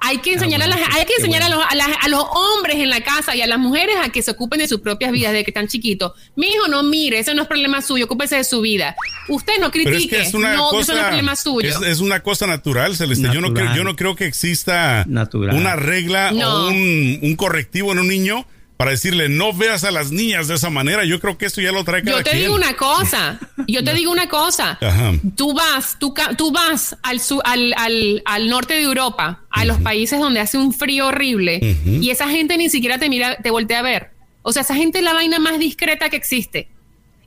Hay 0.00 0.18
que 0.18 0.30
ah, 0.30 0.34
enseñar, 0.34 0.62
a, 0.62 0.66
hay 0.66 1.04
que 1.04 1.14
enseñar 1.18 1.42
a, 1.42 1.48
los, 1.48 1.62
a, 1.62 2.08
los, 2.08 2.24
hombres 2.30 2.76
en 2.76 2.88
la 2.88 3.02
casa 3.02 3.36
y 3.36 3.42
a 3.42 3.46
las 3.46 3.58
mujeres 3.58 3.96
a 4.02 4.08
que 4.08 4.22
se 4.22 4.30
ocupen 4.30 4.58
de 4.58 4.68
sus 4.68 4.80
propias 4.80 5.12
vidas 5.12 5.32
desde 5.32 5.44
que 5.44 5.50
están 5.50 5.68
chiquitos. 5.68 6.12
Mi 6.36 6.48
hijo, 6.48 6.68
no 6.68 6.82
mire, 6.82 7.18
eso 7.18 7.34
no 7.34 7.42
es 7.42 7.48
problema 7.48 7.82
suyo, 7.82 8.06
ocúpese 8.06 8.36
de 8.36 8.44
su 8.44 8.60
vida. 8.60 8.96
Usted 9.28 9.54
no 9.60 9.70
critique, 9.70 10.22
es 10.22 10.34
una 10.34 10.54
no, 10.54 10.70
cosa, 10.70 10.80
eso 10.80 10.92
no 10.94 10.98
es 11.00 11.06
problema 11.06 11.36
suyo. 11.36 11.84
Es, 11.84 12.00
una 12.00 12.20
cosa 12.20 12.46
natural, 12.46 12.96
Celeste. 12.96 13.28
Yo, 13.32 13.40
no 13.40 13.52
creo, 13.52 13.74
yo 13.74 13.84
no 13.84 13.94
creo 13.94 14.16
que 14.16 14.26
exista 14.26 15.04
una 15.06 15.76
regla 15.76 16.32
o 16.32 16.68
un, 16.68 17.18
un 17.22 17.36
correctivo 17.36 17.92
en 17.92 17.98
un 17.98 18.08
niño 18.08 18.46
para 18.80 18.92
decirle 18.92 19.28
no 19.28 19.52
veas 19.52 19.84
a 19.84 19.90
las 19.90 20.10
niñas 20.10 20.48
de 20.48 20.54
esa 20.54 20.70
manera. 20.70 21.04
Yo 21.04 21.20
creo 21.20 21.36
que 21.36 21.44
esto 21.44 21.60
ya 21.60 21.70
lo 21.70 21.84
trae 21.84 22.02
cada 22.02 22.16
Yo 22.16 22.24
te 22.24 22.34
digo 22.34 22.54
una 22.54 22.72
cosa, 22.78 23.38
yo 23.68 23.84
te 23.84 23.92
digo 23.92 24.10
una 24.10 24.26
cosa. 24.26 24.78
Tú 25.36 25.52
vas, 25.52 25.98
tú, 25.98 26.14
tú 26.38 26.50
vas 26.50 26.96
al, 27.02 27.20
al, 27.44 27.74
al, 27.76 28.22
al, 28.24 28.48
norte 28.48 28.72
de 28.72 28.80
Europa, 28.80 29.42
a 29.50 29.66
los 29.66 29.76
países 29.82 30.18
donde 30.18 30.40
hace 30.40 30.56
un 30.56 30.72
frío 30.72 31.08
horrible 31.08 31.76
y 31.84 32.08
esa 32.08 32.30
gente 32.30 32.56
ni 32.56 32.70
siquiera 32.70 32.96
te 32.96 33.10
mira, 33.10 33.36
te 33.36 33.50
voltea 33.50 33.80
a 33.80 33.82
ver. 33.82 34.12
O 34.40 34.50
sea, 34.50 34.62
esa 34.62 34.74
gente 34.74 35.00
es 35.00 35.04
la 35.04 35.12
vaina 35.12 35.38
más 35.38 35.58
discreta 35.58 36.08
que 36.08 36.16
existe. 36.16 36.68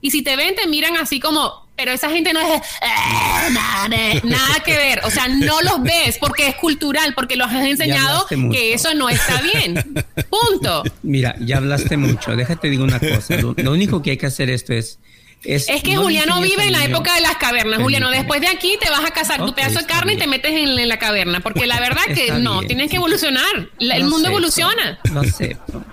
Y 0.00 0.10
si 0.10 0.22
te 0.22 0.34
ven, 0.34 0.56
te 0.56 0.66
miran 0.66 0.96
así 0.96 1.20
como, 1.20 1.63
pero 1.76 1.92
esa 1.92 2.10
gente 2.10 2.32
no 2.32 2.40
es 2.40 2.60
eh, 2.80 4.20
nada, 4.22 4.60
que 4.64 4.76
ver, 4.76 5.00
o 5.04 5.10
sea, 5.10 5.28
no 5.28 5.60
los 5.62 5.82
ves 5.82 6.18
porque 6.18 6.48
es 6.48 6.54
cultural, 6.56 7.14
porque 7.14 7.36
los 7.36 7.50
has 7.50 7.64
enseñado 7.64 8.26
que 8.52 8.74
eso 8.74 8.94
no 8.94 9.08
está 9.08 9.40
bien. 9.40 10.04
Punto. 10.30 10.84
Mira, 11.02 11.34
ya 11.40 11.58
hablaste 11.58 11.96
mucho, 11.96 12.36
déjate 12.36 12.70
digo 12.70 12.84
una 12.84 13.00
cosa, 13.00 13.36
lo, 13.36 13.72
único 13.72 14.02
que 14.02 14.12
hay 14.12 14.16
que 14.16 14.26
hacer 14.26 14.50
esto 14.50 14.72
es 14.72 14.98
es, 15.42 15.66
que 15.82 15.96
Juliano 15.96 16.40
vive 16.40 16.64
en 16.64 16.72
la 16.72 16.84
época 16.84 17.14
de 17.16 17.20
las 17.20 17.36
cavernas. 17.36 17.78
Juliano, 17.82 18.10
después 18.10 18.40
de 18.40 18.48
aquí 18.48 18.78
te 18.80 18.88
vas 18.88 19.04
a 19.04 19.10
cazar 19.10 19.44
tu 19.44 19.54
pedazo 19.54 19.80
de 19.80 19.84
carne 19.84 20.14
y 20.14 20.16
te 20.16 20.26
metes 20.26 20.52
en, 20.52 20.88
la 20.88 20.98
caverna. 20.98 21.40
Porque 21.40 21.66
la 21.66 21.78
verdad 21.80 22.02
que 22.14 22.30
no, 22.32 22.62
tienes 22.62 22.88
que 22.88 22.96
evolucionar. 22.96 23.68
el 23.78 24.04
mundo 24.04 24.28
evoluciona. 24.28 24.98
Lo 25.12 25.20
acepto 25.20 25.84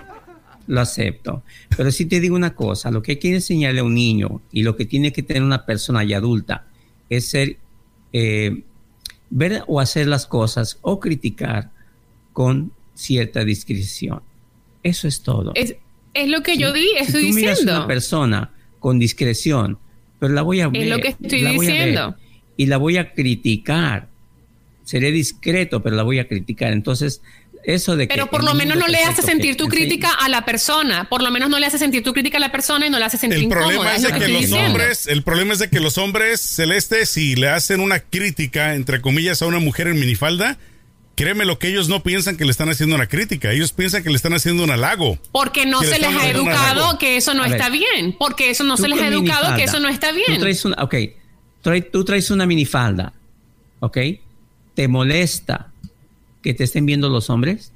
lo 0.66 0.80
acepto. 0.80 1.42
Pero 1.76 1.90
si 1.90 2.06
te 2.06 2.20
digo 2.20 2.36
una 2.36 2.54
cosa, 2.54 2.90
lo 2.90 3.02
que 3.02 3.12
hay 3.12 3.18
que 3.18 3.34
enseñarle 3.34 3.80
a 3.80 3.84
un 3.84 3.94
niño 3.94 4.42
y 4.52 4.62
lo 4.62 4.76
que 4.76 4.86
tiene 4.86 5.12
que 5.12 5.22
tener 5.22 5.42
una 5.42 5.64
persona 5.66 6.04
ya 6.04 6.18
adulta 6.18 6.66
es 7.08 7.28
ser, 7.28 7.58
eh, 8.12 8.62
ver 9.30 9.64
o 9.66 9.80
hacer 9.80 10.06
las 10.06 10.26
cosas 10.26 10.78
o 10.82 11.00
criticar 11.00 11.70
con 12.32 12.72
cierta 12.94 13.44
discreción. 13.44 14.22
Eso 14.82 15.08
es 15.08 15.22
todo. 15.22 15.52
Es, 15.54 15.76
lo 16.26 16.42
que 16.42 16.56
yo 16.56 16.72
di, 16.72 16.86
estoy 16.98 17.22
si 17.22 17.30
tú 17.30 17.34
Miras 17.36 17.60
a 17.60 17.62
una 17.62 17.86
persona 17.86 18.50
con 18.78 18.98
discreción, 18.98 19.78
pero 20.18 20.34
la 20.34 20.42
voy 20.42 20.60
a 20.60 20.68
ver. 20.68 20.82
Es 20.82 20.88
lo 20.88 20.98
que 20.98 21.08
estoy 21.08 21.44
diciendo. 21.44 22.16
y 22.56 22.66
la 22.66 22.76
voy 22.76 22.96
a 22.96 23.12
criticar. 23.12 24.08
Seré 24.84 25.12
discreto, 25.12 25.82
pero 25.82 25.96
la 25.96 26.02
voy 26.02 26.18
a 26.18 26.26
criticar. 26.26 26.72
Entonces, 26.72 27.22
eso 27.64 27.96
de 27.96 28.06
Pero 28.06 28.28
por 28.28 28.42
lo 28.44 28.54
menos 28.54 28.76
no 28.76 28.88
le 28.88 28.98
hace 28.98 29.22
sentir 29.22 29.56
tu 29.56 29.68
crítica 29.68 30.10
a 30.10 30.28
la 30.28 30.44
persona. 30.44 31.08
Por 31.08 31.22
lo 31.22 31.30
menos 31.30 31.48
no 31.48 31.58
le 31.58 31.66
hace 31.66 31.78
sentir 31.78 32.02
tu 32.02 32.12
crítica 32.12 32.38
a 32.38 32.40
la 32.40 32.52
persona 32.52 32.86
y 32.86 32.90
no 32.90 32.98
le 32.98 33.04
hace 33.04 33.18
sentir 33.18 33.40
el 33.40 33.48
problema 33.48 33.94
es 33.94 34.02
de 34.02 34.12
que, 34.12 34.28
los 34.28 34.52
hombres, 34.52 35.06
el 35.06 35.22
problema 35.22 35.52
es 35.52 35.58
de 35.58 35.68
que 35.68 35.80
los 35.80 35.98
hombres 35.98 36.40
celestes, 36.40 37.10
si 37.10 37.36
le 37.36 37.48
hacen 37.48 37.80
una 37.80 38.00
crítica, 38.00 38.74
entre 38.74 39.00
comillas, 39.00 39.42
a 39.42 39.46
una 39.46 39.60
mujer 39.60 39.86
en 39.88 39.98
minifalda, 39.98 40.58
créeme 41.14 41.44
lo 41.44 41.58
que 41.58 41.68
ellos 41.68 41.88
no 41.88 42.02
piensan 42.02 42.36
que 42.36 42.44
le 42.44 42.50
están 42.50 42.68
haciendo 42.68 42.96
una 42.96 43.06
crítica, 43.06 43.52
ellos 43.52 43.72
piensan 43.72 44.02
que 44.02 44.10
le 44.10 44.16
están 44.16 44.34
haciendo 44.34 44.64
un 44.64 44.70
halago. 44.70 45.18
Porque 45.30 45.66
no 45.66 45.82
se 45.82 45.98
les 45.98 46.14
ha 46.14 46.30
educado 46.30 46.98
que 46.98 47.16
eso 47.16 47.34
no 47.34 47.44
está 47.44 47.68
bien. 47.68 48.16
Porque 48.18 48.50
eso 48.50 48.64
no 48.64 48.76
se 48.76 48.88
les 48.88 49.00
ha 49.00 49.08
educado 49.08 49.56
que 49.56 49.64
eso 49.64 49.78
no 49.78 49.88
está 49.88 50.12
bien. 50.12 50.34
Tú 50.34 50.40
traes 50.40 50.64
una, 50.64 50.82
ok, 50.82 50.94
tú 51.92 52.04
traes 52.04 52.30
una 52.30 52.46
minifalda, 52.46 53.12
ok, 53.80 53.98
te 54.74 54.88
molesta 54.88 55.71
que 56.42 56.54
te 56.54 56.64
estén 56.64 56.86
viendo 56.86 57.08
los 57.08 57.30
hombres? 57.30 57.72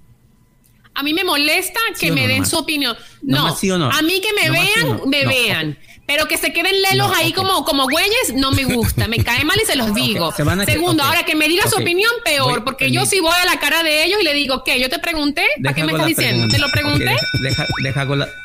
A 0.94 1.02
mí 1.02 1.12
me 1.12 1.24
molesta 1.24 1.78
que 2.00 2.10
me 2.10 2.26
den 2.26 2.46
su 2.46 2.56
opinión. 2.56 2.96
No, 3.22 3.46
a 3.46 4.02
mí 4.02 4.20
que 4.20 4.32
me 4.32 4.50
vean, 4.50 5.00
me 5.06 5.26
vean. 5.26 5.78
Pero 6.06 6.28
que 6.28 6.38
se 6.38 6.52
queden 6.52 6.80
lelos 6.82 7.10
ahí 7.16 7.32
como, 7.32 7.64
como 7.64 7.84
güeyes, 7.84 8.34
no 8.36 8.52
me 8.52 8.64
gusta. 8.64 9.08
Me 9.08 9.18
cae 9.24 9.44
mal 9.44 9.58
y 9.60 9.66
se 9.66 9.74
los 9.74 9.92
digo. 9.94 10.32
Segundo, 10.64 11.02
ahora 11.02 11.24
que 11.24 11.34
me 11.34 11.48
diga 11.48 11.68
su 11.68 11.76
opinión, 11.76 12.10
peor. 12.24 12.64
porque 12.64 12.90
yo 12.92 13.04
sí 13.04 13.20
voy 13.20 13.34
a 13.42 13.44
la 13.44 13.58
cara 13.58 13.82
de 13.82 14.04
ellos 14.04 14.20
y 14.20 14.24
le 14.24 14.32
digo, 14.32 14.62
¿qué? 14.64 14.80
¿Yo 14.80 14.88
te 14.88 15.00
pregunté? 15.00 15.44
¿A 15.68 15.74
qué 15.74 15.84
me 15.84 15.92
estás 15.92 16.06
diciendo? 16.06 16.46
¿Te 16.48 16.58
lo 16.58 16.68
pregunté? 16.70 17.16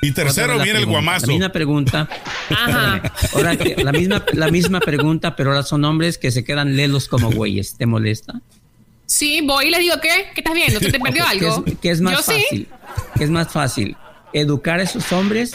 y 0.01 0.11
tercero 0.11 0.59
viene 0.59 0.79
el 0.79 0.87
guamazo. 0.87 1.27
La 1.27 1.33
misma 1.33 1.49
pregunta. 1.49 2.09
Ajá. 2.49 3.13
Ahora, 3.33 3.55
la, 3.77 3.91
misma, 3.91 4.25
la 4.33 4.47
misma 4.49 4.79
pregunta, 4.79 5.35
pero 5.35 5.51
ahora 5.51 5.63
son 5.63 5.85
hombres 5.85 6.17
que 6.17 6.31
se 6.31 6.43
quedan 6.43 6.75
lelos 6.75 7.07
como 7.07 7.31
güeyes. 7.31 7.77
¿Te 7.77 7.85
molesta? 7.85 8.41
Sí, 9.11 9.41
voy 9.43 9.65
y 9.67 9.71
le 9.71 9.79
digo, 9.79 9.95
¿qué? 10.01 10.27
¿Qué 10.33 10.39
estás 10.41 10.53
viendo? 10.53 10.79
¿Se 10.79 10.89
te 10.89 10.99
perdió 11.03 11.23
¿Qué 11.25 11.29
algo? 11.45 11.63
es, 11.67 11.73
qué 11.81 11.89
es 11.91 11.99
más 12.01 12.13
Yo 12.13 12.21
sí. 12.33 12.41
fácil? 12.41 12.67
¿Qué 13.17 13.23
es 13.25 13.29
más 13.29 13.51
fácil? 13.51 13.97
¿Educar 14.31 14.79
a 14.79 14.83
esos 14.83 15.11
hombres 15.11 15.51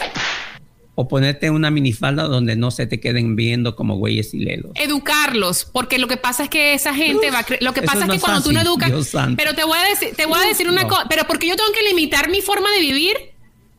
o 0.93 1.07
ponerte 1.07 1.49
una 1.49 1.71
minifalda 1.71 2.23
donde 2.23 2.55
no 2.55 2.69
se 2.69 2.85
te 2.85 2.99
queden 2.99 3.35
viendo 3.35 3.75
como 3.75 3.95
güeyes 3.97 4.33
y 4.35 4.39
lelos? 4.39 4.71
educarlos, 4.75 5.65
porque 5.65 5.97
lo 5.97 6.07
que 6.07 6.17
pasa 6.17 6.43
es 6.43 6.49
que 6.49 6.75
esa 6.75 6.93
gente 6.93 7.31
va 7.31 7.39
a 7.39 7.45
lo 7.59 7.73
que 7.73 7.81
pasa 7.81 7.99
es 7.99 8.05
es, 8.05 8.11
que 8.15 8.19
cuando 8.19 8.41
tú 8.43 8.51
no 8.51 8.59
fácil, 8.59 8.67
educas, 8.69 8.89
Dios 8.91 9.07
santo. 9.07 9.37
pero 9.37 9.55
te 9.55 9.63
voy 9.63 9.77
a 9.79 9.83
decir, 9.89 10.09
te 10.15 10.27
voy 10.27 10.39
a 10.39 10.47
decir 10.47 10.69
una 10.69 10.83
No. 10.83 10.89
cosa, 10.89 11.05
pero 11.09 11.23
porque 11.25 11.47
yo 11.47 11.55
tengo 11.55 11.71
que 11.71 11.81
limitar 11.83 12.29
mi 12.29 12.41
forma 12.41 12.71
de 12.71 12.81
vivir 12.81 13.15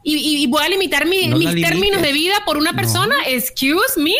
y, 0.02 0.16
y- 0.42 0.46
voy 0.48 0.64
a 0.64 0.68
limitar 0.68 1.06
mi- 1.06 1.26
No 1.28 1.36
mis 1.38 1.54
términos 1.54 2.02
de 2.02 2.12
vida 2.12 2.34
por 2.44 2.56
una 2.56 2.72
No. 2.72 2.76
persona, 2.76 3.14
excuse 3.28 3.96
me. 4.00 4.14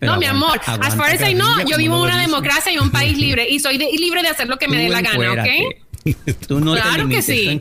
Pero 0.00 0.12
no, 0.14 0.18
mi 0.18 0.24
aguanta- 0.26 0.72
amor, 0.72 0.86
as 0.86 0.96
far 0.96 1.10
as 1.10 1.20
I 1.28 1.34
know, 1.34 1.60
yo 1.66 1.76
vivo 1.76 1.96
en 1.96 2.02
una 2.02 2.20
democracia 2.20 2.72
y 2.72 2.78
un 2.78 2.90
país 2.90 3.16
libre 3.16 3.46
y 3.48 3.60
soy 3.60 3.76
de- 3.78 3.90
libre 3.92 4.22
de 4.22 4.28
hacer 4.28 4.48
lo 4.48 4.56
que 4.58 4.66
me 4.66 4.78
dé 4.78 4.88
la 4.88 5.02
gana, 5.02 5.32
¿ok? 5.32 5.38
encuérate. 5.46 5.82
Tú 6.48 6.60
no 6.60 6.72
Claro 6.74 7.06
que 7.10 7.20
sí. 7.20 7.58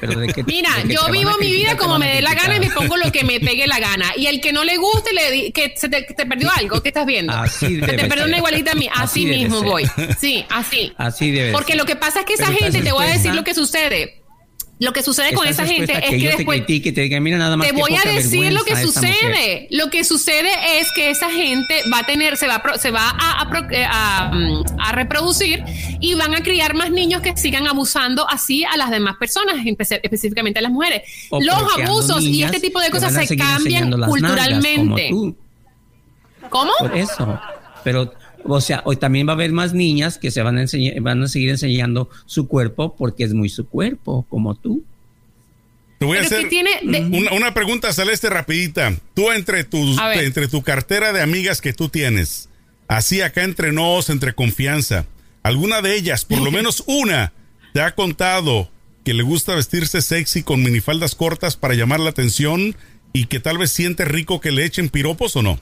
pero 0.00 0.20
de 0.20 0.28
que- 0.32 0.44
Mira, 0.46 0.70
de 0.76 0.82
que 0.88 0.94
yo 0.94 1.10
vivo 1.10 1.32
mi 1.40 1.50
vida 1.50 1.76
como 1.76 1.98
me 1.98 2.14
dé 2.14 2.22
la 2.22 2.34
gana 2.34 2.56
y 2.56 2.60
me 2.60 2.70
pongo 2.70 2.96
lo 2.96 3.10
que 3.10 3.24
me 3.24 3.40
pegue 3.40 3.66
la 3.66 3.80
gana. 3.80 4.12
Y 4.16 4.26
el 4.26 4.40
que 4.40 4.52
no 4.52 4.62
le 4.62 4.76
guste, 4.76 5.12
le 5.12 5.30
di- 5.32 5.50
que 5.50 5.74
se 5.76 5.88
te, 5.88 6.02
te 6.02 6.24
perdió 6.24 6.48
algo, 6.56 6.80
¿qué 6.80 6.90
estás 6.90 7.04
viendo? 7.04 7.32
Así 7.32 7.80
que 7.80 7.86
te 7.86 7.96
debe 7.96 8.08
perdió 8.08 8.26
una 8.26 8.36
igualita 8.36 8.70
a 8.70 8.74
mí, 8.76 8.88
así, 8.94 9.26
mismo 9.26 9.58
ser. 9.58 9.68
voy. 9.68 9.84
Sí, 10.20 10.44
así. 10.50 10.92
Así 10.96 11.32
debe 11.32 11.50
Porque 11.50 11.72
ser. 11.72 11.78
lo 11.80 11.84
que 11.86 11.96
pasa 11.96 12.20
es 12.20 12.26
que 12.26 12.34
esa 12.34 12.46
Pero 12.46 12.58
gente, 12.58 12.82
te 12.82 12.92
voy 12.92 13.04
a 13.06 13.08
decir 13.10 13.34
lo 13.34 13.42
que 13.42 13.54
sucede. 13.54 14.19
Lo 14.80 14.92
que 14.94 15.02
sucede 15.02 15.34
con 15.34 15.46
esa 15.46 15.66
gente 15.66 15.92
es 15.92 16.00
que 16.00 16.08
que 16.10 16.20
yo 16.20 16.30
te 16.30 16.36
después 16.38 16.60
critique 16.62 16.90
te 16.92 17.02
diga, 17.02 17.20
mira 17.20 17.36
nada 17.36 17.54
más 17.56 17.68
te 17.68 17.74
qué 17.74 17.80
voy 17.80 17.94
a 17.94 18.00
decir 18.10 18.50
lo 18.50 18.64
que 18.64 18.72
vergüenza 18.74 19.00
esa 19.00 19.00
mujer". 19.08 19.14
sucede. 19.34 19.68
Lo 19.70 19.90
que 19.90 20.04
sucede 20.04 20.50
es 20.80 20.90
que 20.92 21.10
esa 21.10 21.30
gente 21.30 21.82
va 21.92 21.98
a 21.98 22.06
tener, 22.06 22.38
se 22.38 22.46
va 22.46 22.54
a, 22.56 22.62
pro- 22.62 22.78
se 22.78 22.90
va 22.90 23.10
a, 23.10 23.42
a 23.42 23.50
pro- 23.50 23.66
a, 23.86 24.32
a 24.78 24.92
reproducir 24.92 25.62
y 26.00 26.14
van 26.14 26.34
a 26.34 26.42
criar 26.42 26.72
más 26.74 26.90
niños 26.90 27.20
que 27.20 27.36
sigan 27.36 27.66
abusando 27.66 28.26
así 28.30 28.64
a 28.64 28.78
las 28.78 28.90
demás 28.90 29.16
personas, 29.18 29.56
espe- 29.56 30.00
específicamente 30.02 30.60
a 30.60 30.62
las 30.62 30.72
mujeres. 30.72 31.02
O 31.28 31.42
Los 31.42 31.56
abusos 31.78 32.22
y 32.22 32.42
este 32.42 32.58
tipo 32.58 32.80
de 32.80 32.90
cosas 32.90 33.12
se 33.26 33.36
cambian 33.36 33.90
culturalmente. 33.90 35.10
como. 35.10 35.36
¿Cómo? 36.48 36.72
Por 36.78 36.96
eso. 36.96 37.38
Pero, 37.84 38.12
o 38.44 38.60
sea, 38.60 38.82
hoy 38.84 38.96
también 38.96 39.26
va 39.26 39.32
a 39.32 39.34
haber 39.34 39.52
más 39.52 39.72
niñas 39.72 40.18
que 40.18 40.30
se 40.30 40.42
van 40.42 40.58
a 40.58 40.62
enseñar, 40.62 41.00
van 41.00 41.22
a 41.22 41.28
seguir 41.28 41.50
enseñando 41.50 42.08
su 42.26 42.46
cuerpo 42.48 42.94
porque 42.96 43.24
es 43.24 43.34
muy 43.34 43.48
su 43.48 43.66
cuerpo, 43.68 44.26
como 44.28 44.54
tú. 44.54 44.84
Te 45.98 46.06
voy 46.06 46.16
a 46.16 46.20
Pero 46.22 46.26
hacer 46.28 46.42
que 46.44 46.48
tiene 46.48 46.70
de- 46.82 47.18
una, 47.18 47.32
una 47.32 47.54
pregunta 47.54 47.92
celeste 47.92 48.30
rapidita. 48.30 48.94
Tú 49.14 49.30
entre 49.32 49.64
tus 49.64 49.98
entre 50.16 50.48
tu 50.48 50.62
cartera 50.62 51.12
de 51.12 51.20
amigas 51.20 51.60
que 51.60 51.72
tú 51.72 51.88
tienes, 51.88 52.48
así 52.88 53.20
acá 53.20 53.42
entre 53.44 53.72
nos, 53.72 54.08
entre 54.10 54.32
confianza, 54.34 55.06
alguna 55.42 55.82
de 55.82 55.94
ellas, 55.96 56.24
por 56.24 56.38
lo 56.40 56.50
menos 56.52 56.82
una, 56.86 57.32
te 57.74 57.82
ha 57.82 57.94
contado 57.94 58.70
que 59.04 59.14
le 59.14 59.22
gusta 59.22 59.54
vestirse 59.54 60.00
sexy 60.02 60.42
con 60.42 60.62
minifaldas 60.62 61.14
cortas 61.14 61.56
para 61.56 61.74
llamar 61.74 62.00
la 62.00 62.10
atención 62.10 62.76
y 63.12 63.26
que 63.26 63.40
tal 63.40 63.58
vez 63.58 63.70
siente 63.72 64.04
rico 64.04 64.40
que 64.40 64.52
le 64.52 64.64
echen 64.64 64.88
piropos 64.88 65.36
o 65.36 65.42
no? 65.42 65.60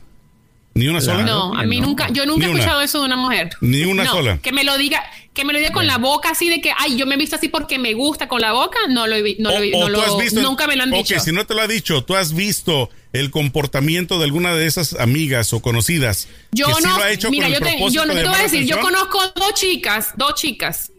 Ni 0.74 0.86
una 0.86 1.00
sola. 1.00 1.24
No, 1.24 1.54
a 1.58 1.64
mí 1.64 1.80
no. 1.80 1.88
nunca, 1.88 2.08
yo 2.12 2.24
nunca 2.24 2.46
he 2.46 2.50
escuchado 2.50 2.80
eso 2.82 3.00
de 3.00 3.06
una 3.06 3.16
mujer. 3.16 3.50
Ni 3.60 3.84
una 3.84 4.04
No, 4.04 4.12
sola. 4.12 4.38
Que 4.38 4.52
me 4.52 4.62
lo 4.62 4.78
diga, 4.78 5.02
que 5.34 5.44
me 5.44 5.52
lo 5.52 5.58
diga 5.58 5.72
con 5.72 5.86
la 5.88 5.98
boca 5.98 6.30
así 6.30 6.48
de 6.48 6.60
que, 6.60 6.70
ay, 6.78 6.96
yo 6.96 7.04
me 7.04 7.16
he 7.16 7.18
visto 7.18 7.34
así 7.34 7.48
porque 7.48 7.78
me 7.80 7.94
gusta 7.94 8.28
con 8.28 8.40
la 8.40 8.52
boca, 8.52 8.78
no 8.88 9.06
lo 9.08 9.16
he 9.16 9.22
vi- 9.22 9.36
no 9.40 9.50
lo, 9.50 9.56
O- 9.76 9.88
no 9.88 10.06
lo- 10.06 10.18
visto- 10.18 10.40
nunca 10.40 10.68
me 10.68 10.76
lo 10.76 10.84
han 10.84 10.92
Ok, 10.92 10.98
dicho. 10.98 11.18
si 11.20 11.32
no 11.32 11.44
te 11.46 11.54
lo 11.54 11.62
ha 11.62 11.66
dicho, 11.66 12.04
tú 12.04 12.14
has 12.14 12.32
visto 12.32 12.90
el 13.12 13.30
comportamiento 13.32 14.18
de 14.18 14.24
alguna 14.26 14.54
de 14.54 14.66
esas 14.66 14.92
amigas 14.94 15.52
o 15.52 15.60
conocidas. 15.60 16.28
Yo 16.52 16.66
que 16.68 16.74
sí 16.74 16.82
no, 16.84 16.96
lo 16.96 17.02
ha 17.02 17.10
hecho 17.10 17.30
mira, 17.30 17.46
con 17.46 17.54
el 17.54 17.58
yo 17.60 17.64
te, 17.64 17.70
propósito 17.72 18.02
yo 18.02 18.06
no 18.06 18.14
de 18.14 18.22
te 18.22 18.28
voy 18.28 18.38
a 18.38 18.42
decir, 18.42 18.64
yo 18.66 18.80
conozco 18.80 19.20
dos 19.34 19.54
chicas, 19.54 20.10
dos 20.16 20.34
chicas 20.34 20.92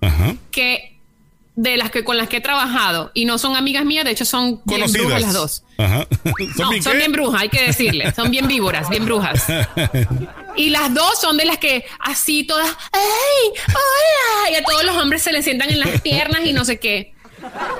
Ajá. 0.00 0.36
que 0.52 0.97
de 1.60 1.76
las 1.76 1.90
que 1.90 2.04
con 2.04 2.16
las 2.16 2.28
que 2.28 2.36
he 2.36 2.40
trabajado 2.40 3.10
y 3.14 3.24
no 3.24 3.36
son 3.36 3.56
amigas 3.56 3.84
mías, 3.84 4.04
de 4.04 4.12
hecho 4.12 4.24
son 4.24 4.60
bien 4.64 4.80
Conocidas. 4.82 5.02
brujas 5.06 5.22
las 5.22 5.32
dos. 5.34 5.62
Ajá. 5.76 6.06
No, 6.56 6.70
bien 6.70 6.82
son 6.84 6.96
bien 6.98 7.10
brujas, 7.10 7.42
hay 7.42 7.48
que 7.48 7.62
decirle. 7.62 8.12
Son 8.14 8.30
bien 8.30 8.46
víboras, 8.46 8.88
bien 8.88 9.04
brujas. 9.04 9.44
Y 10.56 10.70
las 10.70 10.92
dos 10.92 11.20
son 11.20 11.36
de 11.36 11.44
las 11.44 11.58
que 11.58 11.84
así 12.00 12.42
todas, 12.44 12.66
¡ay! 12.92 13.52
¡Hola! 13.68 14.50
Y 14.50 14.54
a 14.56 14.62
todos 14.64 14.84
los 14.84 14.96
hombres 14.96 15.22
se 15.22 15.32
les 15.32 15.44
sientan 15.44 15.70
en 15.70 15.78
las 15.80 16.00
piernas 16.00 16.40
y 16.44 16.52
no 16.52 16.64
sé 16.64 16.78
qué. 16.80 17.12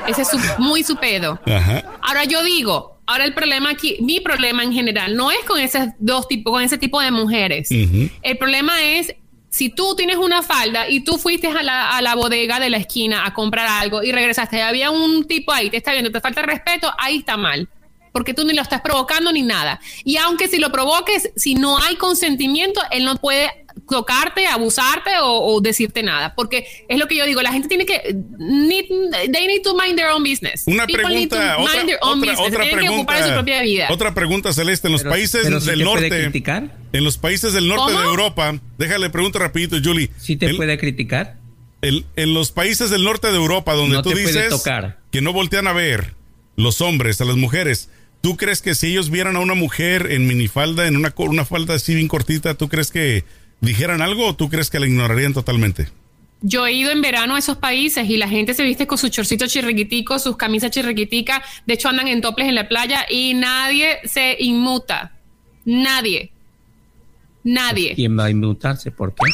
Ese 0.07 0.23
es 0.23 0.29
su- 0.29 0.38
muy 0.59 0.85
su 0.85 0.97
pedo. 0.97 1.41
Ajá. 1.47 1.85
Ahora 2.03 2.25
yo 2.25 2.43
digo, 2.45 3.01
ahora 3.07 3.25
el 3.25 3.35
problema 3.35 3.71
aquí, 3.71 3.97
mi 4.01 4.21
problema 4.21 4.62
en 4.62 4.73
general 4.73 5.17
no 5.17 5.31
es 5.33 5.38
con 5.47 5.59
esos 5.59 5.88
dos 5.99 6.29
tipos, 6.29 6.53
con 6.53 6.62
ese 6.62 6.79
tipo 6.79 7.01
de 7.01 7.11
mujeres. 7.11 7.69
El 7.71 8.38
problema 8.38 8.81
es 8.83 9.12
si 9.50 9.70
tú 9.70 9.94
tienes 9.96 10.16
una 10.16 10.42
falda 10.42 10.88
y 10.88 11.00
tú 11.00 11.18
fuiste 11.18 11.48
a 11.48 11.62
la, 11.62 11.96
a 11.96 12.02
la 12.02 12.14
bodega 12.14 12.61
de 12.61 12.70
la 12.70 12.76
esquina 12.76 13.26
a 13.26 13.32
comprar 13.32 13.66
algo 13.66 14.02
y 14.02 14.12
regresaste 14.12 14.58
y 14.58 14.61
había 14.61 14.90
un 14.90 15.26
tipo 15.26 15.52
ahí, 15.52 15.70
te 15.70 15.78
está 15.78 15.92
viendo, 15.92 16.11
te 16.11 16.20
falta 16.20 16.42
respeto, 16.42 16.92
ahí 16.98 17.18
está 17.18 17.37
mal. 17.37 17.68
Porque 18.12 18.34
tú 18.34 18.44
ni 18.44 18.52
lo 18.52 18.62
estás 18.62 18.80
provocando 18.80 19.32
ni 19.32 19.42
nada. 19.42 19.80
Y 20.02 20.16
aunque 20.16 20.48
si 20.48 20.58
lo 20.58 20.72
provoques, 20.72 21.30
si 21.37 21.54
no 21.54 21.78
hay 21.78 21.96
consentimiento, 21.96 22.80
él 22.90 23.04
no 23.04 23.16
puede 23.16 23.66
tocarte, 23.88 24.47
abusarte 24.47 25.11
o, 25.23 25.41
o 25.55 25.61
decirte 25.61 26.03
nada. 26.03 26.35
Porque 26.35 26.67
es 26.88 26.99
lo 26.99 27.07
que 27.09 27.17
yo 27.17 27.25
digo, 27.27 27.43
la 27.43 27.53
gente 27.53 27.69
tiene 27.69 27.85
que, 27.87 28.14
need- 28.38 28.88
they 29.33 29.47
need 29.47 29.62
to 29.62 29.75
mind 29.77 29.97
their 29.97 30.09
own 30.09 30.23
business. 30.23 30.64
Una 30.67 30.87
People 30.87 31.09
need 31.14 31.29
to 31.29 31.37
pregunta, 31.37 31.59
otra, 31.59 31.75
mind 31.75 31.87
their 31.87 31.99
own 32.03 32.19
otra, 32.19 32.31
business. 32.33 32.41
otra 32.53 32.62
Tienen 32.64 32.81
que 32.85 32.88
ocupar 32.91 33.23
de 33.23 33.29
su 33.29 33.35
propia 33.35 33.62
vida. 33.62 33.87
pregunta. 33.87 33.95
Otra 33.95 34.14
pregunta, 34.14 34.53
Celeste. 34.53 34.88
En 34.88 34.93
los 34.93 35.03
Pero- 35.03 35.11
países 35.12 35.41
pero 35.45 35.61
sí 35.61 35.67
del 35.67 35.79
te 35.79 35.85
puede 35.85 36.01
norte, 36.09 36.23
criticar. 36.25 36.77
en 36.93 37.05
los 37.05 37.19
países 37.19 37.53
del 37.53 37.69
norte 37.69 37.93
¿Cómo? 37.93 38.01
de 38.01 38.07
Europa, 38.07 38.59
déjale 38.79 39.11
pregunto 39.11 39.38
rapidito, 39.38 39.77
Julie. 39.83 40.11
Sí 40.19 40.37
te 40.37 40.55
puede 40.55 40.79
criticar. 40.79 41.37
en- 41.81 42.05
en 42.17 42.35
los 42.35 42.51
países 42.51 42.91
del 42.91 43.05
norte 43.05 43.29
de 43.29 43.37
Europa, 43.37 43.75
donde 43.75 43.97
No 43.97 44.03
tú 44.03 44.11
dices 44.11 44.49
tocar. 44.49 44.99
que 45.12 45.21
no 45.21 45.33
voltean 45.33 45.67
a 45.69 45.73
ver 45.73 46.14
los 46.57 46.81
hombres, 46.81 47.21
a 47.21 47.25
las 47.25 47.37
mujeres, 47.37 47.88
¿tú 48.21 48.37
crees 48.37 48.61
que 48.62 48.75
si 48.75 48.88
ellos 48.88 49.11
vieran 49.11 49.37
a 49.37 49.38
una 49.38 49.55
mujer 49.55 50.09
en 50.11 50.27
minifalda, 50.27 50.88
en 50.88 50.97
una, 50.97 51.14
una 51.19 51.45
falda 51.45 51.75
así 51.75 51.95
bien 51.95 52.09
cortita, 52.09 52.55
¿tú 52.55 52.69
crees 52.69 52.91
que 52.91 53.23
dijeran 53.61 54.03
algo 54.03 54.27
o 54.29 54.37
tú 54.37 54.49
crees 54.49 54.71
que 54.71 54.79
la 54.81 54.87
ignorarían 54.87 55.35
totalmente? 55.35 55.88
Yo 56.40 56.66
he 56.66 56.73
ido 56.73 56.92
en 56.92 57.03
verano 57.03 57.35
a 57.35 57.38
esos 57.40 57.57
países 57.57 58.09
y 58.09 58.16
la 58.16 58.29
gente 58.29 58.55
se 58.55 58.62
viste 58.62 58.87
con 58.87 58.97
sus 58.97 59.11
chorcitos 59.11 59.53
chirriquiticos, 59.53 60.23
sus 60.23 60.37
camisas 60.37 60.71
chirriquiticas. 60.71 61.42
De 61.66 61.75
hecho, 61.75 61.88
andan 61.88 62.07
en 62.07 62.21
toples 62.21 62.49
en 62.49 62.55
la 62.55 62.68
playa 62.68 63.07
y 63.09 63.35
nadie 63.35 63.99
se 64.05 64.37
inmuta. 64.38 65.12
Nadie. 65.64 66.31
Nadie. 67.42 67.94
¿Quién 67.97 68.16
va 68.18 68.27
a 68.27 68.31
inmutarse? 68.31 68.92
¿Por 68.92 69.14
qué? 69.14 69.33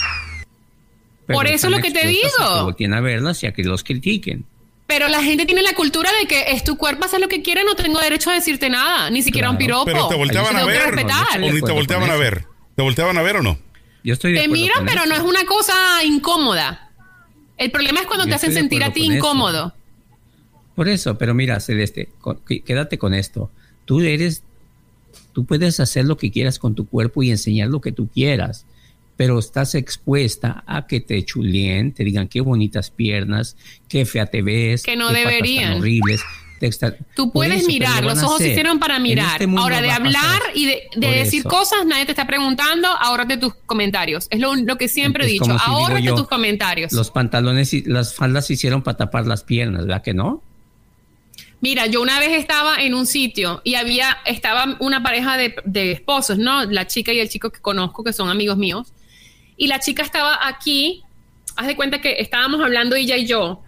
Por 1.27 1.47
eso 1.47 1.67
es 1.67 1.73
lo 1.73 1.81
que 1.81 1.91
te 1.91 2.07
digo. 2.07 2.75
Que 2.77 2.87
a 2.87 3.01
verlas 3.01 3.43
y 3.43 3.47
a 3.47 3.53
que 3.53 3.65
los 3.65 3.85
critiquen. 3.85 4.45
Pero 4.87 5.09
la 5.09 5.23
gente 5.23 5.47
tiene 5.47 5.63
la 5.63 5.73
cultura 5.73 6.11
de 6.21 6.27
que 6.27 6.53
es 6.53 6.63
tu 6.63 6.77
cuerpo, 6.77 7.05
haces 7.05 7.21
lo 7.21 7.29
que 7.29 7.43
quieres, 7.43 7.65
no 7.65 7.75
tengo 7.75 7.99
derecho 8.01 8.31
a 8.31 8.35
decirte 8.35 8.69
nada, 8.69 9.09
ni 9.11 9.23
siquiera 9.23 9.51
un 9.51 9.57
piropo. 9.57 9.87
Pero 9.87 10.09
te 10.09 10.15
volteaban 10.15 10.55
Te 10.55 10.61
a 10.61 10.65
ver. 10.67 10.83
respetar. 10.95 11.41
Yo 11.41 11.47
estoy 11.47 11.49
¿O 11.49 11.53
de 11.53 11.61
ni 11.61 11.67
te 11.67 11.73
volteaban 11.73 12.11
a 12.11 12.17
ver? 12.17 12.45
¿Te 12.77 12.83
volteaban 12.83 13.19
a 13.19 13.23
ver 13.23 13.37
o 13.37 13.43
no? 13.43 13.59
Yo 14.05 14.13
estoy 14.13 14.35
Te 14.35 14.47
miran, 14.49 14.85
pero 14.87 15.01
eso. 15.01 15.07
no 15.09 15.15
es 15.17 15.23
una 15.23 15.45
cosa 15.45 16.05
incómoda. 16.05 16.93
El 17.57 17.71
problema 17.71 18.01
es 18.01 18.07
cuando 18.07 18.25
Yo 18.27 18.29
te 18.31 18.35
hacen 18.37 18.53
sentir 18.53 18.85
a 18.85 18.93
ti 18.93 19.05
eso. 19.05 19.13
incómodo. 19.15 19.75
Por 20.77 20.89
eso, 20.89 21.17
pero 21.19 21.35
mira, 21.35 21.59
Celeste, 21.61 22.11
con- 22.21 22.37
qu- 22.45 22.63
quédate 22.63 22.99
con 22.99 23.15
esto. 23.15 23.51
Tú 23.85 24.01
eres, 24.01 24.43
tú 25.33 25.45
puedes 25.47 25.81
hacer 25.81 26.05
lo 26.05 26.17
que 26.17 26.31
quieras 26.31 26.59
con 26.59 26.75
tu 26.75 26.87
cuerpo 26.87 27.23
y 27.23 27.31
enseñar 27.31 27.69
lo 27.69 27.81
que 27.81 27.93
tú 27.93 28.09
quieras, 28.09 28.67
pero 29.17 29.39
estás 29.39 29.75
expuesta 29.77 30.65
a 30.67 30.87
que 30.89 31.01
te 31.01 31.25
chulien, 31.25 31.93
te 31.93 32.03
digan 32.05 32.27
qué 32.29 32.41
bonitas 32.41 32.91
piernas, 32.91 33.57
qué 33.89 34.05
fea 34.05 34.27
te 34.27 34.43
ves, 34.43 34.83
Que 34.83 34.97
no 34.97 35.09
qué 35.09 35.15
patas 35.15 35.23
tan 35.25 35.33
deberían. 35.33 35.73
horribles. 35.79 36.21
Extra- 36.61 36.97
Tú 37.15 37.31
puedes 37.31 37.59
eso, 37.59 37.67
mirar, 37.67 38.03
lo 38.03 38.11
los 38.11 38.23
ojos 38.23 38.39
se 38.39 38.51
hicieron 38.51 38.79
para 38.79 38.99
mirar. 38.99 39.33
este 39.33 39.47
mundo 39.47 39.63
ahora 39.63 39.83
de 39.83 39.91
hablar 39.91 40.41
y 40.55 40.67
de, 40.67 40.89
decir 40.97 41.41
eso. 41.41 41.49
cosas, 41.49 41.85
nadie 41.85 42.07
te 42.07 42.13
está 42.13 42.27
preguntando, 42.27 42.89
ahórrate 42.89 43.37
tus 43.37 43.55
comentarios. 43.67 44.27
Es 44.31 44.41
lo, 44.41 44.55
lo 44.55 44.77
que 44.79 44.89
siempre 44.89 45.25
he 45.25 45.29
dicho, 45.29 45.45
si 45.45 45.51
ahórrate 45.51 46.03
yo, 46.05 46.15
tus 46.15 46.29
comentarios. 46.29 46.93
Los 46.93 47.11
pantalones 47.11 47.75
y 47.75 47.83
las 47.83 48.15
faldas 48.15 48.47
se 48.47 48.55
hicieron 48.55 48.83
para 48.83 48.97
tapar 48.97 49.27
las 49.27 49.43
piernas, 49.43 49.87
¿verdad 49.87 50.03
que 50.03 50.15
no? 50.15 50.43
Mira, 51.61 51.87
yo 51.87 52.03
una 52.03 52.19
vez 52.21 52.33
estaba 52.33 52.83
en 52.83 52.95
un 52.95 53.07
sitio 53.07 53.63
y 53.65 53.75
había, 53.77 54.19
estaba 54.27 54.77
una 54.81 55.03
pareja 55.03 55.37
de, 55.39 55.55
de 55.65 55.93
esposos, 55.93 56.37
¿no? 56.39 56.65
La 56.67 56.87
chica 56.87 57.13
y 57.13 57.21
el 57.21 57.29
chico 57.29 57.51
que 57.51 57.61
conozco, 57.61 58.05
que 58.05 58.13
son 58.13 58.29
amigos 58.29 58.59
míos. 58.59 58.93
Y 59.57 59.69
la 59.69 59.81
chica 59.81 60.03
estaba 60.03 60.47
aquí, 60.47 61.03
haz 61.57 61.67
de 61.67 61.77
cuenta 61.77 62.01
que 62.03 62.17
estábamos 62.19 62.61
hablando 62.61 62.97
ella 62.97 63.17
y 63.17 63.27
yo, 63.27 63.63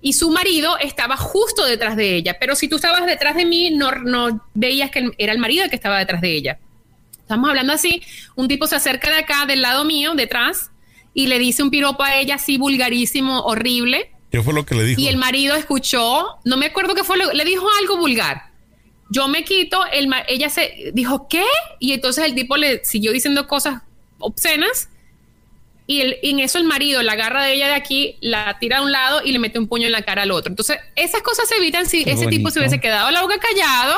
y 0.00 0.12
su 0.12 0.30
marido 0.30 0.78
estaba 0.78 1.16
justo 1.16 1.64
detrás 1.64 1.96
de 1.96 2.16
ella. 2.16 2.36
Pero 2.38 2.54
si 2.54 2.68
tú 2.68 2.76
estabas 2.76 3.06
detrás 3.06 3.36
de 3.36 3.44
mí, 3.44 3.70
no, 3.70 3.90
no 3.92 4.46
veías 4.54 4.90
que 4.90 5.10
era 5.18 5.32
el 5.32 5.38
marido 5.38 5.64
el 5.64 5.70
que 5.70 5.76
estaba 5.76 5.98
detrás 5.98 6.20
de 6.20 6.34
ella. 6.34 6.58
Estamos 7.18 7.50
hablando 7.50 7.72
así, 7.72 8.02
un 8.36 8.48
tipo 8.48 8.66
se 8.66 8.76
acerca 8.76 9.10
de 9.10 9.18
acá, 9.18 9.44
del 9.46 9.60
lado 9.60 9.84
mío, 9.84 10.14
detrás, 10.14 10.70
y 11.12 11.26
le 11.26 11.38
dice 11.38 11.62
un 11.62 11.70
piropo 11.70 12.02
a 12.02 12.16
ella 12.16 12.36
así 12.36 12.56
vulgarísimo, 12.56 13.40
horrible. 13.40 14.12
¿Qué 14.30 14.42
fue 14.42 14.54
lo 14.54 14.64
que 14.64 14.74
le 14.74 14.84
dijo? 14.84 15.00
Y 15.00 15.08
el 15.08 15.16
marido 15.16 15.54
escuchó, 15.54 16.38
no 16.44 16.56
me 16.56 16.66
acuerdo 16.66 16.94
qué 16.94 17.04
fue, 17.04 17.18
lo, 17.18 17.32
le 17.32 17.44
dijo 17.44 17.66
algo 17.80 17.98
vulgar. 17.98 18.52
Yo 19.10 19.26
me 19.28 19.44
quito, 19.44 19.84
el, 19.92 20.10
ella 20.28 20.48
se 20.48 20.90
dijo, 20.94 21.28
¿qué? 21.28 21.44
Y 21.80 21.92
entonces 21.92 22.24
el 22.24 22.34
tipo 22.34 22.56
le 22.56 22.84
siguió 22.84 23.12
diciendo 23.12 23.46
cosas 23.46 23.82
obscenas. 24.18 24.88
Y, 25.88 26.02
el, 26.02 26.16
y 26.22 26.30
en 26.30 26.38
eso 26.40 26.58
el 26.58 26.64
marido 26.64 27.02
la 27.02 27.12
agarra 27.14 27.42
de 27.44 27.54
ella 27.54 27.66
de 27.66 27.74
aquí, 27.74 28.16
la 28.20 28.58
tira 28.60 28.78
a 28.78 28.82
un 28.82 28.92
lado 28.92 29.22
y 29.24 29.32
le 29.32 29.38
mete 29.40 29.58
un 29.58 29.66
puño 29.66 29.86
en 29.86 29.92
la 29.92 30.02
cara 30.02 30.22
al 30.22 30.30
otro. 30.30 30.52
Entonces, 30.52 30.76
esas 30.94 31.22
cosas 31.22 31.48
se 31.48 31.56
evitan 31.56 31.86
si 31.86 32.04
Qué 32.04 32.12
ese 32.12 32.26
tipo 32.26 32.50
se 32.50 32.60
bonito. 32.60 32.60
hubiese 32.60 32.80
quedado 32.80 33.10
la 33.10 33.22
boca 33.22 33.38
callado 33.40 33.96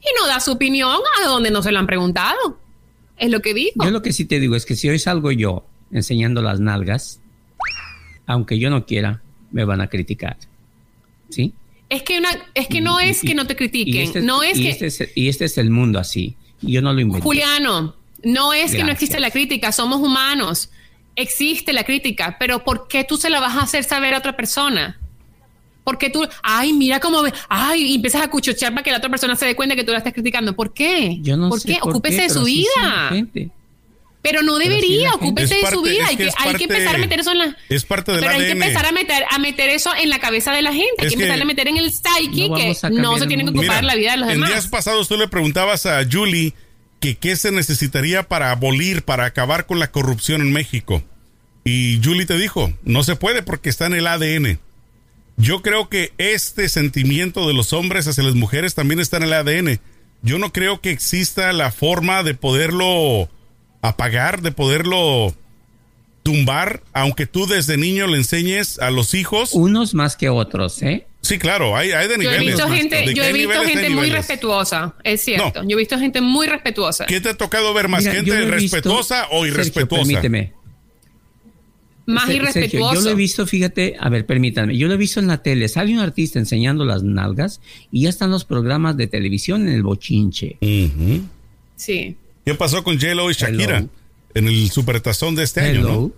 y 0.00 0.06
no 0.20 0.26
da 0.28 0.38
su 0.40 0.52
opinión 0.52 0.96
a 1.22 1.26
donde 1.28 1.50
no 1.50 1.62
se 1.62 1.72
lo 1.72 1.78
han 1.80 1.86
preguntado. 1.86 2.58
Es 3.18 3.30
lo 3.30 3.42
que 3.42 3.52
dijo. 3.52 3.84
Yo 3.84 3.90
lo 3.90 4.00
que 4.00 4.12
sí 4.12 4.24
te 4.24 4.38
digo 4.40 4.54
es 4.56 4.64
que 4.64 4.76
si 4.76 4.88
hoy 4.88 4.98
salgo 4.98 5.30
yo 5.32 5.66
enseñando 5.92 6.40
las 6.40 6.60
nalgas, 6.60 7.20
aunque 8.26 8.58
yo 8.58 8.70
no 8.70 8.86
quiera, 8.86 9.20
me 9.52 9.64
van 9.64 9.80
a 9.80 9.88
criticar. 9.88 10.36
¿Sí? 11.30 11.52
Es 11.88 12.02
que 12.02 12.18
una, 12.18 12.30
es 12.54 12.68
que 12.68 12.80
no 12.80 13.00
Y- 13.00 13.06
es 13.10 13.22
y- 13.22 13.26
que 13.28 13.34
no 13.34 13.46
te 13.46 13.56
critiquen, 13.56 13.94
y 13.94 14.00
este- 14.04 14.22
no 14.22 14.42
es 14.42 14.54
que 14.58 14.70
Este 14.70 14.86
es, 14.86 15.08
y 15.14 15.28
este 15.28 15.44
es 15.44 15.58
el 15.58 15.70
mundo 15.70 15.98
así. 15.98 16.36
Yo 16.62 16.80
no 16.80 16.92
lo 16.92 17.00
inventé. 17.00 17.22
Juliano, 17.22 17.94
no 18.22 18.52
es 18.52 18.70
que 18.72 18.78
no 18.78 18.86
Gracias. 18.86 18.90
existe 19.02 19.20
la 19.20 19.30
crítica, 19.30 19.70
somos 19.72 20.00
humanos. 20.00 20.70
Existe 21.16 21.72
la 21.72 21.84
crítica, 21.84 22.36
pero 22.40 22.64
¿por 22.64 22.88
qué 22.88 23.04
tú 23.04 23.16
se 23.16 23.30
la 23.30 23.40
vas 23.40 23.56
a 23.56 23.62
hacer 23.62 23.84
saber 23.84 24.14
a 24.14 24.18
otra 24.18 24.34
persona? 24.36 24.98
Porque 25.84 26.08
tú, 26.10 26.26
ay, 26.42 26.72
mira 26.72 26.98
cómo 26.98 27.22
ve, 27.22 27.32
ay, 27.48 27.84
y 27.92 27.94
empiezas 27.96 28.22
a 28.22 28.30
cuchochear 28.30 28.72
para 28.72 28.82
que 28.82 28.90
la 28.90 28.96
otra 28.98 29.10
persona 29.10 29.36
se 29.36 29.44
dé 29.46 29.54
cuenta 29.54 29.76
que 29.76 29.84
tú 29.84 29.92
la 29.92 29.98
estás 29.98 30.12
criticando. 30.14 30.56
¿Por 30.56 30.72
qué? 30.72 31.18
Yo 31.20 31.36
no 31.36 31.50
¿Por 31.50 31.60
sé 31.60 31.74
qué? 31.74 31.78
por 31.80 31.90
Ocúpese 31.90 32.16
qué, 32.16 32.22
de 32.22 32.30
su 32.30 32.44
vida. 32.44 33.12
Pero 34.22 34.42
no 34.42 34.56
debería, 34.56 35.12
ocúpese 35.12 35.56
Es 35.60 35.68
de 35.68 35.76
su 35.76 35.82
vida. 35.82 36.04
es 36.04 36.08
Hay 36.08 36.16
que 36.16 36.30
hay 36.38 36.54
que 36.54 36.64
empezar 36.64 36.94
a 36.94 36.98
meter 36.98 37.20
eso 37.20 37.32
en 37.32 37.38
la. 37.38 37.56
es 37.68 37.84
parte 37.84 38.12
del 38.12 38.20
Pero 38.22 38.32
hay 38.32 38.40
que 38.40 38.52
empezar 38.52 38.86
a 38.86 38.92
meter, 38.92 39.22
a 39.30 39.38
meter 39.38 39.68
eso 39.68 39.90
en 39.94 40.08
la 40.08 40.18
cabeza 40.18 40.50
de 40.52 40.62
la 40.62 40.72
gente. 40.72 40.94
Hay 41.00 41.06
Es 41.08 41.12
que 41.12 41.18
que- 41.18 41.24
empezar 41.24 41.42
a 41.42 41.44
meter 41.44 41.68
en 41.68 41.76
el 41.76 41.90
psyche 41.92 42.48
No 42.48 42.54
que 42.56 42.74
no 42.90 43.16
se 43.18 43.24
el 43.24 43.28
tienen 43.28 43.46
que 43.46 43.50
ocupar 43.50 43.82
Mira, 43.82 43.82
la 43.82 43.94
vida 43.94 44.12
de 44.12 44.16
los 44.16 44.28
en 44.30 44.34
demás. 44.36 44.48
días 44.48 44.68
pasados 44.68 45.08
tú 45.08 45.18
le 45.18 45.28
preguntabas 45.28 45.84
a 45.84 46.02
Julie 46.10 46.54
que 47.04 47.18
qué 47.18 47.36
se 47.36 47.52
necesitaría 47.52 48.22
para 48.22 48.50
abolir, 48.50 49.02
para 49.02 49.26
acabar 49.26 49.66
con 49.66 49.78
la 49.78 49.92
corrupción 49.92 50.40
en 50.40 50.54
México. 50.54 51.02
Y 51.62 52.00
Julie 52.02 52.24
te 52.24 52.38
dijo, 52.38 52.72
no 52.82 53.02
se 53.04 53.14
puede 53.14 53.42
porque 53.42 53.68
está 53.68 53.84
en 53.84 53.92
el 53.92 54.06
ADN. 54.06 54.58
Yo 55.36 55.60
creo 55.60 55.90
que 55.90 56.14
este 56.16 56.66
sentimiento 56.70 57.46
de 57.46 57.52
los 57.52 57.74
hombres 57.74 58.08
hacia 58.08 58.24
las 58.24 58.36
mujeres 58.36 58.74
también 58.74 59.00
está 59.00 59.18
en 59.18 59.24
el 59.24 59.34
ADN. 59.34 59.80
Yo 60.22 60.38
no 60.38 60.50
creo 60.50 60.80
que 60.80 60.92
exista 60.92 61.52
la 61.52 61.72
forma 61.72 62.22
de 62.22 62.32
poderlo 62.32 63.28
apagar, 63.82 64.40
de 64.40 64.52
poderlo 64.52 65.34
tumbar, 66.22 66.82
aunque 66.94 67.26
tú 67.26 67.46
desde 67.46 67.76
niño 67.76 68.06
le 68.06 68.16
enseñes 68.16 68.78
a 68.78 68.90
los 68.90 69.12
hijos. 69.12 69.52
Unos 69.52 69.92
más 69.92 70.16
que 70.16 70.30
otros, 70.30 70.80
¿eh? 70.80 71.06
Sí, 71.24 71.38
claro, 71.38 71.74
hay, 71.76 71.92
hay 71.92 72.06
de 72.06 72.14
Yo 72.16 72.30
he 72.30 72.38
niveles. 72.38 72.46
visto 72.54 72.68
¿De 72.70 72.76
gente, 72.76 73.14
yo 73.14 73.24
he 73.24 73.32
visto 73.32 73.48
niveles 73.52 73.66
gente 73.68 73.82
muy 73.88 73.94
niveles? 73.94 74.14
respetuosa, 74.16 74.94
es 75.02 75.22
cierto. 75.22 75.62
No. 75.62 75.68
Yo 75.68 75.76
he 75.76 75.78
visto 75.78 75.98
gente 75.98 76.20
muy 76.20 76.46
respetuosa. 76.46 77.06
¿Qué 77.06 77.20
te 77.20 77.30
ha 77.30 77.34
tocado 77.34 77.72
ver 77.72 77.88
más? 77.88 78.00
Mira, 78.02 78.14
¿Gente 78.16 78.30
visto- 78.32 78.50
respetuosa 78.50 79.24
o 79.30 79.40
Sergio, 79.42 79.46
irrespetuosa? 79.54 80.04
permíteme. 80.04 80.52
Más 82.06 82.24
Sergio, 82.26 82.42
irrespetuoso. 82.42 82.94
yo 82.96 83.00
lo 83.00 83.10
he 83.10 83.14
visto, 83.14 83.46
fíjate, 83.46 83.96
a 83.98 84.10
ver, 84.10 84.26
permítanme, 84.26 84.76
yo 84.76 84.88
lo 84.88 84.94
he 84.94 84.96
visto 84.98 85.20
en 85.20 85.26
la 85.26 85.42
tele, 85.42 85.68
sale 85.68 85.92
un 85.94 86.00
artista 86.00 86.38
enseñando 86.38 86.84
las 86.84 87.02
nalgas 87.02 87.62
y 87.90 88.02
ya 88.02 88.10
están 88.10 88.30
los 88.30 88.44
programas 88.44 88.98
de 88.98 89.06
televisión 89.06 89.66
en 89.66 89.74
el 89.74 89.82
bochinche. 89.82 90.58
Ujú. 90.60 91.22
Sí. 91.76 92.16
¿Qué 92.44 92.54
pasó 92.54 92.84
con 92.84 93.00
J-Lo 93.00 93.30
y 93.30 93.34
Shakira 93.34 93.78
Hello. 93.78 93.88
en 94.34 94.48
el 94.48 94.70
supertazón 94.70 95.34
de 95.34 95.44
este 95.44 95.62
año? 95.62 95.80
¿no? 95.80 96.12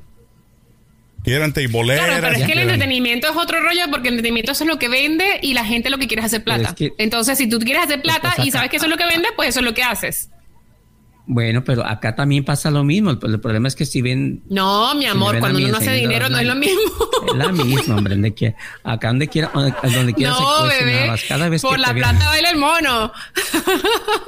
Que 1.26 1.34
eran 1.34 1.52
teiboleras. 1.52 2.06
Claro, 2.06 2.22
pero 2.22 2.36
es 2.36 2.46
que 2.46 2.52
el 2.52 2.58
eran- 2.60 2.70
entretenimiento 2.74 3.28
es 3.28 3.36
otro 3.36 3.60
rollo 3.60 3.82
porque 3.90 4.08
el 4.08 4.14
entretenimiento 4.14 4.52
eso 4.52 4.64
es 4.64 4.70
lo 4.70 4.78
que 4.78 4.88
vende 4.88 5.40
y 5.42 5.52
la 5.54 5.64
gente 5.64 5.90
lo 5.90 5.98
que 5.98 6.06
quiere 6.06 6.20
es 6.22 6.26
hacer 6.26 6.42
plata. 6.44 6.68
es 6.68 6.74
que- 6.74 6.92
Entonces, 6.98 7.36
si 7.36 7.48
tú 7.48 7.58
quieres 7.58 7.82
hacer 7.84 8.00
plata 8.00 8.32
pues 8.36 8.46
y 8.46 8.50
sabes 8.52 8.70
que 8.70 8.76
eso 8.76 8.86
es 8.86 8.90
lo 8.90 8.96
que 8.96 9.06
vende, 9.06 9.28
pues 9.36 9.48
eso 9.50 9.58
es 9.60 9.64
lo 9.66 9.74
que 9.74 9.82
haces. 9.82 10.30
Bueno, 11.28 11.64
pero 11.64 11.84
acá 11.84 12.14
también 12.14 12.44
pasa 12.44 12.70
lo 12.70 12.84
mismo. 12.84 13.10
El, 13.10 13.18
el 13.20 13.40
problema 13.40 13.66
es 13.66 13.74
que 13.74 13.84
si 13.84 14.00
ven 14.00 14.44
No, 14.48 14.94
mi 14.94 15.06
amor, 15.06 15.40
cuando 15.40 15.58
uno 15.58 15.66
no 15.70 15.78
hace 15.78 15.90
dinero 15.94 16.28
no 16.28 16.38
es 16.38 16.46
lo 16.46 16.54
mismo. 16.54 16.78
es 17.26 17.34
la 17.34 17.50
misma, 17.50 17.96
hombre, 17.96 18.14
donde 18.14 18.32
quiera, 18.32 18.54
acá 18.84 19.08
donde 19.08 19.26
quiera, 19.26 19.50
donde, 19.52 20.14
quiera 20.14 20.30
No, 20.30 20.62
bebé. 20.68 21.02
habas. 21.08 21.24
Cada 21.24 21.48
vez 21.48 21.62
Por 21.62 21.72
que 21.74 21.80
la 21.80 21.92
plata 21.92 22.28
baila 22.28 22.50
el 22.50 22.56
mono. 22.58 23.12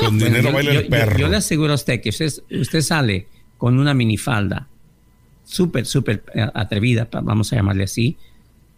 Con 0.01 0.19
Bueno, 0.19 0.25
dinero 0.25 0.49
yo- 0.49 0.53
baila 0.53 0.73
yo, 0.73 0.81
el 0.81 0.85
yo- 0.87 0.91
perro. 0.91 1.19
yo 1.19 1.29
le 1.29 1.37
aseguro 1.37 1.73
a 1.73 1.77
usted 1.77 2.01
que 2.01 2.09
usted, 2.09 2.33
usted 2.51 2.81
sale 2.81 3.29
con 3.57 3.79
una 3.79 3.95
minifalda 3.95 4.67
súper, 5.49 5.87
súper 5.87 6.23
eh, 6.35 6.47
atrevida, 6.55 7.09
vamos 7.11 7.53
a 7.53 7.57
llamarle 7.57 7.85
así, 7.85 8.17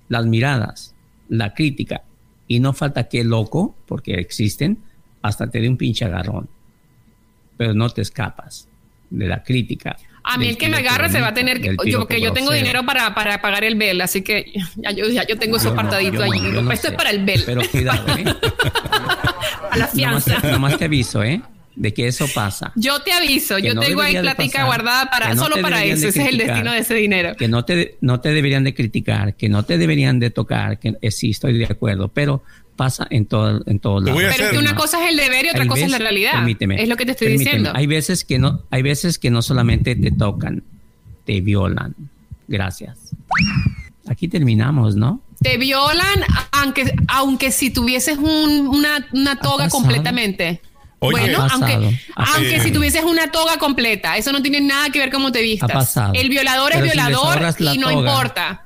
las 0.08 0.26
miradas, 0.26 0.94
la 1.28 1.52
crítica, 1.54 2.02
y 2.46 2.60
no 2.60 2.72
falta 2.72 3.08
que 3.08 3.24
loco, 3.24 3.76
porque 3.86 4.14
existen, 4.14 4.78
hasta 5.22 5.48
te 5.50 5.60
dé 5.60 5.68
un 5.68 5.76
pinche 5.76 6.04
agarrón. 6.04 6.48
Pero 7.56 7.74
no 7.74 7.88
te 7.90 8.02
escapas 8.02 8.68
de 9.10 9.26
la 9.26 9.42
crítica. 9.42 9.96
A 10.22 10.36
mí 10.38 10.48
el 10.48 10.56
que 10.56 10.68
me 10.68 10.76
agarre 10.78 11.10
se 11.10 11.20
va 11.20 11.28
a 11.28 11.34
tener 11.34 11.60
que. 11.60 11.68
Yo, 11.68 11.76
piropo 11.76 12.06
que 12.06 12.20
yo 12.20 12.32
tengo 12.32 12.52
dinero 12.52 12.84
para, 12.86 13.14
para 13.14 13.40
pagar 13.40 13.64
el 13.64 13.74
bel, 13.74 14.00
así 14.00 14.22
que 14.22 14.52
ya 14.76 14.90
yo, 14.92 15.08
ya 15.08 15.26
yo 15.26 15.38
tengo 15.38 15.56
eso 15.56 15.70
apartadito 15.70 16.18
no, 16.24 16.32
allí. 16.32 16.40
no 16.40 16.70
Esto 16.72 16.88
sé. 16.88 16.92
es 16.94 16.96
para 16.98 17.10
el 17.10 17.24
bel. 17.24 17.42
Pero 17.44 17.62
cuidado, 17.70 18.06
¿eh? 18.16 18.24
para 19.60 19.76
la 19.76 19.76
Nomás, 19.76 19.90
fianza. 19.92 20.50
nomás 20.50 20.78
te 20.78 20.84
aviso, 20.86 21.22
¿eh? 21.22 21.40
De 21.76 21.94
que 21.94 22.08
eso 22.08 22.26
pasa. 22.34 22.72
Yo 22.74 23.00
te 23.00 23.12
aviso, 23.12 23.58
yo 23.58 23.74
no 23.74 23.80
tengo 23.80 24.00
ahí 24.02 24.12
platica 24.18 24.52
pasar, 24.52 24.66
guardada 24.66 25.10
para 25.10 25.34
no 25.34 25.42
solo 25.42 25.60
para 25.62 25.84
eso. 25.84 26.08
Ese 26.08 26.22
es 26.22 26.28
el 26.28 26.36
destino 26.38 26.72
de 26.72 26.78
ese 26.78 26.94
dinero. 26.94 27.36
que 27.36 27.48
no 27.48 27.64
te, 27.64 27.96
no 28.00 28.20
te 28.20 28.30
deberían 28.32 28.64
de 28.64 28.74
criticar, 28.74 29.34
que 29.34 29.48
no 29.48 29.62
te 29.64 29.78
deberían 29.78 30.18
de 30.18 30.30
tocar, 30.30 30.78
que 30.78 30.96
eh, 31.00 31.10
sí 31.10 31.30
estoy 31.30 31.56
de 31.58 31.66
acuerdo, 31.66 32.08
pero 32.08 32.42
pasa 32.76 33.06
en 33.10 33.26
todo, 33.26 33.62
en 33.66 33.78
todos 33.78 34.02
lados. 34.04 34.20
Pero 34.36 34.44
es 34.46 34.50
que 34.50 34.58
una 34.58 34.74
cosa 34.74 35.02
es 35.04 35.10
el 35.10 35.16
deber 35.16 35.46
y 35.46 35.48
otra 35.50 35.62
Hay 35.62 35.68
cosa 35.68 35.84
es 35.84 35.90
la 35.90 35.98
realidad. 35.98 36.32
permíteme, 36.32 36.82
es 36.82 36.88
lo 36.88 36.96
que 36.96 37.04
te 37.06 37.12
estoy 37.12 37.28
permíteme, 37.28 37.50
diciendo. 37.58 37.72
Hay 37.78 37.86
veces 37.86 38.24
que 38.24 38.38
no, 38.38 38.62
hay 38.70 38.82
veces 38.82 39.18
que 39.18 39.30
no 39.30 39.40
solamente 39.42 39.94
te 39.96 40.10
tocan, 40.10 40.62
te 41.24 41.40
violan. 41.40 41.94
Gracias. 42.48 42.98
Aquí 44.08 44.28
terminamos, 44.28 44.96
¿no? 44.96 45.20
Te 45.40 45.56
violan 45.56 46.24
aunque, 46.52 46.92
aunque 47.08 47.52
si 47.52 47.70
tuvieses 47.70 48.18
un- 48.18 48.66
una, 48.66 49.06
una 49.12 49.36
toga 49.36 49.68
completamente. 49.68 50.60
Oye. 51.00 51.18
bueno, 51.18 51.46
aunque, 51.50 51.98
aunque 52.14 52.60
si 52.60 52.70
tuvieses 52.70 53.02
una 53.04 53.30
toga 53.30 53.56
completa, 53.58 54.16
eso 54.16 54.32
no 54.32 54.42
tiene 54.42 54.60
nada 54.60 54.90
que 54.90 54.98
ver 54.98 55.10
cómo 55.10 55.32
te 55.32 55.40
vistas. 55.40 55.70
Ha 55.70 55.72
pasado. 55.72 56.12
El 56.14 56.28
violador 56.28 56.72
Pero 56.72 56.84
es 56.84 56.92
violador 56.92 57.54
y 57.58 57.78
no 57.78 57.88
toga. 57.88 58.10
importa. 58.10 58.64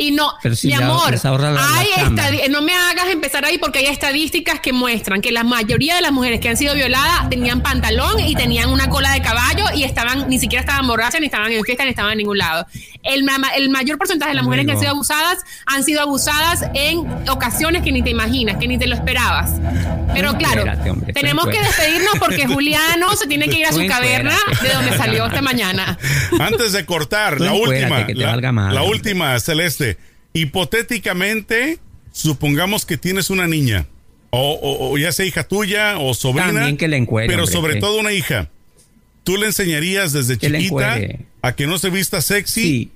Y 0.00 0.12
no, 0.12 0.32
si 0.54 0.68
mi 0.68 0.74
amor, 0.74 1.10
la- 1.54 1.74
hay 1.76 1.88
estadi- 1.96 2.48
no 2.50 2.62
me 2.62 2.72
hagas 2.72 3.08
empezar 3.08 3.44
ahí 3.44 3.58
porque 3.58 3.80
hay 3.80 3.86
estadísticas 3.86 4.60
que 4.60 4.72
muestran 4.72 5.20
que 5.20 5.32
la 5.32 5.42
mayoría 5.42 5.96
de 5.96 6.02
las 6.02 6.12
mujeres 6.12 6.38
que 6.40 6.48
han 6.48 6.56
sido 6.56 6.74
violadas 6.76 7.28
tenían 7.28 7.62
pantalón 7.62 8.20
y 8.20 8.36
tenían 8.36 8.70
una 8.70 8.88
cola 8.88 9.10
de 9.12 9.20
caballo 9.22 9.64
y 9.74 9.82
estaban, 9.82 10.28
ni 10.28 10.38
siquiera 10.38 10.60
estaban 10.60 10.86
borrachas, 10.86 11.20
ni 11.20 11.26
estaban 11.26 11.50
en 11.50 11.64
fiesta, 11.64 11.82
ni 11.82 11.90
estaban 11.90 12.12
en 12.12 12.18
ningún 12.18 12.38
lado. 12.38 12.64
El, 13.02 13.26
el 13.56 13.70
mayor 13.70 13.98
porcentaje 13.98 14.30
de 14.30 14.34
las 14.36 14.44
mujeres 14.44 14.66
que 14.66 14.72
han 14.72 14.78
sido 14.78 14.90
abusadas 14.92 15.38
han 15.66 15.82
sido 15.82 16.00
abusadas 16.00 16.64
en 16.74 17.00
ocasiones 17.28 17.82
que 17.82 17.90
ni 17.90 18.02
te 18.02 18.10
imaginas, 18.10 18.56
que 18.58 18.68
ni 18.68 18.78
te 18.78 18.86
lo 18.86 18.94
esperabas. 18.94 19.50
Pero 20.14 20.36
claro, 20.38 20.64
tenemos 21.12 21.46
que 21.48 21.60
despedirnos 21.60 22.14
porque 22.20 22.46
Juliano 22.54 23.16
se 23.16 23.26
tiene 23.26 23.48
que 23.48 23.58
ir 23.58 23.66
a 23.66 23.72
su 23.72 23.80
caverna 23.88 24.36
de 24.62 24.68
donde 24.70 24.96
salió 24.96 25.26
esta 25.26 25.42
mañana. 25.42 25.98
Antes 26.38 26.72
de 26.72 26.84
cortar, 26.86 27.40
la 27.40 27.52
última, 27.52 28.06
que 28.06 28.14
te 28.14 28.20
la, 28.20 28.82
última, 28.82 29.38
Celeste. 29.40 29.87
Hipotéticamente, 30.34 31.78
supongamos 32.12 32.84
que 32.84 32.96
tienes 32.98 33.30
una 33.30 33.46
niña, 33.46 33.86
o, 34.30 34.52
o- 34.52 34.92
o 34.92 34.98
ya 34.98 35.12
sea 35.12 35.24
hija 35.24 35.44
tuya 35.44 35.98
o 35.98 36.12
sobrina, 36.14 36.52
También 36.52 36.76
que 36.76 36.88
la 36.88 36.96
encuere, 36.96 37.28
pero 37.28 37.44
hombre, 37.44 37.52
sobre 37.54 37.74
que- 37.74 37.80
todo 37.80 37.98
una 38.00 38.12
hija. 38.12 38.50
¿Tú 39.24 39.36
le 39.36 39.46
enseñarías 39.46 40.12
desde 40.12 40.38
Que 40.38 40.50
chiquita 40.50 40.98
a 41.42 41.54
que 41.54 41.66
no 41.66 41.78
se 41.78 41.90
vista 41.90 42.20
sexy 42.22 42.62
Sí. 42.62 42.90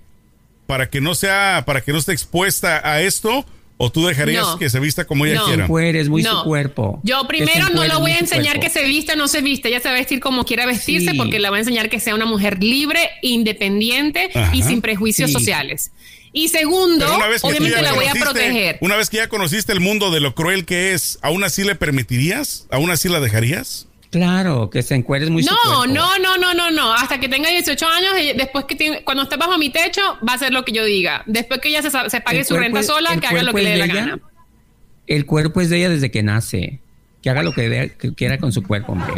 para 0.66 0.88
que 0.90 1.00
no 1.00 1.14
sea, 1.14 1.62
para 1.66 1.80
que 1.82 1.92
no 1.92 1.98
esté 1.98 2.12
expuesta 2.12 2.80
a 2.90 3.00
esto? 3.02 3.44
¿O 3.78 3.90
tú 3.90 4.06
dejarías 4.06 4.42
No. 4.44 4.58
que 4.58 4.70
se 4.70 4.78
vista 4.78 5.04
como 5.06 5.26
ella 5.26 5.40
No. 5.40 5.46
quiera? 5.46 5.66
Muy 5.66 6.22
No. 6.22 6.38
su 6.40 6.44
cuerpo. 6.44 7.00
Yo 7.02 7.26
primero 7.26 7.68
no 7.70 7.84
lo 7.84 7.98
voy 8.00 8.12
a 8.12 8.18
enseñar 8.18 8.60
que 8.60 8.70
se 8.70 8.84
vista 8.84 9.14
o 9.14 9.16
no 9.16 9.26
se 9.28 9.40
viste. 9.40 9.68
Ella 9.68 9.80
se 9.80 9.88
va 9.88 9.94
a 9.94 9.98
vestir 9.98 10.20
como 10.20 10.44
quiera 10.44 10.66
vestirse 10.66 11.10
Sí. 11.10 11.16
porque 11.16 11.40
le 11.40 11.48
voy 11.48 11.56
a 11.56 11.60
enseñar 11.60 11.90
que 11.90 11.98
sea 11.98 12.14
una 12.14 12.26
mujer 12.26 12.62
libre, 12.62 13.00
independiente 13.22 14.30
Ajá. 14.34 14.54
y 14.54 14.62
sin 14.62 14.80
prejuicios 14.82 15.30
Sí. 15.30 15.34
sociales. 15.34 15.90
Y 16.34 16.48
segundo, 16.48 17.04
Pero 17.04 17.16
una 17.18 17.26
vez 17.28 17.42
que 17.42 17.48
tú 17.48 17.48
obviamente 17.48 17.76
ya 17.76 17.82
la 17.82 17.92
voy 17.92 18.06
a 18.06 18.12
conociste- 18.12 18.24
proteger. 18.24 18.78
Una 18.80 18.96
vez 18.96 19.10
que 19.10 19.16
ya 19.18 19.28
conociste 19.28 19.72
el 19.72 19.80
mundo 19.80 20.10
de 20.10 20.20
lo 20.20 20.34
cruel 20.34 20.64
que 20.64 20.92
es, 20.94 21.18
¿aún 21.22 21.44
así 21.44 21.62
le 21.62 21.74
permitirías? 21.74 22.66
¿Aún 22.70 22.90
así 22.90 23.08
la 23.10 23.20
dejarías? 23.20 23.86
Claro, 24.10 24.68
que 24.70 24.82
se 24.82 24.94
encueres 24.94 25.30
muy 25.30 25.42
No, 25.42 25.86
no, 25.86 26.18
no, 26.18 26.36
no, 26.38 26.52
no, 26.54 26.70
no. 26.70 26.94
Hasta 26.94 27.18
que 27.20 27.28
tenga 27.28 27.48
18 27.50 27.86
años, 27.86 28.12
ella- 28.16 28.34
después 28.34 28.64
que 28.66 28.76
tiene- 28.76 29.04
cuando 29.04 29.22
esté 29.24 29.36
bajo 29.36 29.56
mi 29.58 29.70
techo, 29.70 30.00
va 30.26 30.32
a 30.32 30.36
hacer 30.36 30.52
lo 30.52 30.64
que 30.64 30.72
yo 30.72 30.84
diga. 30.84 31.22
Después 31.26 31.60
que 31.60 31.68
ella 31.68 31.82
se, 31.82 31.90
se 31.90 32.20
pague 32.20 32.44
su 32.44 32.56
renta 32.56 32.80
es- 32.80 32.86
sola, 32.86 33.16
que 33.18 33.26
haga 33.26 33.42
lo 33.42 33.52
que 33.54 33.62
le 33.62 33.70
dé 33.70 33.76
la 33.76 33.84
ella. 33.86 33.94
gana. 33.94 34.18
El 35.06 35.26
cuerpo 35.26 35.60
es 35.60 35.68
de 35.70 35.78
ella 35.78 35.88
desde 35.90 36.10
que 36.10 36.22
nace. 36.22 36.80
Que 37.22 37.30
haga 37.30 37.42
lo 37.42 37.52
que, 37.52 37.68
de- 37.68 37.94
que 37.96 38.14
quiera 38.14 38.38
con 38.38 38.52
su 38.52 38.62
cuerpo, 38.62 38.92
hombre. 38.92 39.14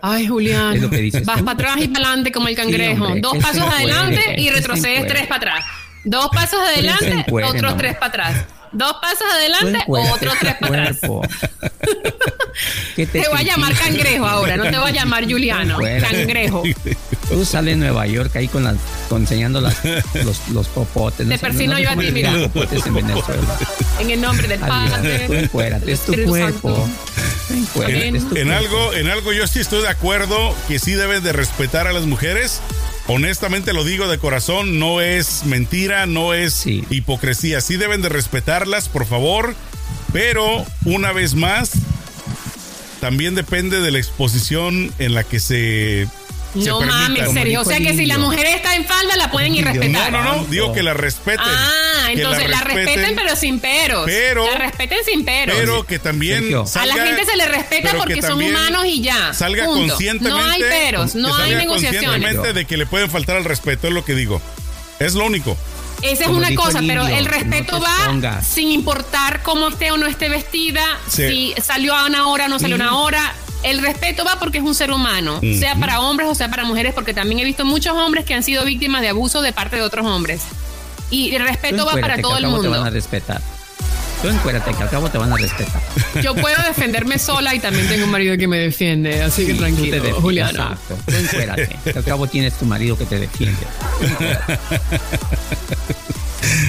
Ay, 0.00 0.26
Julián. 0.26 0.76
Es 0.76 0.82
lo 0.82 0.90
que 0.90 0.98
dices 0.98 1.24
Vas 1.24 1.42
para 1.42 1.52
atrás 1.52 1.76
y 1.78 1.88
para 1.88 2.06
adelante 2.06 2.32
como 2.32 2.48
el 2.48 2.56
cangrejo. 2.56 3.14
Dos 3.16 3.38
pasos 3.38 3.64
adelante 3.64 4.36
y 4.38 4.50
retrocedes 4.50 5.06
tres 5.06 5.26
para 5.26 5.36
atrás. 5.36 5.64
Dos 6.04 6.28
pasos 6.32 6.60
adelante, 6.60 7.26
otros 7.30 7.76
tres 7.76 7.94
para 7.96 8.06
atrás. 8.06 8.46
Dos 8.72 8.94
pasos 9.00 9.26
adelante, 9.32 9.84
otros 9.86 10.34
su 10.34 10.38
tres 10.40 10.54
para 10.60 10.82
atrás. 10.84 10.98
¿Qué 12.96 13.06
Te 13.06 13.28
voy 13.28 13.38
a 13.38 13.42
llamar 13.42 13.72
cangrejo 13.74 14.26
ahora, 14.26 14.56
no 14.56 14.64
te 14.64 14.76
voy 14.78 14.90
a 14.90 14.92
llamar 14.92 15.24
Juliano. 15.24 15.78
Cangrejo. 15.78 16.62
Tú 17.28 17.44
sales 17.44 17.74
en 17.74 17.80
Nueva 17.80 18.06
York 18.06 18.34
ahí 18.36 18.48
con 18.48 18.64
las, 18.64 18.76
con 19.08 19.22
enseñando 19.22 19.60
las, 19.60 19.76
los, 20.24 20.48
los 20.48 20.66
popotes. 20.68 21.28
Te 21.28 21.38
persino 21.38 21.78
yo 21.78 21.90
a 21.90 21.96
ti, 21.96 22.10
mira. 22.10 22.32
Popotes 22.32 22.84
en 22.86 22.94
Venezuela. 22.94 23.58
En 24.00 24.10
el 24.10 24.20
nombre 24.20 24.48
del 24.48 24.62
Adiós. 24.62 24.84
Tú 24.86 24.96
Padre. 24.96 25.40
encuérate, 25.40 25.92
es 25.92 26.00
tu 26.00 26.12
Espíritu 26.12 26.30
cuerpo. 26.30 26.88
En, 27.86 28.16
es 28.16 28.28
tu 28.28 28.36
en 28.36 28.48
cuerpo. 28.48 28.52
algo, 28.52 28.94
en 28.94 29.08
algo 29.08 29.32
yo 29.32 29.46
sí 29.46 29.60
estoy 29.60 29.82
de 29.82 29.88
acuerdo 29.88 30.54
que 30.66 30.78
sí 30.78 30.92
deben 30.94 31.22
de 31.22 31.32
respetar 31.32 31.86
a 31.86 31.92
las 31.92 32.06
mujeres. 32.06 32.60
Honestamente 33.08 33.72
lo 33.72 33.84
digo 33.84 34.06
de 34.06 34.18
corazón, 34.18 34.78
no 34.78 35.00
es 35.00 35.44
mentira, 35.46 36.04
no 36.06 36.34
es 36.34 36.52
Sí. 36.52 36.84
hipocresía. 36.90 37.60
Sí 37.62 37.76
deben 37.76 38.02
de 38.02 38.10
respetarlas, 38.10 38.88
por 38.90 39.06
favor. 39.06 39.54
Pero 40.12 40.64
una 40.84 41.12
vez 41.12 41.34
más, 41.34 41.70
también 43.00 43.34
depende 43.34 43.80
de 43.80 43.90
la 43.90 43.98
exposición 43.98 44.92
en 44.98 45.14
la 45.14 45.24
que 45.24 45.40
se... 45.40 46.06
No 46.54 46.80
mames, 46.80 47.24
Como 47.26 47.38
Sergio. 47.38 47.60
O 47.60 47.64
sea 47.64 47.78
que 47.78 47.94
si 47.94 48.06
la 48.06 48.18
mujer 48.18 48.46
está 48.46 48.74
en 48.74 48.84
falda, 48.84 49.16
la 49.16 49.30
pueden 49.30 49.54
ir 49.54 49.64
No, 49.64 49.72
No, 49.74 49.80
respetar. 49.80 50.12
no, 50.12 50.22
no, 50.22 50.44
digo 50.44 50.72
que 50.72 50.82
la 50.82 50.94
respeten. 50.94 51.44
Ah, 51.46 52.08
entonces 52.10 52.48
la 52.48 52.60
respeten, 52.60 53.14
pero 53.16 53.36
sin 53.36 53.60
peros. 53.60 54.04
pero- 54.06 54.46
la 54.50 54.58
respeten 54.58 54.98
sin 55.04 55.24
peros. 55.24 55.56
Pero 55.58 55.84
que 55.86 55.98
también 55.98 56.50
salga- 56.66 56.82
a 56.94 56.96
la 56.96 57.04
gente 57.06 57.24
se 57.24 57.36
le 57.36 57.48
respeta 57.48 57.94
porque 57.96 58.22
son 58.22 58.42
humanos 58.42 58.84
y 58.86 59.02
ya. 59.02 59.32
Salga 59.34 59.64
Punto. 59.66 59.88
conscientemente. 59.94 60.42
No 60.42 60.50
hay 60.50 60.60
peros, 60.62 61.14
no 61.14 61.34
hay 61.36 61.54
negociaciones. 61.54 62.08
conscientemente 62.10 62.52
de 62.52 62.64
que 62.64 62.76
le 62.76 62.86
pueden 62.86 63.10
faltar 63.10 63.36
al 63.36 63.44
respeto, 63.44 63.88
es 63.88 63.92
lo 63.92 64.04
que 64.04 64.14
digo. 64.14 64.40
Es 64.98 65.14
lo 65.14 65.24
único. 65.26 65.56
Esa 66.02 66.22
es 66.22 66.26
Como 66.28 66.38
una 66.38 66.54
cosa, 66.54 66.78
el 66.78 66.86
pero 66.86 67.06
el 67.08 67.26
respeto 67.26 67.80
va 67.80 68.40
sin 68.42 68.70
importar 68.70 69.42
cómo 69.42 69.68
esté 69.68 69.90
o 69.90 69.96
no 69.96 70.06
esté 70.06 70.28
vestida, 70.28 70.84
Sí. 71.10 71.54
si 71.54 71.62
salió 71.62 71.94
a 71.94 72.06
una 72.06 72.28
hora 72.28 72.46
o 72.46 72.48
no 72.48 72.58
salió 72.58 72.76
a 72.76 72.78
una 72.78 72.96
hora. 72.98 73.34
El 73.62 73.80
respeto 73.82 74.24
va 74.24 74.38
porque 74.38 74.58
es 74.58 74.64
un 74.64 74.74
ser 74.74 74.92
humano, 74.92 75.40
sea 75.58 75.74
para 75.74 76.00
hombres 76.00 76.28
o 76.28 76.34
sea 76.34 76.48
para 76.48 76.64
mujeres, 76.64 76.94
porque 76.94 77.12
también 77.14 77.40
he 77.40 77.44
visto 77.44 77.64
muchos 77.64 77.92
hombres 77.94 78.24
que 78.24 78.34
han 78.34 78.42
sido 78.42 78.64
víctimas 78.64 79.02
de 79.02 79.08
abuso 79.08 79.42
de 79.42 79.52
parte 79.52 79.76
de 79.76 79.82
otros 79.82 80.06
hombres. 80.06 80.42
Y 81.10 81.34
el 81.34 81.42
respeto 81.42 81.84
va 81.86 81.94
para 81.96 82.18
todo 82.20 82.34
al 82.34 82.44
el 82.44 82.50
cabo 82.50 82.62
te 82.62 82.68
van 82.68 82.78
a 82.80 82.82
mundo. 82.84 82.94
respetar. 82.94 83.40
Tú 84.22 84.28
encuérate, 84.28 84.72
que 84.74 84.82
al 84.82 84.90
cabo 84.90 85.08
te 85.10 85.16
van 85.18 85.32
a 85.32 85.36
respetar. 85.36 85.80
Yo 86.22 86.34
puedo 86.34 86.56
defenderme 86.66 87.18
sola 87.20 87.54
y 87.54 87.60
también 87.60 87.86
tengo 87.88 88.04
un 88.04 88.10
marido 88.10 88.36
que 88.36 88.48
me 88.48 88.58
defiende, 88.58 89.22
así 89.22 89.46
que 89.46 89.54
Tú 89.54 89.62
te 89.62 89.64
tranquilo, 89.70 90.20
Juliano. 90.20 90.50
Exacto. 90.50 90.98
Tú 91.06 91.14
encuérate. 91.16 91.76
que 91.84 91.98
al 91.98 92.04
cabo 92.04 92.26
tienes 92.26 92.54
tu 92.54 92.64
marido 92.64 92.98
que 92.98 93.06
te 93.06 93.18
defiende. 93.20 93.56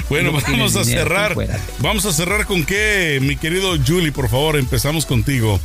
Bueno, 0.09 0.31
No 0.31 0.39
vamos 0.41 0.75
a 0.75 0.81
dinero, 0.81 1.01
cerrar. 1.03 1.31
encuérate. 1.31 1.61
Vamos 1.79 2.05
a 2.05 2.13
cerrar 2.13 2.45
con 2.45 2.65
qué, 2.65 3.19
mi 3.21 3.35
querido 3.35 3.75
Julie, 3.85 4.11
por 4.11 4.29
favor, 4.29 4.57
empezamos 4.57 5.05
contigo. 5.05 5.59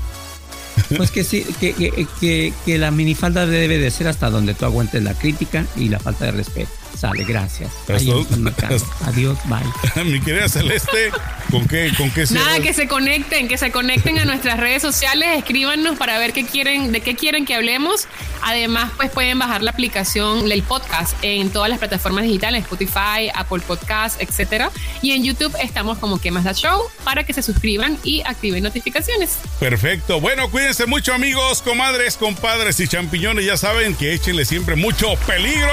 Pues 0.97 1.11
que 1.11 1.25
sí, 1.25 1.45
que, 1.61 1.73
que, 1.73 2.07
que, 2.21 2.53
que 2.65 2.79
la 2.79 2.91
minifalda 2.91 3.47
debe 3.47 3.79
de 3.79 3.91
ser 3.91 4.09
hasta 4.09 4.31
donde 4.31 4.55
tú 4.55 4.65
aguantes 4.65 5.03
la 5.03 5.15
crítica 5.15 5.67
y 5.77 5.89
la 5.89 5.99
falta 5.99 6.27
de 6.27 6.33
respeto. 6.33 6.71
Sale, 6.97 7.25
gracias. 7.25 7.71
Adiós, 7.89 9.39
bye. 9.47 10.05
mi 10.05 10.21
querida 10.21 10.49
Celeste, 10.49 11.11
¿con 11.51 11.67
qué, 11.67 11.93
con 11.97 12.11
qué 12.11 12.21
Nada, 12.31 12.53
cierras? 12.53 12.61
que 12.61 12.73
se 12.73 12.89
conecten, 12.89 13.49
que 13.49 13.59
se 13.59 13.71
conecten 13.71 14.19
a 14.19 14.25
nuestras 14.25 14.59
redes 14.59 14.83
sociales, 14.83 15.39
escríbanos 15.39 15.97
para 15.99 16.19
ver 16.19 16.33
qué 16.33 16.47
quieren, 16.47 16.93
de 16.93 17.01
qué 17.01 17.15
quieren 17.17 17.45
que 17.45 17.55
hablemos. 17.55 18.07
Además, 18.43 18.93
pues 18.97 19.11
pueden 19.11 19.39
bajar 19.39 19.63
la 19.63 19.71
aplicación 19.71 20.49
del 20.49 20.63
podcast 20.63 21.17
en 21.23 21.51
todas 21.51 21.69
las 21.71 21.79
plataformas 21.79 22.25
digitales, 22.25 22.63
Spotify, 22.63 23.31
Apple 23.35 23.63
Podcast, 23.67 24.21
etcétera. 24.21 24.71
Y 25.03 25.13
en 25.13 25.25
YouTube 25.25 25.55
estamos 25.63 25.99
como 25.99 26.21
que 26.21 26.31
más 26.31 26.45
da 26.45 26.53
show 26.53 26.83
para 27.05 27.25
que 27.25 27.33
se 27.33 27.43
suscriban 27.43 27.99
y 28.05 28.23
activen 28.23 28.63
notificaciones. 28.63 29.39
Perfecto. 29.59 30.21
Bueno, 30.21 30.51
cuídense 30.51 30.87
mucho, 30.87 31.15
amigos, 31.15 31.63
comadres, 31.63 32.17
compadres 32.17 32.79
y 32.81 32.89
champiñones. 32.89 33.47
Ya 33.47 33.57
saben 33.57 33.95
que 33.95 34.13
échenle 34.13 34.45
siempre 34.45 34.77
mucho 34.77 35.15
peligro. 35.27 35.73